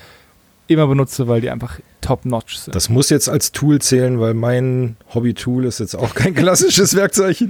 [0.68, 2.74] immer benutze, weil die einfach top-notch sind.
[2.74, 7.44] Das muss jetzt als Tool zählen, weil mein Hobby-Tool ist jetzt auch kein klassisches Werkzeug.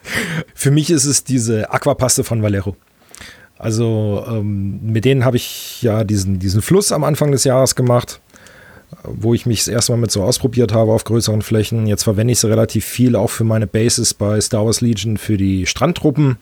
[0.54, 2.76] Für mich ist es diese Aquapaste von Valero.
[3.64, 8.20] Also ähm, mit denen habe ich ja diesen, diesen Fluss am Anfang des Jahres gemacht,
[9.04, 11.86] wo ich mich das erste mit so ausprobiert habe auf größeren Flächen.
[11.86, 15.38] Jetzt verwende ich sie relativ viel auch für meine Bases bei Star Wars Legion für
[15.38, 16.36] die Strandtruppen.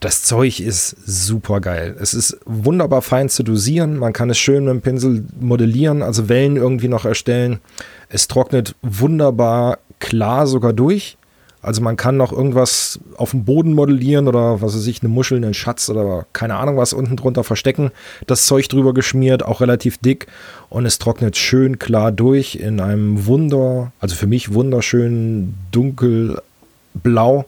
[0.00, 1.94] Das Zeug ist super geil.
[2.00, 3.96] Es ist wunderbar fein zu dosieren.
[3.96, 7.60] Man kann es schön mit dem Pinsel modellieren, also Wellen irgendwie noch erstellen.
[8.08, 11.16] Es trocknet wunderbar klar sogar durch.
[11.62, 15.36] Also man kann noch irgendwas auf dem Boden modellieren oder was weiß ich, eine Muschel,
[15.36, 17.92] einen Schatz oder keine Ahnung was unten drunter verstecken.
[18.26, 20.26] Das Zeug drüber geschmiert, auch relativ dick
[20.70, 27.44] und es trocknet schön klar durch in einem Wunder, also für mich wunderschön dunkelblau.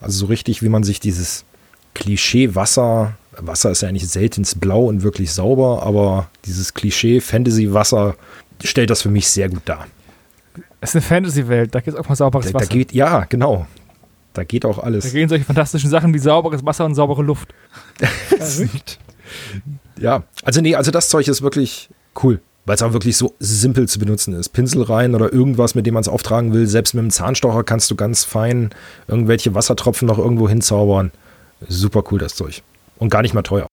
[0.00, 1.44] Also so richtig, wie man sich dieses
[1.92, 7.74] Klischee Wasser, Wasser ist ja eigentlich seltenst blau und wirklich sauber, aber dieses Klischee Fantasy
[7.74, 8.16] Wasser
[8.62, 9.86] stellt das für mich sehr gut dar.
[10.84, 12.66] Es ist eine Fantasy-Welt, da geht es auch mal sauberes Da, Wasser.
[12.66, 13.66] da geht, ja, genau.
[14.34, 15.12] Da geht auch da alles.
[15.12, 17.54] gehen solche fantastischen Sachen wie sauberes Wasser und saubere Luft.
[19.98, 21.88] Ja, also nee, also das Zeug ist wirklich
[22.22, 24.50] cool, weil es auch wirklich so simpel zu benutzen ist.
[24.50, 26.66] Pinsel rein oder irgendwas, mit dem man es auftragen will.
[26.66, 28.70] Selbst mit dem Zahnstocher kannst du ganz fein
[29.08, 31.12] irgendwelche Wassertropfen noch irgendwo hinzaubern.
[31.68, 32.62] Super cool, das Zeug.
[32.98, 33.66] Und gar nicht mal teuer.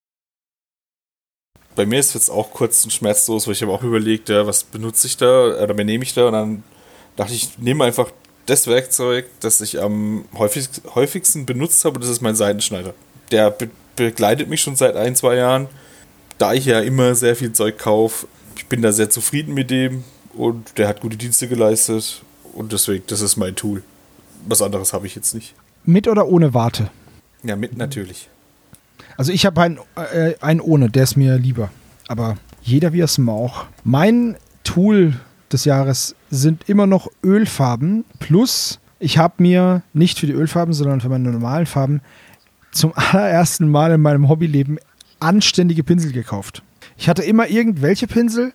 [1.76, 4.64] Bei mir ist jetzt auch kurz und schmerzlos, weil ich habe auch überlegt, ja, was
[4.64, 6.64] benutze ich da oder wen nehme ich da und dann
[7.16, 8.12] dachte ich, nehme einfach
[8.46, 12.94] das Werkzeug, das ich am häufig, häufigsten benutzt habe, das ist mein Seitenschneider.
[13.32, 15.68] Der be begleitet mich schon seit ein, zwei Jahren,
[16.38, 18.26] da ich ja immer sehr viel Zeug kaufe.
[18.56, 22.24] Ich bin da sehr zufrieden mit dem und der hat gute Dienste geleistet
[22.54, 23.84] und deswegen, das ist mein Tool.
[24.48, 25.54] Was anderes habe ich jetzt nicht.
[25.84, 26.90] Mit oder ohne Warte?
[27.44, 28.30] Ja, mit natürlich.
[29.18, 31.70] Also ich habe einen, äh, einen ohne, der ist mir lieber.
[32.08, 33.68] Aber jeder wie er es mag.
[33.84, 35.20] Mein Tool
[35.53, 38.06] des Jahres sind immer noch Ölfarben.
[38.19, 42.02] Plus, ich habe mir nicht für die Ölfarben, sondern für meine normalen Farben
[42.72, 44.80] zum allerersten Mal in meinem Hobbyleben
[45.19, 46.64] anständige Pinsel gekauft.
[46.98, 48.53] Ich hatte immer irgendwelche Pinsel.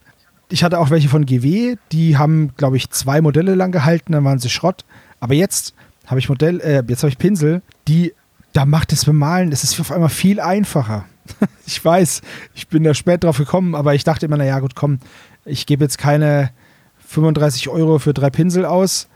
[0.49, 4.25] Ich hatte auch welche von GW, die haben, glaube ich, zwei Modelle lang gehalten, dann
[4.25, 4.85] waren sie Schrott.
[5.19, 5.75] Aber jetzt
[6.07, 8.13] habe ich Modell, äh, jetzt habe ich Pinsel, die,
[8.53, 11.07] da macht das Bemalen, es ist auf einmal viel einfacher.
[11.67, 12.23] ich weiß,
[12.55, 15.01] ich bin da spät drauf gekommen, aber ich dachte immer, naja, gut, komm,
[15.45, 16.51] ich gebe jetzt keine
[17.07, 19.09] 35 Euro für drei Pinsel aus.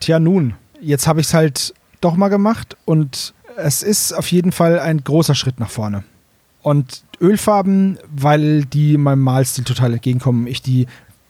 [0.00, 4.52] Tja, nun, jetzt habe ich es halt doch mal gemacht und es ist auf jeden
[4.52, 6.04] Fall ein großer Schritt nach vorne.
[6.62, 10.46] Und Ölfarben, weil die meinem Malstil total entgegenkommen.
[10.46, 10.86] Ich die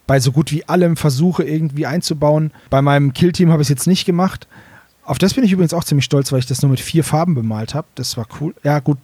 [0.07, 2.51] bei so gut wie allem versuche irgendwie einzubauen.
[2.69, 4.47] Bei meinem Killteam habe ich es jetzt nicht gemacht.
[5.03, 7.33] Auf das bin ich übrigens auch ziemlich stolz, weil ich das nur mit vier Farben
[7.33, 7.87] bemalt habe.
[7.95, 8.53] Das war cool.
[8.63, 8.97] Ja, gut,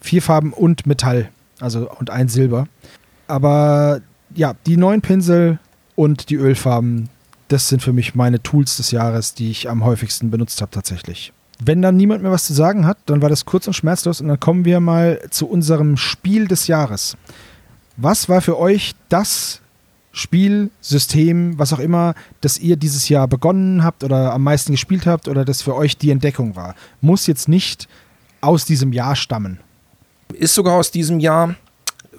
[0.00, 1.30] vier Farben und Metall.
[1.60, 2.66] Also und ein Silber.
[3.26, 4.00] Aber
[4.34, 5.58] ja, die neuen Pinsel
[5.96, 7.08] und die Ölfarben,
[7.48, 11.32] das sind für mich meine Tools des Jahres, die ich am häufigsten benutzt habe tatsächlich.
[11.62, 14.28] Wenn dann niemand mehr was zu sagen hat, dann war das kurz und schmerzlos und
[14.28, 17.16] dann kommen wir mal zu unserem Spiel des Jahres.
[17.96, 19.60] Was war für euch das
[20.10, 25.06] Spiel, System, was auch immer, das ihr dieses Jahr begonnen habt oder am meisten gespielt
[25.06, 26.74] habt oder das für euch die Entdeckung war?
[27.00, 27.88] Muss jetzt nicht
[28.40, 29.58] aus diesem Jahr stammen.
[30.32, 31.54] Ist sogar aus diesem Jahr.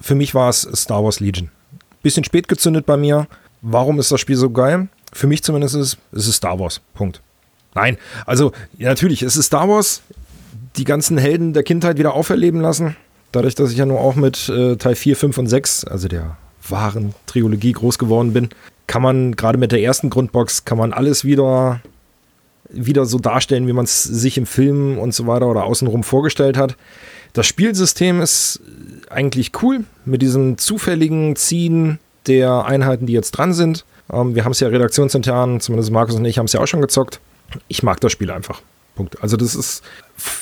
[0.00, 1.50] Für mich war es Star Wars Legion.
[2.02, 3.26] Bisschen spät gezündet bei mir.
[3.62, 4.88] Warum ist das Spiel so geil?
[5.12, 6.80] Für mich zumindest ist es ist Star Wars.
[6.94, 7.20] Punkt.
[7.74, 10.02] Nein, also ja, natürlich, es ist Star Wars.
[10.76, 12.96] Die ganzen Helden der Kindheit wieder auferleben lassen.
[13.32, 16.36] Dadurch, dass ich ja nur auch mit äh, Teil 4, 5 und 6, also der
[16.68, 18.48] wahren Trilogie groß geworden bin,
[18.86, 21.80] kann man gerade mit der ersten Grundbox, kann man alles wieder,
[22.70, 26.56] wieder so darstellen, wie man es sich im Film und so weiter oder außenrum vorgestellt
[26.56, 26.76] hat.
[27.32, 28.60] Das Spielsystem ist
[29.10, 33.84] eigentlich cool mit diesem zufälligen Ziehen der Einheiten, die jetzt dran sind.
[34.12, 36.80] Ähm, wir haben es ja redaktionsintern, zumindest Markus und ich haben es ja auch schon
[36.80, 37.20] gezockt.
[37.68, 38.62] Ich mag das Spiel einfach.
[38.94, 39.22] Punkt.
[39.22, 39.82] Also das ist,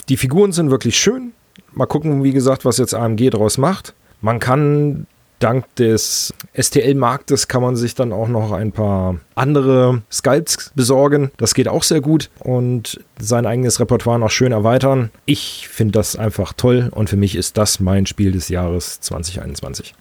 [0.09, 1.33] die Figuren sind wirklich schön.
[1.73, 3.95] Mal gucken, wie gesagt, was jetzt AMG daraus macht.
[4.21, 5.07] Man kann
[5.41, 11.31] dank des STL-Marktes kann man sich dann auch noch ein paar andere Sculpts besorgen.
[11.37, 15.11] Das geht auch sehr gut und sein eigenes Repertoire noch schön erweitern.
[15.27, 19.95] Ich finde das einfach toll und für mich ist das mein Spiel des Jahres 2021.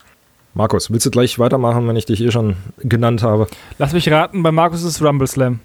[0.54, 3.48] Markus, willst du gleich weitermachen, wenn ich dich eh schon genannt habe?
[3.80, 5.60] Lass mich raten, bei Markus ist es Rumble Slam.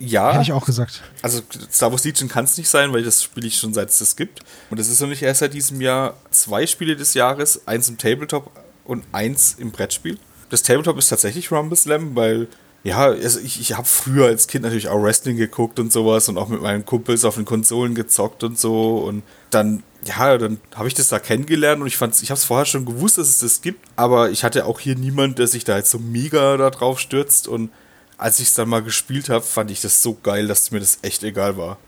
[0.00, 1.02] Ja, Hätte ich auch gesagt.
[1.20, 3.98] also Star Wars Legion kann es nicht sein, weil das spiele ich schon seit es
[3.98, 4.40] das gibt.
[4.70, 7.98] Und es ist noch nicht erst seit diesem Jahr zwei Spiele des Jahres, eins im
[7.98, 8.50] Tabletop
[8.84, 10.18] und eins im Brettspiel.
[10.48, 12.48] Das Tabletop ist tatsächlich Rumble Slam, weil
[12.82, 16.38] ja, also ich, ich habe früher als Kind natürlich auch Wrestling geguckt und sowas und
[16.38, 20.88] auch mit meinen Kumpels auf den Konsolen gezockt und so und dann ja, dann habe
[20.88, 23.38] ich das da kennengelernt und ich fand's, ich habe es vorher schon gewusst, dass es
[23.38, 26.70] das gibt, aber ich hatte auch hier niemand, der sich da jetzt so mega da
[26.70, 27.70] drauf stürzt und
[28.16, 30.98] als ich es dann mal gespielt habe, fand ich das so geil, dass mir das
[31.02, 31.78] echt egal war.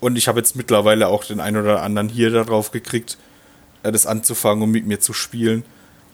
[0.00, 3.16] Und ich habe jetzt mittlerweile auch den einen oder anderen hier darauf gekriegt,
[3.82, 5.64] äh, das anzufangen und mit mir zu spielen.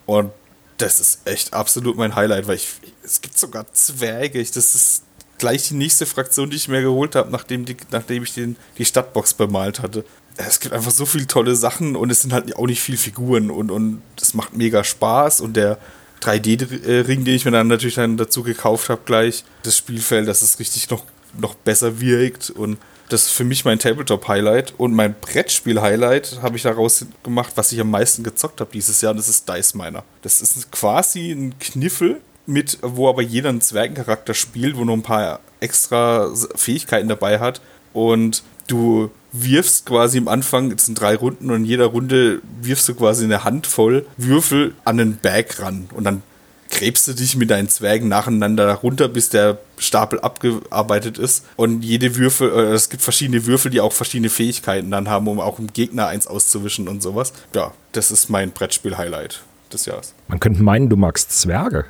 [0.07, 0.31] Und
[0.77, 2.69] das ist echt absolut mein Highlight, weil ich,
[3.03, 4.39] es gibt sogar Zwerge.
[4.39, 5.05] Das ist
[5.39, 8.85] gleich die nächste Fraktion, die ich mir geholt habe, nachdem, die, nachdem ich den, die
[8.85, 10.05] Stadtbox bemalt hatte.
[10.41, 13.51] Es gibt einfach so viele tolle Sachen und es sind halt auch nicht viele Figuren
[13.51, 15.79] und, und es macht mega Spaß und der
[16.23, 20.59] 3D-Ring, den ich mir dann natürlich dann dazu gekauft habe, gleich, das Spielfeld, dass es
[20.59, 21.05] richtig noch,
[21.39, 22.79] noch besser wirkt und
[23.09, 24.75] Das ist für mich mein Tabletop-Highlight.
[24.77, 29.13] Und mein Brettspiel-Highlight habe ich daraus gemacht, was ich am meisten gezockt habe dieses Jahr.
[29.13, 30.05] Und das ist Dice Miner.
[30.23, 35.03] Das ist quasi ein Kniffel, mit, wo aber jeder einen Zwergencharakter spielt, wo noch ein
[35.03, 37.61] paar extra Fähigkeiten dabei hat.
[37.93, 42.89] Und du wirfst quasi am Anfang, es sind drei Runden und in jeder Runde wirfst
[42.89, 45.89] du quasi eine Handvoll Würfel an den Bag ran.
[45.93, 46.23] Und dann
[46.71, 51.45] gräbst du dich mit deinen Zwergen nacheinander runter, bis der Stapel abgearbeitet ist.
[51.57, 55.41] Und jede Würfel, äh, es gibt verschiedene Würfel, die auch verschiedene Fähigkeiten dann haben, um
[55.41, 57.33] auch im Gegner eins auszuwischen und sowas.
[57.55, 59.41] Ja, das ist mein Brettspiel-Highlight
[59.73, 60.15] des Jahres.
[60.29, 61.85] Man könnte meinen, du magst Zwerge.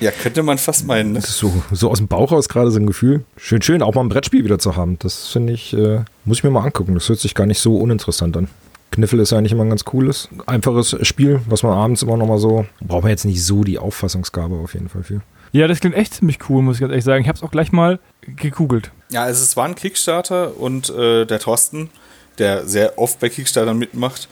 [0.00, 1.12] Ja, könnte man fast meinen.
[1.12, 1.20] Ne?
[1.20, 3.24] So, so aus dem Bauch raus gerade so ein Gefühl.
[3.36, 4.98] Schön, schön, auch mal ein Brettspiel wieder zu haben.
[5.00, 6.94] Das finde ich, äh, muss ich mir mal angucken.
[6.94, 8.48] Das hört sich gar nicht so uninteressant an.
[8.90, 12.38] Kniffel ist eigentlich immer ein ganz cooles, einfaches Spiel, was man abends immer noch mal
[12.38, 15.20] so, braucht man jetzt nicht so die Auffassungsgabe auf jeden Fall für.
[15.52, 17.22] Ja, das klingt echt ziemlich cool, muss ich ganz ehrlich sagen.
[17.22, 18.90] Ich habe es auch gleich mal gegoogelt.
[19.10, 21.90] Ja, also es war ein Kickstarter und äh, der Thorsten,
[22.38, 24.28] der sehr oft bei Kickstarter mitmacht,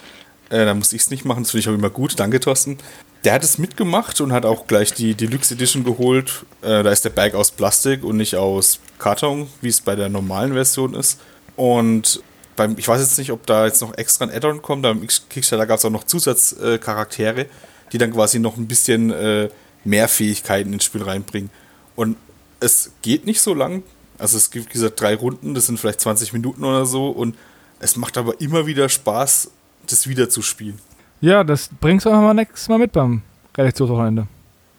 [0.50, 2.18] äh, da muss ich es nicht machen, das finde ich auch immer gut.
[2.18, 2.78] Danke, Thorsten.
[3.24, 6.46] Der hat es mitgemacht und hat auch gleich die Deluxe Edition geholt.
[6.62, 10.08] Äh, da ist der Bag aus Plastik und nicht aus Karton, wie es bei der
[10.08, 11.18] normalen Version ist.
[11.56, 12.22] Und
[12.54, 14.82] beim, ich weiß jetzt nicht, ob da jetzt noch extra ein Add-on kommt.
[14.82, 17.48] Beim Kickstarter gab es auch noch Zusatzcharaktere, äh,
[17.92, 19.48] die dann quasi noch ein bisschen äh,
[19.84, 21.50] mehr Fähigkeiten ins Spiel reinbringen.
[21.96, 22.16] Und
[22.60, 23.82] es geht nicht so lang.
[24.18, 27.08] Also es gibt diese drei Runden, das sind vielleicht 20 Minuten oder so.
[27.08, 27.36] Und
[27.80, 29.50] es macht aber immer wieder Spaß,
[29.86, 30.78] das wieder zu spielen.
[31.20, 33.22] Ja, das bringst du einfach mal nächstes Mal mit beim
[33.56, 34.26] Redaktionswochenende.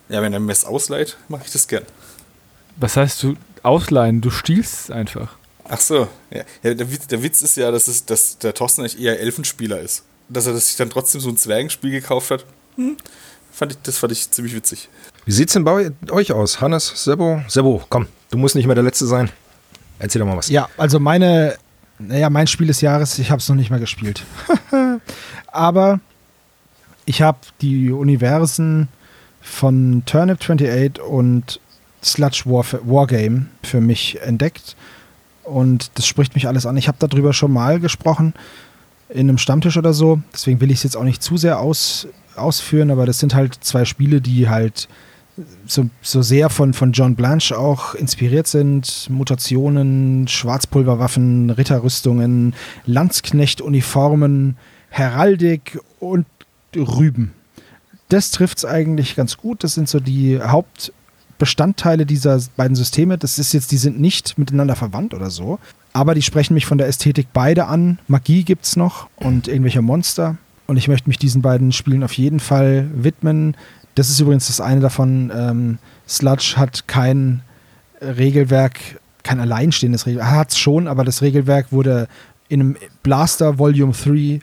[0.09, 1.83] Ja, wenn er mir es ausleiht, mache ich das gern.
[2.77, 4.21] Was heißt du ausleihen?
[4.21, 5.35] Du stiehlst es einfach.
[5.69, 6.43] Ach so, ja.
[6.63, 9.79] ja der, Witz, der, Witz, ist ja, dass, es, dass der Thorsten eigentlich eher Elfenspieler
[9.79, 10.03] ist.
[10.29, 12.97] Dass er sich dann trotzdem so ein Zwergenspiel gekauft hat, hm,
[13.51, 14.89] fand ich, das fand ich ziemlich witzig.
[15.25, 16.61] Wie sieht's denn bei euch aus?
[16.61, 17.41] Hannes, Sebo?
[17.47, 19.29] Sebo, komm, du musst nicht mehr der Letzte sein.
[19.99, 20.49] Erzähl doch mal was.
[20.49, 21.57] Ja, also meine,
[21.99, 24.23] naja, mein Spiel des Jahres, ich habe es noch nicht mal gespielt.
[25.51, 25.99] Aber
[27.05, 28.87] ich habe die Universen
[29.41, 31.59] von Turnip 28 und
[32.03, 34.75] Sludge War Wargame für mich entdeckt
[35.43, 36.77] und das spricht mich alles an.
[36.77, 38.33] Ich habe darüber schon mal gesprochen
[39.09, 40.21] in einem Stammtisch oder so.
[40.33, 43.57] Deswegen will ich es jetzt auch nicht zu sehr aus, ausführen, aber das sind halt
[43.61, 44.89] zwei Spiele, die halt
[45.65, 49.07] so, so sehr von, von John Blanche auch inspiriert sind.
[49.09, 52.53] Mutationen, Schwarzpulverwaffen, Ritterrüstungen,
[52.85, 54.57] Landsknecht-Uniformen,
[54.89, 56.25] Heraldik und
[56.75, 57.33] Rüben.
[58.09, 59.63] Das trifft es eigentlich ganz gut.
[59.63, 60.91] Das sind so die Haupt-
[61.37, 63.17] Bestandteile dieser beiden Systeme.
[63.17, 65.59] Das ist jetzt, die sind nicht miteinander verwandt oder so,
[65.93, 67.99] aber die sprechen mich von der Ästhetik beide an.
[68.07, 70.37] Magie gibt es noch und irgendwelche Monster.
[70.65, 73.55] Und ich möchte mich diesen beiden Spielen auf jeden Fall widmen.
[73.97, 75.31] Das ist übrigens das eine davon.
[75.35, 77.41] Ähm, Sludge hat kein
[77.99, 78.79] Regelwerk,
[79.23, 80.29] kein alleinstehendes Regelwerk.
[80.29, 82.07] Hat es schon, aber das Regelwerk wurde
[82.47, 84.39] in einem Blaster Volume 3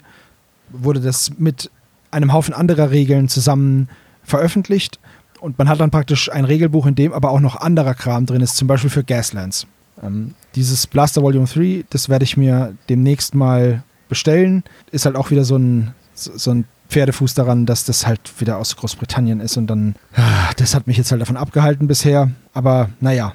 [0.70, 1.70] wurde das mit
[2.10, 3.88] einem Haufen anderer Regeln zusammen
[4.24, 4.98] veröffentlicht
[5.40, 8.40] und man hat dann praktisch ein Regelbuch, in dem aber auch noch anderer Kram drin
[8.40, 9.68] ist, zum Beispiel für Gaslands.
[10.02, 14.64] Ähm, dieses Blaster Volume 3, das werde ich mir demnächst mal bestellen.
[14.90, 16.64] Ist halt auch wieder so ein, so ein
[16.94, 20.96] Pferdefuß daran, dass das halt wieder aus Großbritannien ist und dann, ah, das hat mich
[20.96, 22.30] jetzt halt davon abgehalten bisher.
[22.52, 23.32] Aber naja.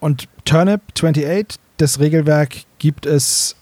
[0.00, 3.54] Und Turnip 28, das Regelwerk gibt es,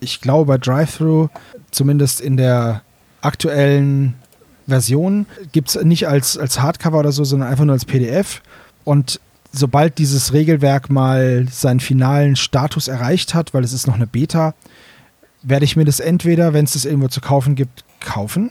[0.00, 1.28] ich glaube, bei Drive-Thru,
[1.70, 2.80] zumindest in der
[3.20, 4.14] aktuellen
[4.66, 5.26] Version.
[5.52, 8.40] Gibt es nicht als, als Hardcover oder so, sondern einfach nur als PDF.
[8.84, 9.20] Und
[9.52, 14.54] sobald dieses Regelwerk mal seinen finalen Status erreicht hat, weil es ist noch eine Beta,
[15.42, 18.50] werde ich mir das entweder, wenn es das irgendwo zu kaufen gibt, kaufen.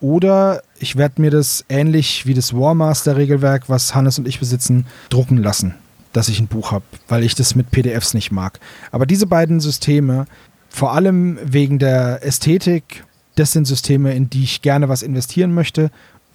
[0.00, 5.38] Oder ich werde mir das ähnlich wie das Warmaster-Regelwerk, was Hannes und ich besitzen, drucken
[5.38, 5.74] lassen,
[6.12, 8.60] dass ich ein Buch habe, weil ich das mit PDFs nicht mag.
[8.92, 10.26] Aber diese beiden Systeme,
[10.68, 13.04] vor allem wegen der Ästhetik
[13.38, 15.90] das sind Systeme, in die ich gerne was investieren möchte.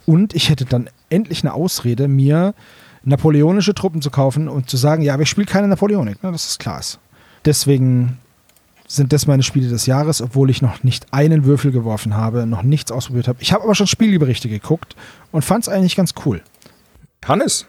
[0.06, 2.54] Und ich hätte dann endlich eine Ausrede, mir
[3.04, 6.46] napoleonische Truppen zu kaufen und zu sagen, ja, aber ich spiele keine Napoleonik, ne, das
[6.46, 6.80] ist klar.
[7.44, 8.18] Deswegen
[8.86, 12.62] sind das meine Spiele des Jahres, obwohl ich noch nicht einen Würfel geworfen habe, noch
[12.62, 13.38] nichts ausprobiert habe.
[13.40, 14.94] Ich habe aber schon Spielberichte geguckt
[15.32, 16.42] und fand es eigentlich ganz cool.
[17.24, 17.66] Hannes?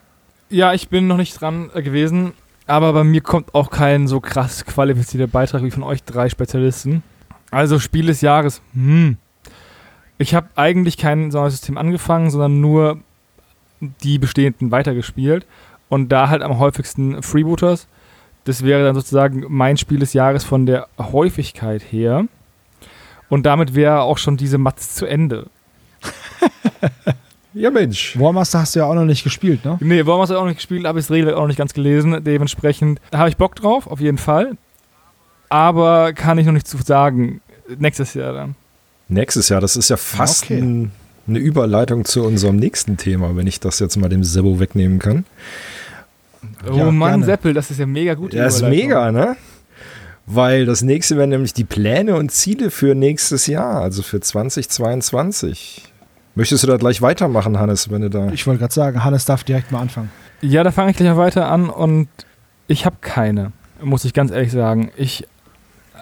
[0.49, 2.33] Ja, ich bin noch nicht dran äh, gewesen,
[2.67, 7.03] aber bei mir kommt auch kein so krass qualifizierter Beitrag wie von euch drei Spezialisten.
[7.51, 9.17] Also Spiel des Jahres, hm,
[10.17, 12.99] ich habe eigentlich kein Sondersystem angefangen, sondern nur
[13.79, 15.45] die bestehenden weitergespielt.
[15.89, 17.87] Und da halt am häufigsten Freebooters.
[18.45, 22.25] Das wäre dann sozusagen mein Spiel des Jahres von der Häufigkeit her.
[23.29, 25.47] Und damit wäre auch schon diese Matz zu Ende.
[27.53, 28.17] ja, Mensch.
[28.19, 29.77] Warmaster hast du ja auch noch nicht gespielt, ne?
[29.79, 32.23] Nee, Warmaster auch noch nicht gespielt, habe ich das Regelwerk auch noch nicht ganz gelesen.
[32.23, 34.57] Dementsprechend habe ich Bock drauf, auf jeden Fall.
[35.49, 37.41] aber kann ich noch nicht zu sagen.
[37.77, 38.55] Nächstes Jahr dann.
[39.07, 40.59] Nächstes Jahr, das ist ja fast Okay.
[40.59, 40.91] ein,
[41.27, 45.25] eine Überleitung zu unserem nächsten Thema, wenn ich das jetzt mal dem Sebo wegnehmen kann.
[46.69, 47.25] Oh Ja, Mann, gerne.
[47.25, 48.33] Seppel, das ist ja mega gut.
[48.33, 49.35] Ja, ist mega, ne?
[50.25, 55.83] Weil das nächste wären nämlich die Pläne und Ziele für nächstes Jahr, also für 2022.
[56.33, 58.29] Möchtest du da gleich weitermachen, Hannes, wenn du da.
[58.31, 60.09] Ich wollte gerade sagen, Hannes darf direkt mal anfangen.
[60.41, 62.09] Ja, da fange ich gleich mal weiter an und
[62.67, 63.51] ich habe keine,
[63.81, 64.91] muss ich ganz ehrlich sagen.
[64.97, 65.27] Ich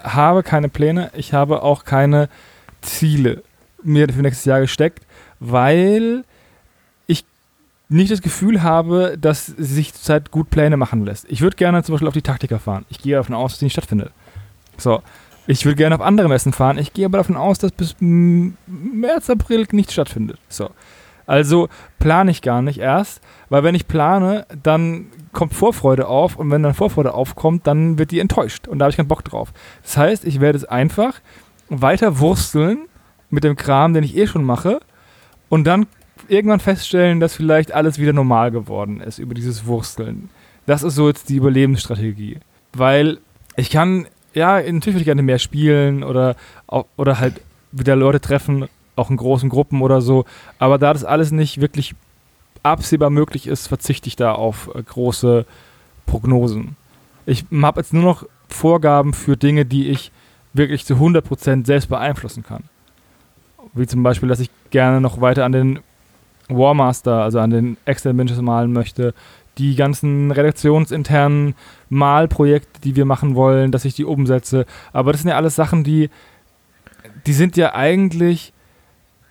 [0.03, 2.30] habe keine Pläne, ich habe auch keine
[2.81, 3.44] Ziele
[3.84, 5.06] mir für nächstes Jahr gesteckt,
[5.40, 6.23] weil
[7.94, 11.26] nicht das Gefühl habe, dass sich zurzeit gut Pläne machen lässt.
[11.30, 12.86] Ich würde gerne zum Beispiel auf die Taktika fahren.
[12.90, 14.11] Ich gehe davon aus, dass die nicht stattfindet.
[14.78, 15.02] So.
[15.45, 16.78] Ich würde gerne auf andere Messen fahren.
[16.78, 20.40] Ich gehe aber davon aus, dass bis März, April nichts stattfindet.
[20.48, 20.70] So.
[21.26, 26.52] Also plane ich gar nicht erst, weil wenn ich plane, dann kommt Vorfreude auf und
[26.52, 29.53] wenn dann Vorfreude aufkommt, dann wird die enttäuscht und da habe ich keinen Bock drauf.
[29.84, 31.22] Das heißt, ich werde es einfach
[31.70, 32.88] weiter wursteln
[33.30, 34.80] mit dem Kram, den ich eh schon mache
[35.49, 35.88] und dann
[36.30, 40.30] irgendwann feststellen, dass vielleicht alles wieder normal geworden ist über dieses Wursteln.
[40.66, 42.40] Das ist so jetzt die Überlebensstrategie.
[42.74, 43.20] Weil
[43.56, 46.36] ich kann, ja, natürlich würde ich gerne mehr spielen oder,
[46.98, 47.41] oder halt
[47.72, 50.26] wieder Leute treffen, auch in großen Gruppen oder so.
[50.60, 51.95] Aber da das alles nicht wirklich
[52.64, 55.45] absehbar möglich ist, verzichte ich da auf äh, große
[56.06, 56.76] Prognosen.
[57.26, 60.12] Ich habe jetzt nur noch Vorgaben für Dinge, die ich
[60.54, 62.64] wirklich zu 100% selbst beeinflussen kann.
[63.74, 65.80] Wie zum Beispiel, dass ich gerne noch weiter an den
[66.58, 69.14] Warmaster, also an den Excel Benches malen möchte.
[69.58, 71.56] Die ganzen redaktionsinternen
[71.90, 74.66] Malprojekte, die wir machen wollen, dass ich die umsetze.
[74.94, 76.10] Aber das sind ja alles Sachen, die,
[77.28, 78.54] die sind ja eigentlich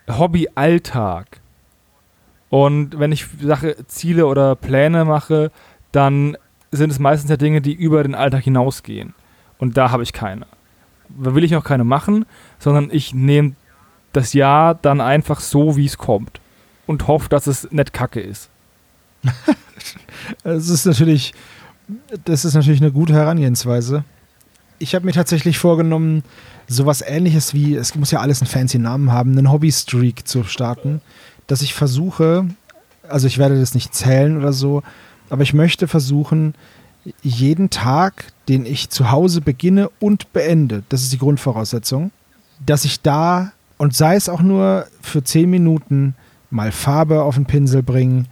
[0.09, 1.41] Hobby-Alltag.
[2.49, 5.51] Und wenn ich Sache, Ziele oder Pläne mache,
[5.91, 6.37] dann
[6.71, 9.13] sind es meistens ja Dinge, die über den Alltag hinausgehen.
[9.57, 10.45] Und da habe ich keine.
[11.09, 12.25] Da will ich auch keine machen,
[12.59, 13.53] sondern ich nehme
[14.11, 16.39] das Jahr dann einfach so, wie es kommt.
[16.85, 18.49] Und hoffe, dass es nicht kacke ist.
[20.43, 21.33] Es ist natürlich,
[22.25, 24.05] das ist natürlich eine gute Herangehensweise.
[24.79, 26.23] Ich habe mir tatsächlich vorgenommen,
[26.67, 31.01] sowas ähnliches wie, es muss ja alles einen fancy Namen haben, einen Hobby-Streak zu starten,
[31.47, 32.47] dass ich versuche,
[33.07, 34.83] also ich werde das nicht zählen oder so,
[35.29, 36.55] aber ich möchte versuchen,
[37.21, 42.11] jeden Tag, den ich zu Hause beginne und beende, das ist die Grundvoraussetzung,
[42.65, 46.15] dass ich da, und sei es auch nur für 10 Minuten,
[46.53, 48.27] mal Farbe auf den Pinsel bringen,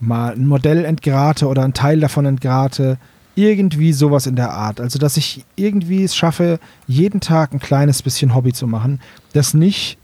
[0.00, 2.98] mal ein Modell entgrate oder ein Teil davon entgrate.
[3.34, 4.80] Irgendwie sowas in der Art.
[4.80, 9.00] Also, dass ich irgendwie es schaffe, jeden Tag ein kleines bisschen Hobby zu machen,
[9.34, 9.98] das nicht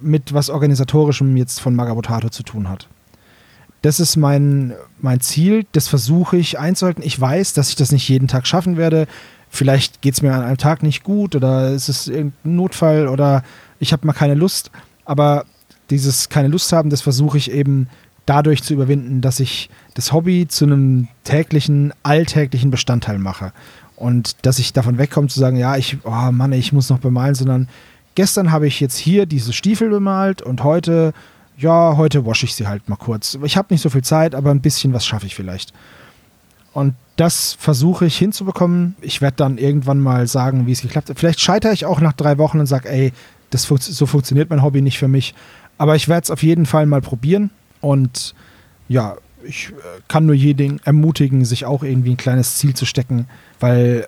[0.00, 2.86] mit was Organisatorischem jetzt von Magabotato zu tun hat.
[3.80, 7.02] Das ist mein, mein Ziel, das versuche ich einzuhalten.
[7.02, 9.06] Ich weiß, dass ich das nicht jeden Tag schaffen werde.
[9.48, 13.42] Vielleicht geht es mir an einem Tag nicht gut oder es ist irgendein Notfall oder
[13.78, 14.70] ich habe mal keine Lust.
[15.06, 15.46] Aber
[15.90, 17.88] dieses keine Lust haben, das versuche ich eben
[18.26, 23.52] dadurch zu überwinden, dass ich das Hobby zu einem täglichen, alltäglichen Bestandteil mache.
[23.94, 27.34] Und dass ich davon wegkomme zu sagen, ja, ich, oh Mann, ich muss noch bemalen,
[27.34, 27.68] sondern
[28.14, 31.14] gestern habe ich jetzt hier diese Stiefel bemalt und heute,
[31.56, 33.38] ja, heute wasche ich sie halt mal kurz.
[33.44, 35.72] Ich habe nicht so viel Zeit, aber ein bisschen was schaffe ich vielleicht.
[36.74, 38.96] Und das versuche ich hinzubekommen.
[39.00, 41.18] Ich werde dann irgendwann mal sagen, wie es geklappt hat.
[41.18, 43.12] Vielleicht scheitere ich auch nach drei Wochen und sage, ey,
[43.48, 45.34] das fun so funktioniert mein Hobby nicht für mich.
[45.78, 47.50] Aber ich werde es auf jeden Fall mal probieren.
[47.80, 48.34] Und
[48.88, 53.26] ja, ich äh, kann nur jeden ermutigen, sich auch irgendwie ein kleines Ziel zu stecken,
[53.60, 54.06] weil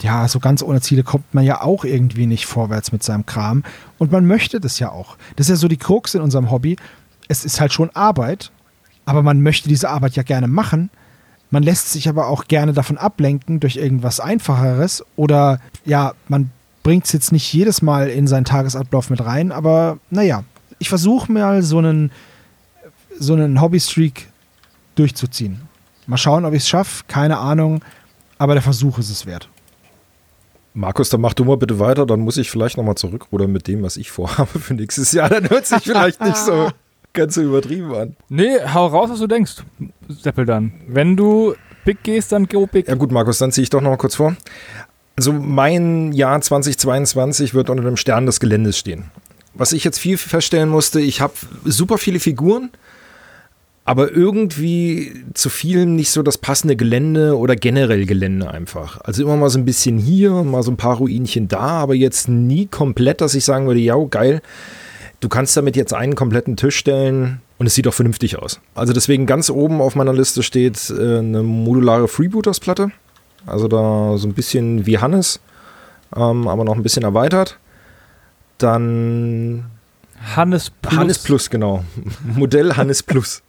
[0.00, 3.64] ja, so ganz ohne Ziele kommt man ja auch irgendwie nicht vorwärts mit seinem Kram.
[3.98, 5.16] Und man möchte das ja auch.
[5.36, 6.76] Das ist ja so die Krux in unserem Hobby.
[7.26, 8.52] Es ist halt schon Arbeit,
[9.04, 10.90] aber man möchte diese Arbeit ja gerne machen.
[11.50, 16.50] Man lässt sich aber auch gerne davon ablenken durch irgendwas Einfacheres oder ja, man
[16.82, 20.44] bringt es jetzt nicht jedes Mal in seinen Tagesablauf mit rein, aber naja,
[20.78, 22.10] ich versuche mal so einen,
[23.18, 24.28] so einen Hobby-Streak
[24.94, 25.62] durchzuziehen.
[26.06, 27.84] Mal schauen, ob ich es schaffe, keine Ahnung,
[28.38, 29.48] aber der Versuch ist es wert.
[30.74, 33.82] Markus, dann mach du mal bitte weiter, dann muss ich vielleicht nochmal zurückrudern mit dem,
[33.82, 35.28] was ich vorhabe für nächstes Jahr.
[35.28, 36.70] Dann hört sich vielleicht nicht so
[37.12, 38.16] ganz so übertrieben an.
[38.28, 39.56] Nee, hau raus, was du denkst,
[40.08, 40.72] Seppel dann.
[40.86, 42.86] Wenn du big gehst, dann go big.
[42.86, 44.36] Ja gut, Markus, dann ziehe ich doch noch mal kurz vor.
[45.16, 49.10] Also mein Jahr 2022 wird unter dem Stern des Geländes stehen.
[49.58, 52.70] Was ich jetzt viel feststellen musste, ich habe super viele Figuren,
[53.84, 59.00] aber irgendwie zu vielen nicht so das passende Gelände oder generell Gelände einfach.
[59.02, 62.28] Also immer mal so ein bisschen hier, mal so ein paar Ruinchen da, aber jetzt
[62.28, 64.42] nie komplett, dass ich sagen würde, ja, geil,
[65.18, 68.60] du kannst damit jetzt einen kompletten Tisch stellen und es sieht auch vernünftig aus.
[68.76, 72.92] Also deswegen ganz oben auf meiner Liste steht äh, eine modulare Freebooters-Platte.
[73.44, 75.40] Also da so ein bisschen wie Hannes.
[76.14, 77.58] ähm, aber noch ein bisschen erweitert.
[78.58, 79.64] Dann
[80.36, 80.96] Hannes Plus.
[80.96, 81.84] Hannes Plus, genau.
[82.34, 83.42] Modell Hannes Plus.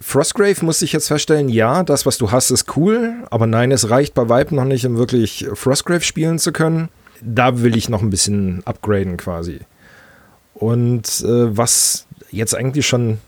[0.00, 3.90] Frostgrave muss ich jetzt feststellen, ja, das, was du hast, ist cool, aber nein, es
[3.90, 6.88] reicht bei Vibe noch nicht, um wirklich Frostgrave spielen zu können.
[7.20, 9.60] Da will ich noch ein bisschen upgraden quasi.
[10.54, 13.18] Und äh, was jetzt eigentlich schon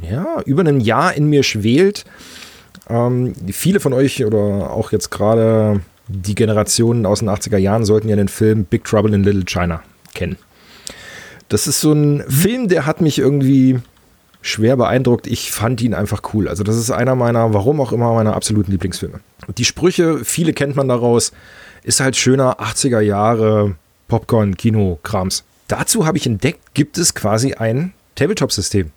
[0.00, 2.04] ja, über ein Jahr in mir schwelt,
[2.88, 8.08] ähm, viele von euch oder auch jetzt gerade die Generationen aus den 80er Jahren sollten
[8.08, 9.82] ja den Film Big Trouble in Little China
[10.14, 10.36] kennen.
[11.48, 13.80] Das ist so ein Film, der hat mich irgendwie
[14.42, 15.26] schwer beeindruckt.
[15.26, 16.48] Ich fand ihn einfach cool.
[16.48, 19.20] Also das ist einer meiner, warum auch immer, meiner absoluten Lieblingsfilme.
[19.46, 21.32] Und die Sprüche, viele kennt man daraus,
[21.82, 23.76] ist halt schöner 80er Jahre
[24.08, 25.44] Popcorn-Kino-Krams.
[25.68, 28.92] Dazu habe ich entdeckt, gibt es quasi ein Tabletop-System,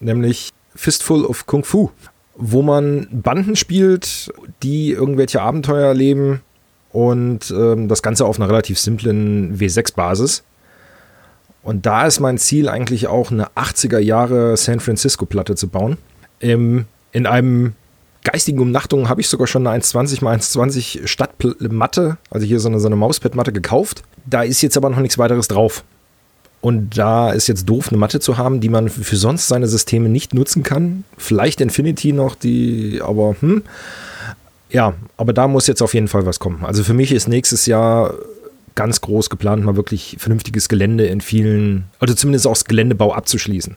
[0.00, 1.90] nämlich Fistful of Kung Fu,
[2.34, 4.32] wo man Banden spielt,
[4.62, 6.40] die irgendwelche Abenteuer erleben
[6.92, 10.42] und ähm, das Ganze auf einer relativ simplen W6-Basis.
[11.62, 15.98] Und da ist mein Ziel eigentlich auch eine 80er Jahre San Francisco-Platte zu bauen.
[16.40, 17.74] Im, in einem
[18.24, 22.80] geistigen Umnachtung habe ich sogar schon eine 1,20 x 1,20 Stadtmatte, also hier so eine,
[22.80, 24.02] so eine Mauspad-Matte gekauft.
[24.26, 25.84] Da ist jetzt aber noch nichts weiteres drauf.
[26.60, 30.08] Und da ist jetzt doof, eine Matte zu haben, die man für sonst seine Systeme
[30.08, 31.04] nicht nutzen kann.
[31.16, 33.62] Vielleicht Infinity noch, die, aber hm.
[34.70, 36.64] Ja, aber da muss jetzt auf jeden Fall was kommen.
[36.64, 38.14] Also für mich ist nächstes Jahr
[38.74, 43.76] ganz groß geplant, mal wirklich vernünftiges Gelände in vielen, also zumindest auch das Geländebau abzuschließen.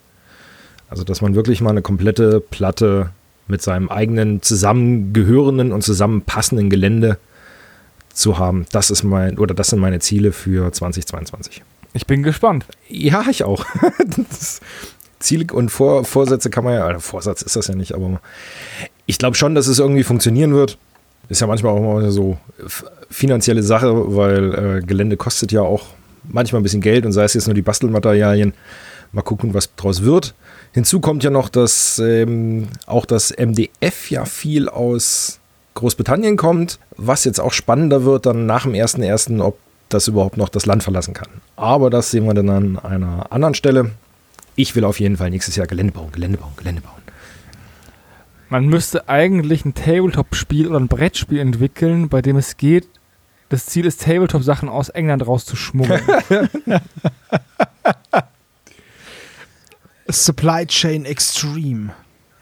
[0.89, 3.11] Also, dass man wirklich mal eine komplette Platte
[3.47, 7.17] mit seinem eigenen zusammengehörenden und zusammenpassenden Gelände
[8.13, 8.65] zu haben.
[8.71, 11.63] Das ist mein, oder das sind meine Ziele für 2022.
[11.93, 12.65] Ich bin gespannt.
[12.89, 13.65] Ja, ich auch.
[15.19, 18.21] Ziele und Vor Vorsätze kann man ja, also Vorsatz ist das ja nicht, aber
[19.05, 20.77] ich glaube schon, dass es irgendwie funktionieren wird.
[21.29, 22.37] Ist ja manchmal auch mal so
[23.09, 25.85] finanzielle Sache, weil äh, Gelände kostet ja auch
[26.23, 28.53] manchmal ein bisschen Geld und sei es jetzt nur die Bastelmaterialien.
[29.11, 30.33] Mal gucken, was daraus wird.
[30.73, 35.39] Hinzu kommt ja noch, dass ähm, auch das MDF ja viel aus
[35.73, 39.57] Großbritannien kommt, was jetzt auch spannender wird dann nach dem 1.1., ob
[39.89, 41.27] das überhaupt noch das Land verlassen kann.
[41.57, 43.91] Aber das sehen wir dann an einer anderen Stelle.
[44.55, 47.00] Ich will auf jeden Fall nächstes Jahr Gelände bauen, Gelände bauen, Gelände bauen.
[48.51, 52.85] Man müsste eigentlich ein Tabletop-Spiel oder ein Brettspiel entwickeln, bei dem es geht,
[53.47, 56.01] das Ziel ist, Tabletop-Sachen aus England rauszuschmuggeln.
[60.09, 61.93] Supply Chain Extreme.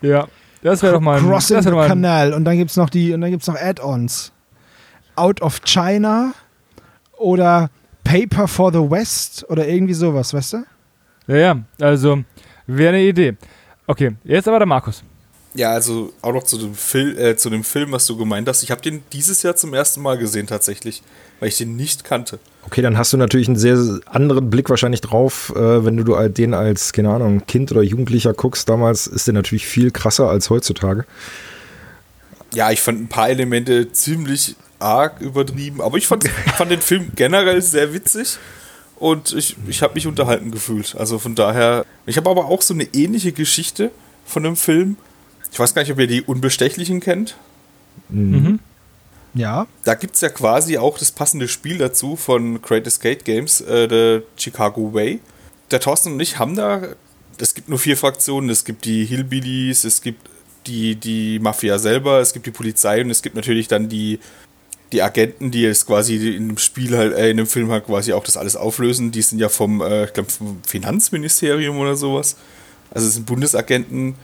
[0.01, 0.27] ja,
[0.63, 2.33] das wäre doch mal ein, Crossing das mal ein, Canal.
[2.33, 4.31] Und dann gibt es noch die, und dann gibt's noch Add-ons.
[5.15, 6.33] Out of China
[7.19, 7.69] oder
[8.03, 10.65] Paper for the West oder irgendwie sowas, weißt du?
[11.27, 12.23] Ja, ja, also
[12.65, 13.37] wäre eine Idee.
[13.85, 15.03] Okay, jetzt aber der Markus.
[15.55, 18.61] Ja, also auch noch zu dem, Fil äh, zu dem Film, was du gemeint hast.
[18.61, 21.01] Ich habe den dieses Jahr zum ersten Mal gesehen tatsächlich,
[21.39, 22.39] weil ich den nicht kannte.
[22.65, 26.53] Okay, dann hast du natürlich einen sehr anderen Blick wahrscheinlich drauf, äh, wenn du den
[26.53, 28.69] als, keine Ahnung, Kind oder Jugendlicher guckst.
[28.69, 31.05] Damals ist der natürlich viel krasser als heutzutage.
[32.53, 36.27] Ja, ich fand ein paar Elemente ziemlich arg übertrieben, aber ich fand,
[36.57, 38.37] fand den Film generell sehr witzig
[38.97, 40.95] und ich, ich habe mich unterhalten gefühlt.
[40.97, 43.91] Also von daher, ich habe aber auch so eine ähnliche Geschichte
[44.25, 44.97] von dem Film.
[45.51, 47.35] Ich weiß gar nicht, ob ihr die Unbestechlichen kennt.
[48.09, 48.59] Mhm.
[49.33, 49.67] Ja.
[49.83, 53.87] Da gibt es ja quasi auch das passende Spiel dazu von Great Escape Games, äh,
[53.87, 55.19] der Chicago Way.
[55.71, 56.81] Der Thorsten und ich haben da,
[57.37, 60.29] es gibt nur vier Fraktionen, es gibt die Hillbillies, es gibt
[60.65, 64.19] die, die Mafia selber, es gibt die Polizei und es gibt natürlich dann die,
[64.91, 68.13] die Agenten, die jetzt quasi in dem Spiel halt, äh, in dem Film halt quasi
[68.13, 69.11] auch das alles auflösen.
[69.11, 72.35] Die sind ja vom, äh, ich glaube, vom Finanzministerium oder sowas.
[72.91, 74.15] Also es sind Bundesagenten.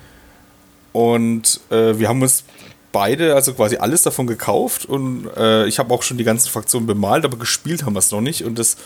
[0.95, 2.45] Und äh, wir haben uns
[2.93, 6.87] beide, also quasi alles davon gekauft und äh, ich habe auch schon die ganzen Fraktionen
[6.87, 8.77] bemalt, aber gespielt haben wir es noch nicht und das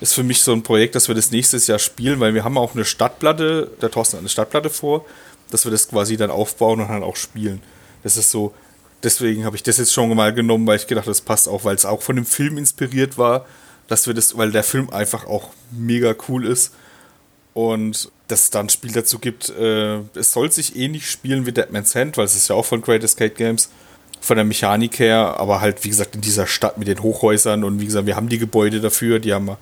[0.00, 2.56] ist für mich so ein Projekt, dass wir das nächstes Jahr spielen, weil wir haben
[2.56, 5.04] auch eine Stadtplatte, der Thorsten hat eine Stadtplatte vor,
[5.50, 7.60] dass wir das quasi dann aufbauen und dann auch spielen.
[8.04, 8.54] Das ist so,
[9.02, 11.74] deswegen habe ich das jetzt schon mal genommen, weil ich gedacht, das passt auch, weil
[11.74, 13.44] es auch von dem Film inspiriert war,
[13.88, 16.72] dass wir das, weil der Film einfach auch mega cool ist
[17.54, 19.48] und dass es da ein Spiel dazu gibt.
[19.50, 22.82] Äh, es soll sich ähnlich spielen wie Deadman's Hand, weil es ist ja auch von
[22.82, 23.70] Great Escape Games,
[24.20, 27.80] von der Mechanik her, aber halt, wie gesagt, in dieser Stadt mit den Hochhäusern und
[27.80, 29.58] wie gesagt, wir haben die Gebäude dafür, die haben wir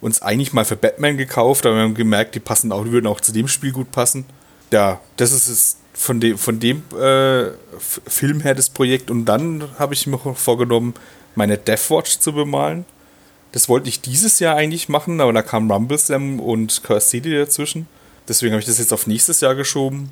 [0.00, 3.20] uns eigentlich mal für Batman gekauft, aber wir haben gemerkt, die passen auch, würden auch
[3.20, 4.24] zu dem Spiel gut passen.
[4.72, 9.68] Ja, das ist es von dem, von dem äh, Film her das Projekt und dann
[9.78, 10.94] habe ich mir vorgenommen,
[11.34, 12.84] meine Deathwatch zu bemalen.
[13.52, 17.34] Das wollte ich dieses Jahr eigentlich machen, aber da kam Rumble Slam und Curse City
[17.34, 17.86] dazwischen.
[18.28, 20.10] Deswegen habe ich das jetzt auf nächstes Jahr geschoben.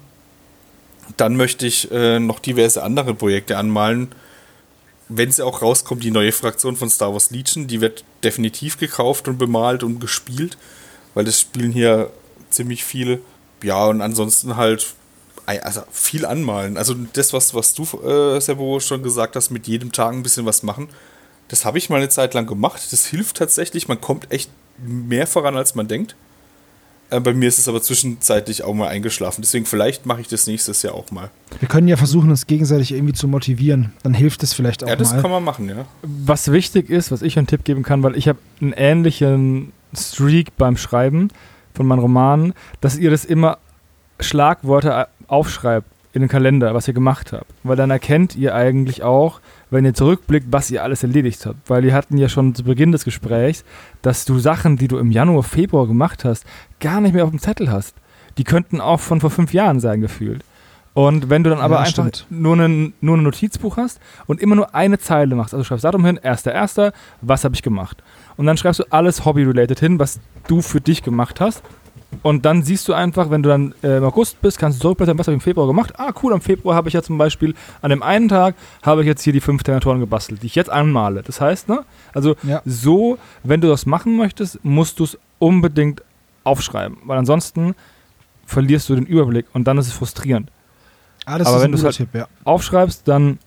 [1.17, 4.13] Dann möchte ich äh, noch diverse andere Projekte anmalen.
[5.09, 9.27] wenn sie auch rauskommt, die neue Fraktion von Star Wars Legion, die wird definitiv gekauft
[9.27, 10.57] und bemalt und gespielt,
[11.15, 12.11] weil das spielen hier
[12.51, 13.21] ziemlich viele.
[13.63, 14.95] Ja, und ansonsten halt
[15.47, 16.77] also viel anmalen.
[16.77, 20.47] Also das, was, was du, äh, Sebo, schon gesagt hast, mit jedem Tag ein bisschen
[20.47, 20.89] was machen,
[21.49, 22.81] das habe ich mal eine Zeit lang gemacht.
[22.93, 23.89] Das hilft tatsächlich.
[23.89, 26.15] Man kommt echt mehr voran, als man denkt.
[27.11, 29.43] Äh, bei mir ist es aber zwischenzeitlich auch mal eingeschlafen.
[29.43, 31.31] Deswegen vielleicht mache ich das nächstes Jahr auch mal.
[31.59, 33.93] Wir können ja versuchen, uns gegenseitig irgendwie zu motivieren.
[34.03, 34.93] Dann hilft es vielleicht auch mal.
[34.93, 35.23] Ja, das mal.
[35.23, 35.85] kann man machen, ja.
[36.03, 40.57] Was wichtig ist, was ich einen Tipp geben kann, weil ich habe einen ähnlichen Streak
[40.57, 41.29] beim Schreiben
[41.75, 43.59] von meinen Romanen, dass ihr das immer
[44.21, 47.47] Schlagworte aufschreibt in den Kalender, was ihr gemacht habt.
[47.63, 49.41] Weil dann erkennt ihr eigentlich auch,
[49.71, 51.69] wenn ihr zurückblickt, was ihr alles erledigt habt.
[51.69, 53.65] Weil wir hatten ja schon zu Beginn des Gesprächs,
[54.03, 56.45] dass du Sachen, die du im Januar, Februar gemacht hast,
[56.81, 57.95] gar nicht mehr auf dem Zettel hast.
[58.39, 60.45] Die könnten auch von vor fünf Jahren sein, gefühlt.
[60.93, 62.27] Und wenn du dann aber Ja, einfach stimmt.
[62.31, 66.05] nur, einen, nur ein Notizbuch hast und immer nur eine Zeile machst, also schreibst Datum
[66.05, 68.03] hin, 1.1., was habe ich gemacht?
[68.37, 70.19] Und dann schreibst du alles Hobby-related hin, was
[70.49, 71.63] du für dich gemacht hast.
[72.23, 75.17] Und dann siehst du einfach, wenn du dann äh, im August bist, kannst du zurückblättern,
[75.19, 75.93] was habe ich im Februar gemacht?
[75.97, 79.07] Ah, cool, am Februar habe ich ja zum Beispiel, an dem einen Tag habe ich
[79.07, 81.23] jetzt hier die fünf Terminatoren gebastelt, die ich jetzt anmale.
[81.23, 81.85] Das heißt, ne?
[82.13, 82.63] Also Ja.
[82.65, 86.03] so, wenn du das machen möchtest, musst du es unbedingt
[86.43, 87.75] aufschreiben, weil ansonsten
[88.45, 90.51] verlierst du den Überblick und dann ist es frustrierend.
[91.27, 92.27] Ah, das Aber ist wenn du's guter halt- Tipp, ja.
[92.45, 93.39] Aufschreibst, dann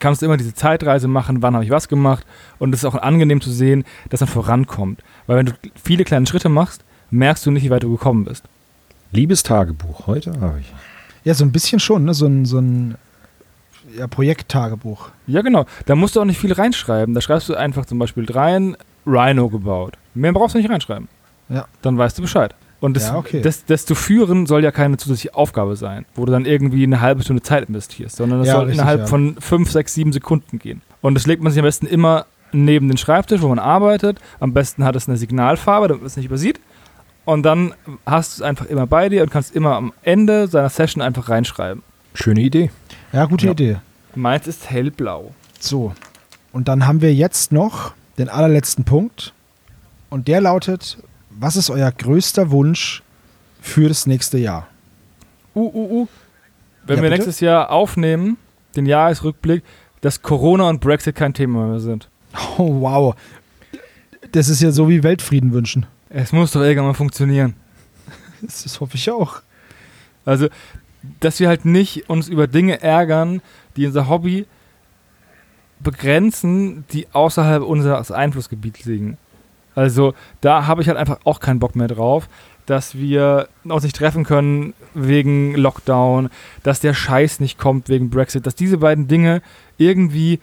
[0.00, 2.26] kannst du immer diese Zeitreise machen, wann habe ich was gemacht
[2.58, 5.02] und es ist auch angenehm zu sehen, dass man vorankommt.
[5.26, 8.44] Weil wenn du viele kleine Schritte machst, merkst du nicht, wie weit du gekommen bist.
[9.12, 10.72] Liebes Tagebuch, heute habe ich.
[11.24, 12.14] Ja, so ein bisschen schon, ne?
[12.14, 12.96] So ein, so ein
[13.96, 15.10] ja, Projekttagebuch.
[15.26, 15.66] Ja, genau.
[15.86, 17.14] Da musst du auch nicht viel reinschreiben.
[17.14, 18.76] Da schreibst du einfach zum Beispiel rein,
[19.06, 19.96] Rhino gebaut.
[20.14, 21.08] Mehr brauchst du nicht reinschreiben.
[21.48, 21.66] Ja.
[21.82, 22.54] Dann weißt du Bescheid.
[22.80, 23.40] Und das, Ja, okay.
[23.40, 27.00] das, das zu führen soll ja keine zusätzliche Aufgabe sein, wo du dann irgendwie eine
[27.00, 29.06] halbe Stunde Zeit investierst, sondern das Ja, soll richtig, innerhalb ja.
[29.06, 30.82] von fünf, sechs, sieben Sekunden gehen.
[31.00, 34.18] Und das legt man sich am besten immer neben den Schreibtisch, wo man arbeitet.
[34.40, 36.60] Am besten hat es eine Signalfarbe, damit man es nicht übersieht.
[37.26, 37.74] Und dann
[38.06, 41.28] hast du es einfach immer bei dir und kannst immer am Ende seiner Session einfach
[41.28, 41.82] reinschreiben.
[42.14, 42.70] Schöne Idee.
[43.12, 43.52] Ja, gute Ja.
[43.52, 43.76] Idee.
[44.14, 45.34] Meins ist hellblau.
[45.60, 45.92] So.
[46.52, 49.34] Und dann haben wir jetzt noch den allerletzten Punkt.
[50.08, 50.96] Und der lautet:
[51.30, 53.02] Was ist euer größter Wunsch
[53.60, 54.68] für das nächste Jahr?
[55.54, 56.08] Uh, uh, uh.
[56.86, 57.22] Wenn Ja, wir bitte?
[57.22, 58.38] nächstes Jahr aufnehmen,
[58.76, 59.64] den Jahresrückblick,
[60.00, 62.08] dass Corona und Brexit kein Thema mehr sind.
[62.58, 63.14] Oh, wow.
[64.32, 65.86] Das ist ja so wie Weltfrieden wünschen.
[66.18, 67.54] Es muss doch irgendwann mal funktionieren.
[68.40, 69.40] Das, das hoffe ich auch.
[70.24, 70.48] Also,
[71.20, 73.40] dass wir halt nicht uns über Dinge ärgern,
[73.76, 74.46] die unser Hobby
[75.80, 79.18] begrenzen, die außerhalb unseres Einflussgebiets liegen.
[79.74, 82.28] Also, da habe ich halt einfach auch keinen Bock mehr drauf,
[82.64, 86.30] dass wir uns nicht treffen können wegen Lockdown,
[86.62, 89.42] dass der Scheiß nicht kommt wegen Brexit, dass diese beiden Dinge
[89.76, 90.40] irgendwie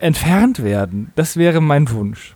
[0.00, 1.10] entfernt werden.
[1.16, 2.35] Das wäre mein Wunsch.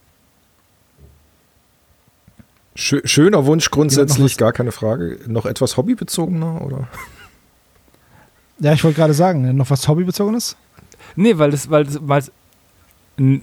[2.74, 5.18] Schö schöner Wunsch grundsätzlich, gar keine Frage.
[5.26, 6.88] Noch etwas hobbybezogener, oder?
[8.62, 10.54] Ja, ich wollte gerade sagen, noch was Hobbybezogenes?
[11.16, 12.22] Nee, weil das, weil das, weil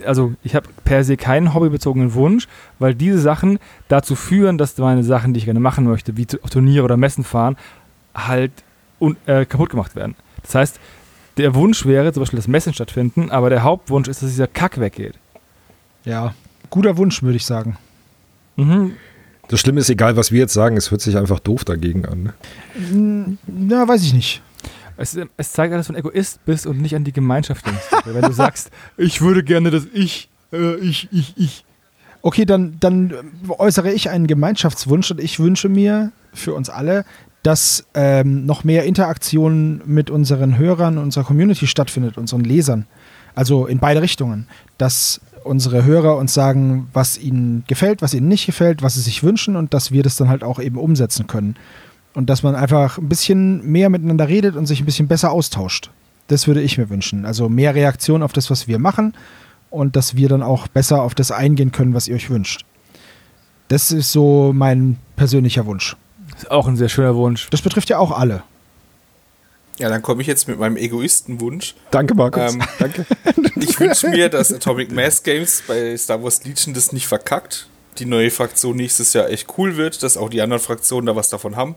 [0.06, 2.48] also ich habe per se keinen hobbybezogenen Wunsch,
[2.80, 3.60] weil diese Sachen
[3.90, 7.24] dazu führen, dass meine Sachen, die ich gerne machen möchte, wie auf Turniere oder Messen
[7.24, 7.58] fahren,
[8.16, 8.52] halt
[9.00, 10.16] un, äh, kaputt gemacht werden.
[10.42, 10.80] Das heißt,
[11.38, 14.80] der Wunsch wäre zum Beispiel, dass Messen stattfinden, aber der Hauptwunsch ist, dass dieser Kack
[14.80, 15.14] weggeht.
[16.06, 16.34] Ja.
[16.70, 17.78] Guter Wunsch, würde ich sagen.
[18.56, 18.94] Mhm.
[19.50, 22.34] Das Schlimme ist, egal was wir jetzt sagen, es hört sich einfach doof dagegen an.
[22.92, 23.38] Ne?
[23.48, 24.42] Na, weiß ich nicht.
[24.98, 27.86] Es, es zeigt, dass du ein Egoist bist und nicht an die Gemeinschaft denkst.
[28.06, 31.66] Wenn du sagst, ich würde gerne, dass ich, äh, ich, ich, ich.
[32.24, 37.06] Okay, dann, dann äh, äußere ich einen Gemeinschaftswunsch und ich wünsche mir für uns alle,
[37.44, 42.88] dass ähm, noch mehr Interaktion mit unseren Hörern, unserer Community stattfindet, unseren Lesern.
[43.36, 44.48] Also in beide Richtungen.
[44.80, 49.24] Dass unsere Hörer uns sagen, was ihnen gefällt, was ihnen nicht gefällt, was sie sich
[49.24, 51.56] wünschen und dass wir das dann halt auch eben umsetzen können.
[52.14, 55.92] Und dass man einfach ein bisschen mehr miteinander redet und sich ein bisschen besser austauscht.
[56.28, 57.26] Das würde ich mir wünschen.
[57.26, 59.14] Also mehr Reaktion auf das, was wir machen
[59.70, 62.66] und dass wir dann auch besser auf das eingehen können, was ihr euch wünscht.
[63.68, 65.96] Das ist so mein persönlicher Wunsch.
[66.36, 67.50] Ist auch ein sehr schöner Wunsch.
[67.50, 68.44] Das betrifft ja auch alle.
[69.80, 71.76] Ja, dann komme ich jetzt mit meinem Egoistenwunsch.
[71.92, 72.54] Danke, Markus.
[72.54, 73.06] Ähm, Danke.
[73.60, 77.68] Ich wünsche mir, dass Atomic Mass Games bei Star Wars Legion das nicht verkackt.
[77.98, 81.30] Die neue Fraktion nächstes Jahr echt cool wird, dass auch die anderen Fraktionen da was
[81.30, 81.76] davon haben,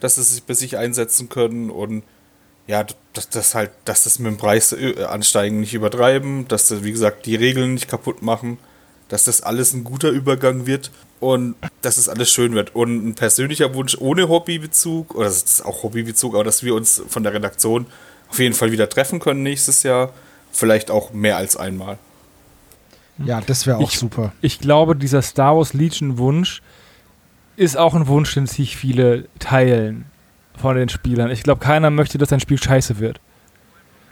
[0.00, 2.02] dass sie sich bei sich einsetzen können und
[2.68, 2.84] ja,
[3.14, 6.92] dass das halt, dass das mit dem Preis äh, ansteigen nicht übertreiben, dass sie, wie
[6.92, 8.58] gesagt, die Regeln nicht kaputt machen,
[9.08, 10.90] dass das alles ein guter Übergang wird
[11.20, 12.74] und dass es alles schön wird.
[12.74, 17.02] Und ein persönlicher Wunsch ohne Hobbybezug, oder das ist auch Hobbybezug, aber dass wir uns
[17.08, 17.86] von der Redaktion
[18.30, 20.12] auf jeden Fall wieder treffen können nächstes Jahr,
[20.50, 21.98] Vielleicht auch mehr als einmal.
[23.24, 24.32] Ja, das wäre auch Ich- super.
[24.40, 26.62] Ich glaube, dieser Star Wars Legion-Wunsch
[27.56, 30.06] ist auch ein Wunsch, den sich viele teilen
[30.56, 31.30] von den Spielern.
[31.30, 33.20] Ich glaube, keiner möchte, dass ein Spiel scheiße wird.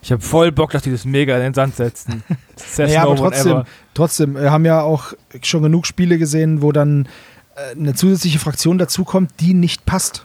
[0.03, 2.23] Ich habe voll Bock, dass die das mega in den Sand setzen.
[2.57, 3.63] Says Ja, no aber trotzdem,
[3.95, 5.13] trotzdem, wir haben ja auch
[5.43, 7.09] schon genug Spiele gesehen, wo dann
[7.57, 10.25] äh, eine zusätzliche Fraktion dazukommt, die nicht passt.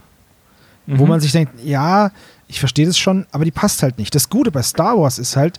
[0.88, 1.10] Wo Mhm.
[1.10, 2.12] man sich denkt, ja,
[2.48, 4.14] ich verstehe das schon, aber die passt halt nicht.
[4.14, 5.58] Das Gute bei Star Wars ist halt,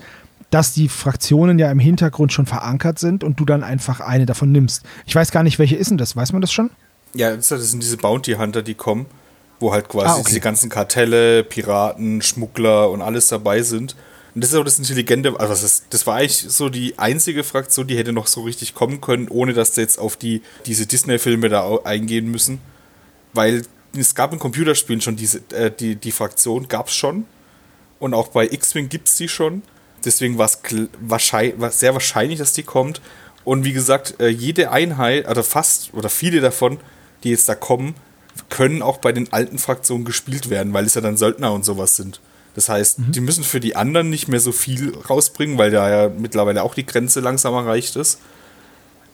[0.50, 4.52] dass die Fraktionen ja im Hintergrund schon verankert sind und du dann einfach eine davon
[4.52, 4.82] nimmst.
[5.06, 6.14] Ich weiß gar nicht, welche ist denn das?
[6.16, 6.70] Weiß man das schon?
[7.14, 9.06] Ja, das sind diese Bounty Hunter, die kommen,
[9.62, 10.24] wo halt quasi Ah, okay.
[10.28, 13.96] diese ganzen Kartelle, Piraten, Schmuggler und alles dabei sind.
[14.34, 17.44] Und das ist auch das Intelligente, also das, ist, das war eigentlich so die einzige
[17.44, 20.86] Fraktion, die hätte noch so richtig kommen können, ohne dass sie jetzt auf die, diese
[20.86, 22.60] Disney-Filme da eingehen müssen.
[23.34, 23.62] Weil
[23.96, 27.26] es gab in Computerspielen schon diese, äh, die, die Fraktion, gab es schon.
[27.98, 29.62] Und auch bei X-Wing gibt es die schon.
[30.04, 33.00] Deswegen war es sehr wahrscheinlich, dass die kommt.
[33.44, 36.78] Und wie gesagt, äh, jede Einheit, oder fast, oder viele davon,
[37.22, 37.94] die jetzt da kommen,
[38.48, 41.96] können auch bei den alten Fraktionen gespielt werden, weil es ja dann Söldner und sowas
[41.96, 42.20] sind.
[42.54, 46.10] Das heißt, die müssen für die anderen nicht mehr so viel rausbringen, weil da ja
[46.10, 48.18] mittlerweile auch die Grenze langsam erreicht ist.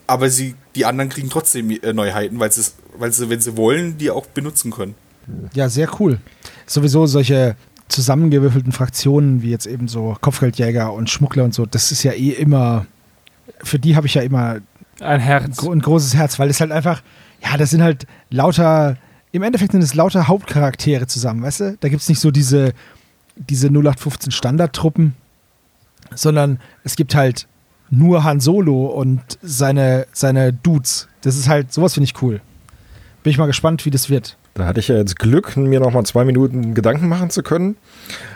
[0.08, 2.50] Aber sie, die anderen kriegen trotzdem äh, Neuheiten, weil,
[2.98, 4.94] weil sie, wenn sie wollen, die auch benutzen können.
[5.54, 6.18] Ja, sehr cool.
[6.66, 7.54] Sowieso solche
[7.88, 12.30] zusammengewürfelten Fraktionen wie jetzt eben so Kopfgeldjäger und Schmuggler und so, das ist ja eh
[12.30, 12.86] immer,
[13.62, 14.58] für die habe ich ja immer
[15.00, 15.62] Ein Herz.
[15.62, 17.02] ein großes Herz, weil es halt einfach,
[17.42, 18.96] ja, das sind halt lauter,
[19.32, 21.76] im Endeffekt sind es lauter Hauptcharaktere zusammen, weißt du?
[21.80, 22.72] Da gibt es nicht so diese,
[23.36, 25.14] diese 0815 Standardtruppen,
[26.14, 27.46] sondern es gibt halt
[27.90, 31.08] nur Han Solo und seine, seine Dudes.
[31.22, 32.40] Das ist halt, sowas finde ich cool.
[33.22, 34.36] Bin ich mal gespannt, wie das wird.
[34.54, 37.76] Da hatte ich ja jetzt Glück, mir noch mal zwei Minuten Gedanken machen zu können,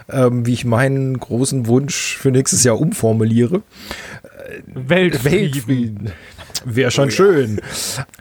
[0.08, 3.62] ähm, wie ich meinen großen Wunsch für nächstes Jahr umformuliere.
[4.66, 6.12] Weltfrieden.
[6.64, 7.60] Wäre schon schön.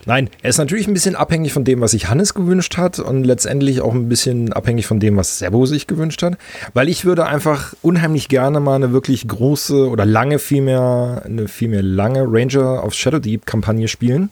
[0.06, 3.24] Nein, er ist natürlich ein bisschen abhängig von dem, was sich Hannes gewünscht hat und
[3.24, 6.38] letztendlich auch ein bisschen abhängig von dem, was Sebo sich gewünscht hat.
[6.74, 11.84] Weil ich würde einfach unheimlich gerne mal eine wirklich große oder lange vielmehr, eine vielmehr
[11.84, 14.30] lange Ranger of Shadow Deep Kampagne spielen.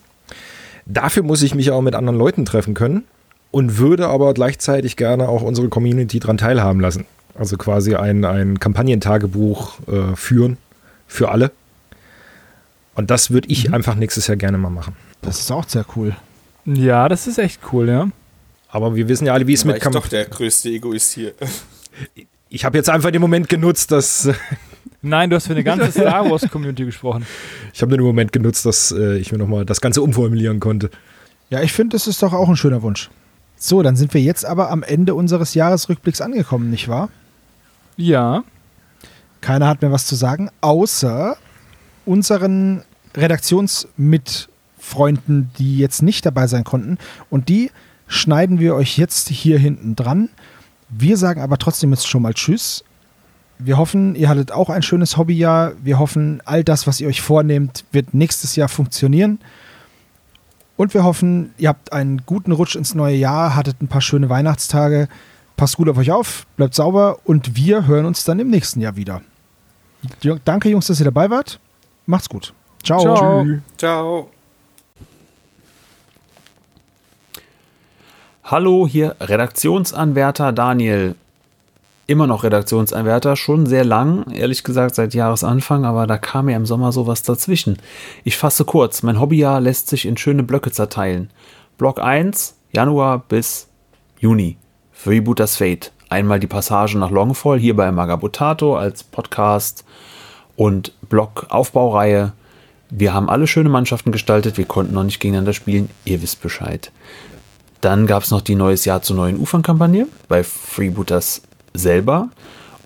[0.86, 3.04] Dafür muss ich mich auch mit anderen Leuten treffen können
[3.52, 7.06] und würde aber gleichzeitig gerne auch unsere Community daran teilhaben lassen.
[7.38, 10.58] Also quasi ein, ein Kampagnentagebuch äh, führen
[11.08, 11.52] für alle.
[13.00, 14.94] Und das würde ich einfach nächstes Jahr gerne mal machen.
[15.22, 16.18] Das ist auch sehr cool.
[16.66, 18.10] Ja, das ist echt cool, ja.
[18.68, 20.10] Aber wir wissen ja alle, wie es mit ich doch Kampf.
[20.10, 21.34] der größte Egoist hier.
[22.52, 24.28] Ich habe jetzt einfach den Moment genutzt, dass
[25.02, 27.26] Nein, du hast für eine ganze Star Wars Community gesprochen.
[27.74, 30.90] ich habe den Moment genutzt, dass äh, ich mir nochmal das Ganze umformulieren konnte.
[31.50, 33.10] Ja, ich finde, das ist doch auch ein schöner Wunsch.
[33.56, 37.10] So, dann sind wir jetzt aber am Ende unseres Jahresrückblicks angekommen, nicht wahr?
[37.98, 38.44] Ja.
[39.42, 41.38] Keiner hat mehr was zu sagen, außer
[42.06, 42.84] unseren
[43.16, 46.98] Redaktionsmitfreunden, die jetzt nicht dabei sein konnten.
[47.30, 47.72] Und die
[48.08, 50.30] schneiden wir euch jetzt hier hinten dran.
[50.90, 52.84] Wir sagen aber trotzdem jetzt schon mal Tschüss.
[53.60, 55.74] Wir hoffen, ihr hattet auch ein schönes Hobbyjahr.
[55.84, 59.40] Wir hoffen, all das, was ihr euch vornehmt, wird nächstes Jahr funktionieren.
[60.78, 64.30] Und wir hoffen, ihr habt einen guten Rutsch ins neue Jahr, hattet ein paar schöne
[64.30, 65.10] Weihnachtstage.
[65.58, 68.96] Passt gut auf euch auf, bleibt sauber und wir hören uns dann im nächsten Jahr
[68.96, 69.22] wieder.
[70.46, 71.60] Danke, Jungs, dass ihr dabei wart.
[72.06, 72.54] Macht's gut.
[72.84, 73.00] Ciao.
[73.02, 73.46] Ciao.
[73.78, 74.30] Ciao.
[78.44, 81.16] Hallo, hier Redaktionsanwärter Daniel.
[82.08, 86.66] Immer noch Redaktionsanwärter, schon sehr lang, ehrlich gesagt seit Jahresanfang, aber da kam ja im
[86.66, 87.78] Sommer sowas dazwischen.
[88.24, 91.30] Ich fasse kurz, mein Hobbyjahr lässt sich in schöne Blöcke zerteilen.
[91.78, 93.68] Block 1, Januar bis
[94.20, 94.58] Juni.
[94.92, 95.92] Freebooters Fate.
[96.10, 99.86] Einmal die Passage nach Longfall hier bei Magabotato als Podcast
[100.56, 102.34] und Block Aufbaureihe.
[102.90, 106.92] Wir haben alle schöne Mannschaften gestaltet, wir konnten noch nicht gegeneinander spielen, ihr wisst Bescheid.
[107.82, 111.44] Dann gab es noch die Neues Jahr zu neuen Ufern-Kampagne bei Freebooters
[111.74, 112.30] selber.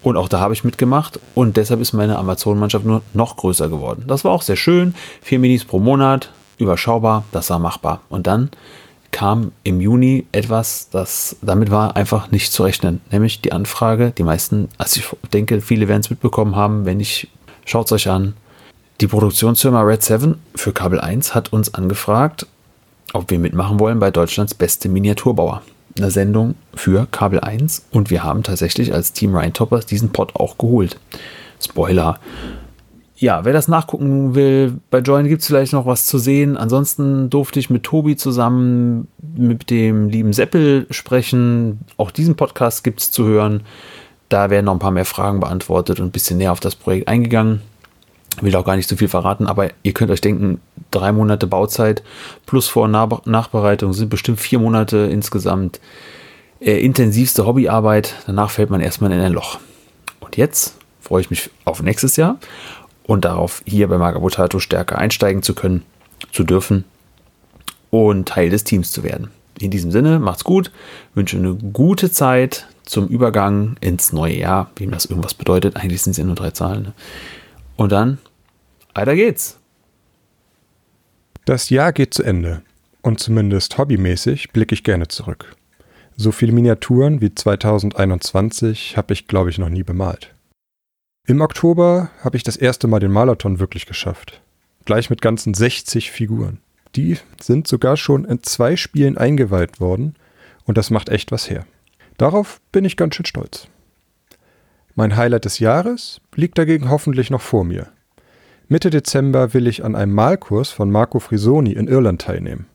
[0.04, 1.20] Und auch da habe ich mitgemacht.
[1.34, 4.04] Und deshalb ist meine Amazon-Mannschaft nur noch größer geworden.
[4.08, 4.94] Das war auch sehr schön.
[5.22, 8.02] Vier Minis pro Monat, überschaubar, das war machbar.
[8.10, 8.50] Und dann
[9.12, 13.00] kam im Juni etwas, das damit war einfach nicht zu rechnen.
[13.12, 17.30] Nämlich die Anfrage, die meisten, also ich denke, viele werden es mitbekommen haben, wenn ich,
[17.66, 18.34] schaut es euch an.
[19.02, 22.46] Die Produktionsfirma Red 7 für Kabel 1 hat uns angefragt,
[23.12, 25.64] ob wir mitmachen wollen bei Deutschlands beste Miniaturbauer.
[25.98, 30.58] Eine Sendung für Kabel 1 und wir haben tatsächlich als Team Rheintoppers diesen Pod auch
[30.58, 31.00] geholt.
[31.60, 32.20] Spoiler.
[33.16, 36.58] Ja, wer das nachgucken will, bei Join gibt es vielleicht noch was zu sehen.
[36.58, 41.80] Ansonsten durfte ich mit Tobi zusammen mit dem lieben Seppel sprechen.
[41.98, 43.62] Auch diesen Podcast gibt es zu hören.
[44.30, 47.08] Da werden noch ein paar mehr Fragen beantwortet und ein bisschen näher auf das Projekt
[47.08, 47.62] eingegangen.
[48.42, 50.60] Will auch gar nicht so viel verraten, aber ihr könnt euch denken,
[50.92, 52.04] drei Monate Bauzeit
[52.46, 55.80] plus Vor- und Nach Nachbereitung sind bestimmt vier Monate insgesamt
[56.60, 58.16] äh, intensivste Hobbyarbeit.
[58.26, 59.60] Danach fällt man erstmal in ein Loch.
[60.20, 62.38] Und jetzt freue ich mich auf nächstes Jahr
[63.04, 65.84] und darauf, hier bei Magabotato stärker einsteigen zu können,
[66.32, 66.86] zu dürfen
[67.90, 69.30] und Teil des Teams zu werden.
[69.60, 70.72] In diesem Sinne, macht's gut,
[71.14, 75.76] wünsche eine gute Zeit zum Übergang ins neue Jahr, wem das irgendwas bedeutet.
[75.76, 76.84] Eigentlich sind es ja nur drei Zahlen.
[76.84, 76.94] Ne?
[77.76, 78.20] Und dann,
[78.94, 79.60] weiter geht's.
[81.46, 82.62] Das Jahr geht zu Ende
[83.02, 85.56] und zumindest hobbymäßig blicke ich gerne zurück.
[86.16, 90.34] So viele Miniaturen wie 2021 habe ich, glaube ich, noch nie bemalt.
[91.28, 94.42] Im Oktober habe ich das erste Mal den Marathon wirklich geschafft.
[94.86, 96.60] Gleich mit ganzen 60 Figuren.
[96.96, 100.16] Die sind sogar schon in zwei Spielen eingeweiht worden
[100.66, 101.66] und das macht echt was her.
[102.18, 103.68] Darauf bin ich ganz schön stolz.
[104.96, 107.88] Mein Highlight des Jahres liegt dagegen hoffentlich noch vor mir.
[108.68, 112.68] Mitte Dezember will ich an einem Malkurs von Marco Frisoni in Irland teilnehmen.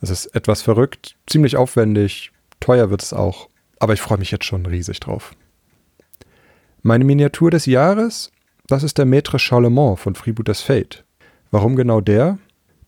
[0.00, 3.48] Es ist etwas verrückt, ziemlich aufwendig, teuer wird es auch,
[3.78, 5.34] aber ich freue mich jetzt schon riesig drauf.
[6.82, 8.30] Meine Miniatur des Jahres,
[8.66, 11.04] das ist der Maître Charlemont von Freebooters Fate.
[11.50, 12.38] Warum genau der?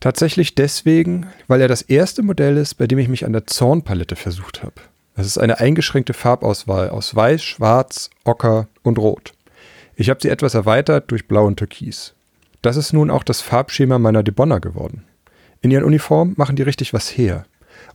[0.01, 4.17] Tatsächlich deswegen, weil er das erste Modell ist, bei dem ich mich an der Zornpalette
[4.17, 4.75] versucht habe.
[5.17, 9.33] Es ist eine eingeschränkte Farbauswahl aus Weiß, Schwarz, Ocker und Rot.
[9.95, 12.15] Ich habe sie etwas erweitert durch Blau und Türkis.
[12.63, 15.05] Das ist nun auch das Farbschema meiner Debonner geworden.
[15.61, 17.47] In ihren Uniformen machen die richtig was her.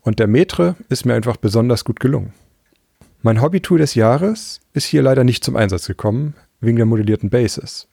[0.02, 2.34] Und der Metre ist mir einfach besonders gut gelungen.
[3.22, 7.90] Mein Hobbytool des Jahres ist hier leider nicht zum Einsatz gekommen, wegen der modellierten Bases.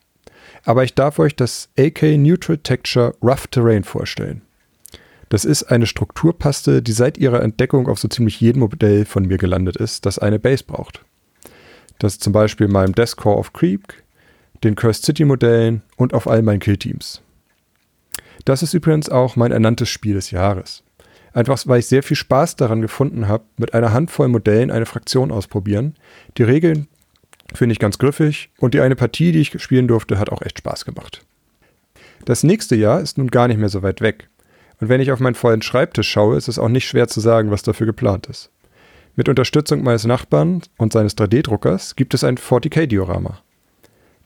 [0.64, 4.42] Aber ich darf euch das AK Neutral Texture Rough Terrain vorstellen.
[5.28, 9.38] Das ist eine Strukturpaste, die seit ihrer Entdeckung auf so ziemlich jedem Modell von mir
[9.38, 11.04] gelandet ist, das eine Base braucht.
[11.98, 13.92] Das ist zum Beispiel meinem Deathcore of Creep,
[14.62, 17.22] den Cursed City Modellen und auf all meinen Killteams.
[18.44, 20.82] Das ist übrigens auch mein ernanntes Spiel des Jahres.
[21.32, 25.30] Einfach weil ich sehr viel Spaß daran gefunden habe, mit einer Handvoll Modellen eine Fraktion
[25.30, 25.96] ausprobieren.
[26.38, 26.86] Die Regeln
[27.54, 30.58] finde ich ganz griffig und die eine Partie, die ich spielen durfte, hat auch echt
[30.58, 31.24] Spaß gemacht.
[32.24, 34.28] Das nächste Jahr ist nun gar nicht mehr so weit weg.
[34.80, 37.50] Und wenn ich auf meinen vollen Schreibtisch schaue, ist es auch nicht schwer zu sagen,
[37.50, 38.50] was dafür geplant ist.
[39.14, 43.40] Mit Unterstützung meines Nachbarn und seines 3D-Druckers gibt es ein 40k-Diorama.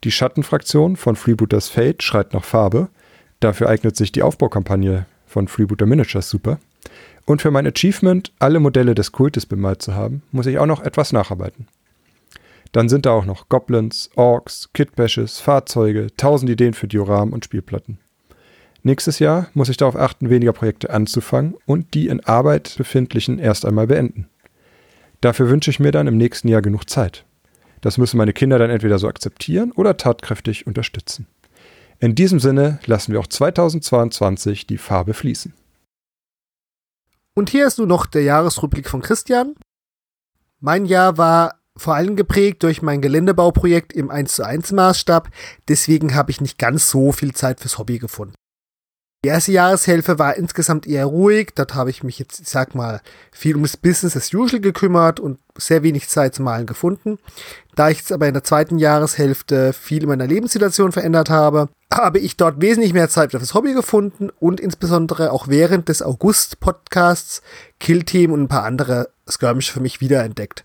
[0.02, 2.88] Die Schattenfraktion von Freebooters Fate schreit nach Farbe.
[3.38, 6.58] Dafür eignet sich die Aufbaukampagne von Freebooter Miniatures super.
[7.26, 10.82] Und für mein Achievement, alle Modelle des Kultes bemalt zu haben, muss ich auch noch
[10.82, 11.68] etwas nacharbeiten.
[12.72, 17.98] Dann sind da auch noch Goblins, Orks, Kitbashes, Fahrzeuge, tausend Ideen für Dioramen und Spielplatten.
[18.82, 23.66] Nächstes Jahr muss ich darauf achten, weniger Projekte anzufangen und die in Arbeit befindlichen erst
[23.66, 24.28] einmal beenden.
[25.20, 27.26] Dafür wünsche ich mir dann im nächsten Jahr genug Zeit.
[27.82, 31.26] Das müssen meine Kinder dann entweder so akzeptieren oder tatkräftig unterstützen.
[31.98, 35.52] In diesem Sinne lassen wir auch 2022 die Farbe fließen.
[37.34, 39.54] Und hier ist nun noch der Jahresrückblick von Christian.
[40.58, 45.30] Mein Jahr war vor allem geprägt durch mein Geländebauprojekt im 1 zu 1 Maßstab,
[45.68, 48.34] deswegen habe ich nicht ganz so viel Zeit fürs Hobby gefunden.
[49.22, 51.50] Die erste Jahreshälfte war insgesamt eher ruhig.
[51.54, 55.38] Dort habe ich mich jetzt, ich sag mal, viel ums Business as usual gekümmert und
[55.58, 57.18] sehr wenig Zeit zum Malen gefunden.
[57.76, 62.18] Da ich jetzt aber in der zweiten Jahreshälfte viel in meiner Lebenssituation verändert habe, habe
[62.18, 67.42] ich dort wesentlich mehr Zeit für das Hobby gefunden und insbesondere auch während des August-Podcasts
[67.78, 70.64] Kill Team und ein paar andere Skirmish für mich wiederentdeckt.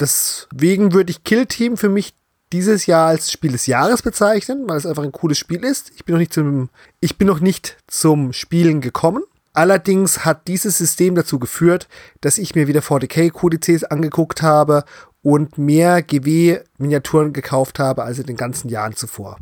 [0.00, 2.14] Deswegen würde ich Kill Team für mich
[2.52, 5.90] dieses Jahr als Spiel des Jahres bezeichnen, weil es einfach ein cooles Spiel ist.
[5.96, 6.68] Ich bin noch nicht zum,
[7.00, 9.22] ich bin noch nicht zum Spielen gekommen.
[9.54, 11.88] Allerdings hat dieses System dazu geführt,
[12.20, 14.84] dass ich mir wieder 40k-Kodizes angeguckt habe
[15.22, 19.38] und mehr GW-Miniaturen gekauft habe als in den ganzen Jahren zuvor.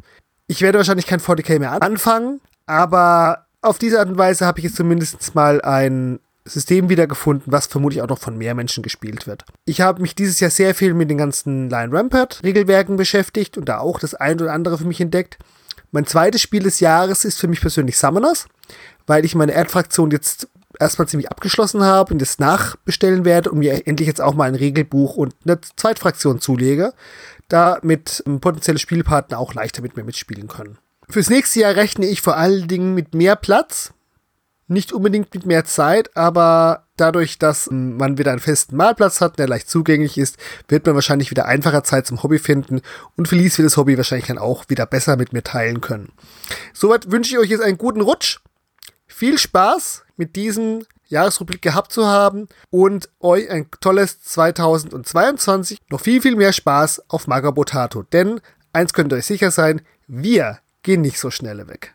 [0.46, 4.64] Ich werde wahrscheinlich kein 40k mehr anfangen, aber auf diese Art und Weise habe ich
[4.64, 9.44] jetzt zumindest mal ein System wiedergefunden, was vermutlich auch noch von mehr Menschen gespielt wird.
[9.64, 13.68] Ich habe mich dieses Jahr sehr viel mit den ganzen Lion Rampart Regelwerken beschäftigt und
[13.68, 15.38] da auch das ein oder andere für mich entdeckt.
[15.92, 18.46] Mein zweites Spiel des Jahres ist für mich persönlich Summoners,
[19.06, 20.48] weil ich meine Erdfraktion jetzt
[20.78, 24.54] erstmal ziemlich abgeschlossen habe und jetzt nachbestellen werde und mir endlich jetzt auch mal ein
[24.54, 26.92] Regelbuch und eine Zweitfraktion zulege,
[27.48, 30.78] damit potenzielle Spielpartner auch leichter mit mir mitspielen können.
[31.08, 33.92] Fürs nächste Jahr rechne ich vor allen Dingen mit mehr Platz,
[34.70, 39.48] nicht unbedingt mit mehr Zeit, aber dadurch, dass man wieder einen festen Malplatz hat, der
[39.48, 40.36] leicht zugänglich ist,
[40.68, 42.80] wird man wahrscheinlich wieder einfacher Zeit zum Hobby finden
[43.16, 46.12] und Felice wird das Hobby wahrscheinlich dann auch wieder besser mit mir teilen können.
[46.72, 48.38] Soweit wünsche ich euch jetzt einen guten Rutsch.
[49.06, 56.22] Viel Spaß mit diesem Jahresrubrik gehabt zu haben und euch ein tolles 2022 noch viel,
[56.22, 58.04] viel mehr Spaß auf Magabotato.
[58.04, 58.40] Denn
[58.72, 61.94] eins könnt ihr euch sicher sein, wir gehen nicht so schnell weg.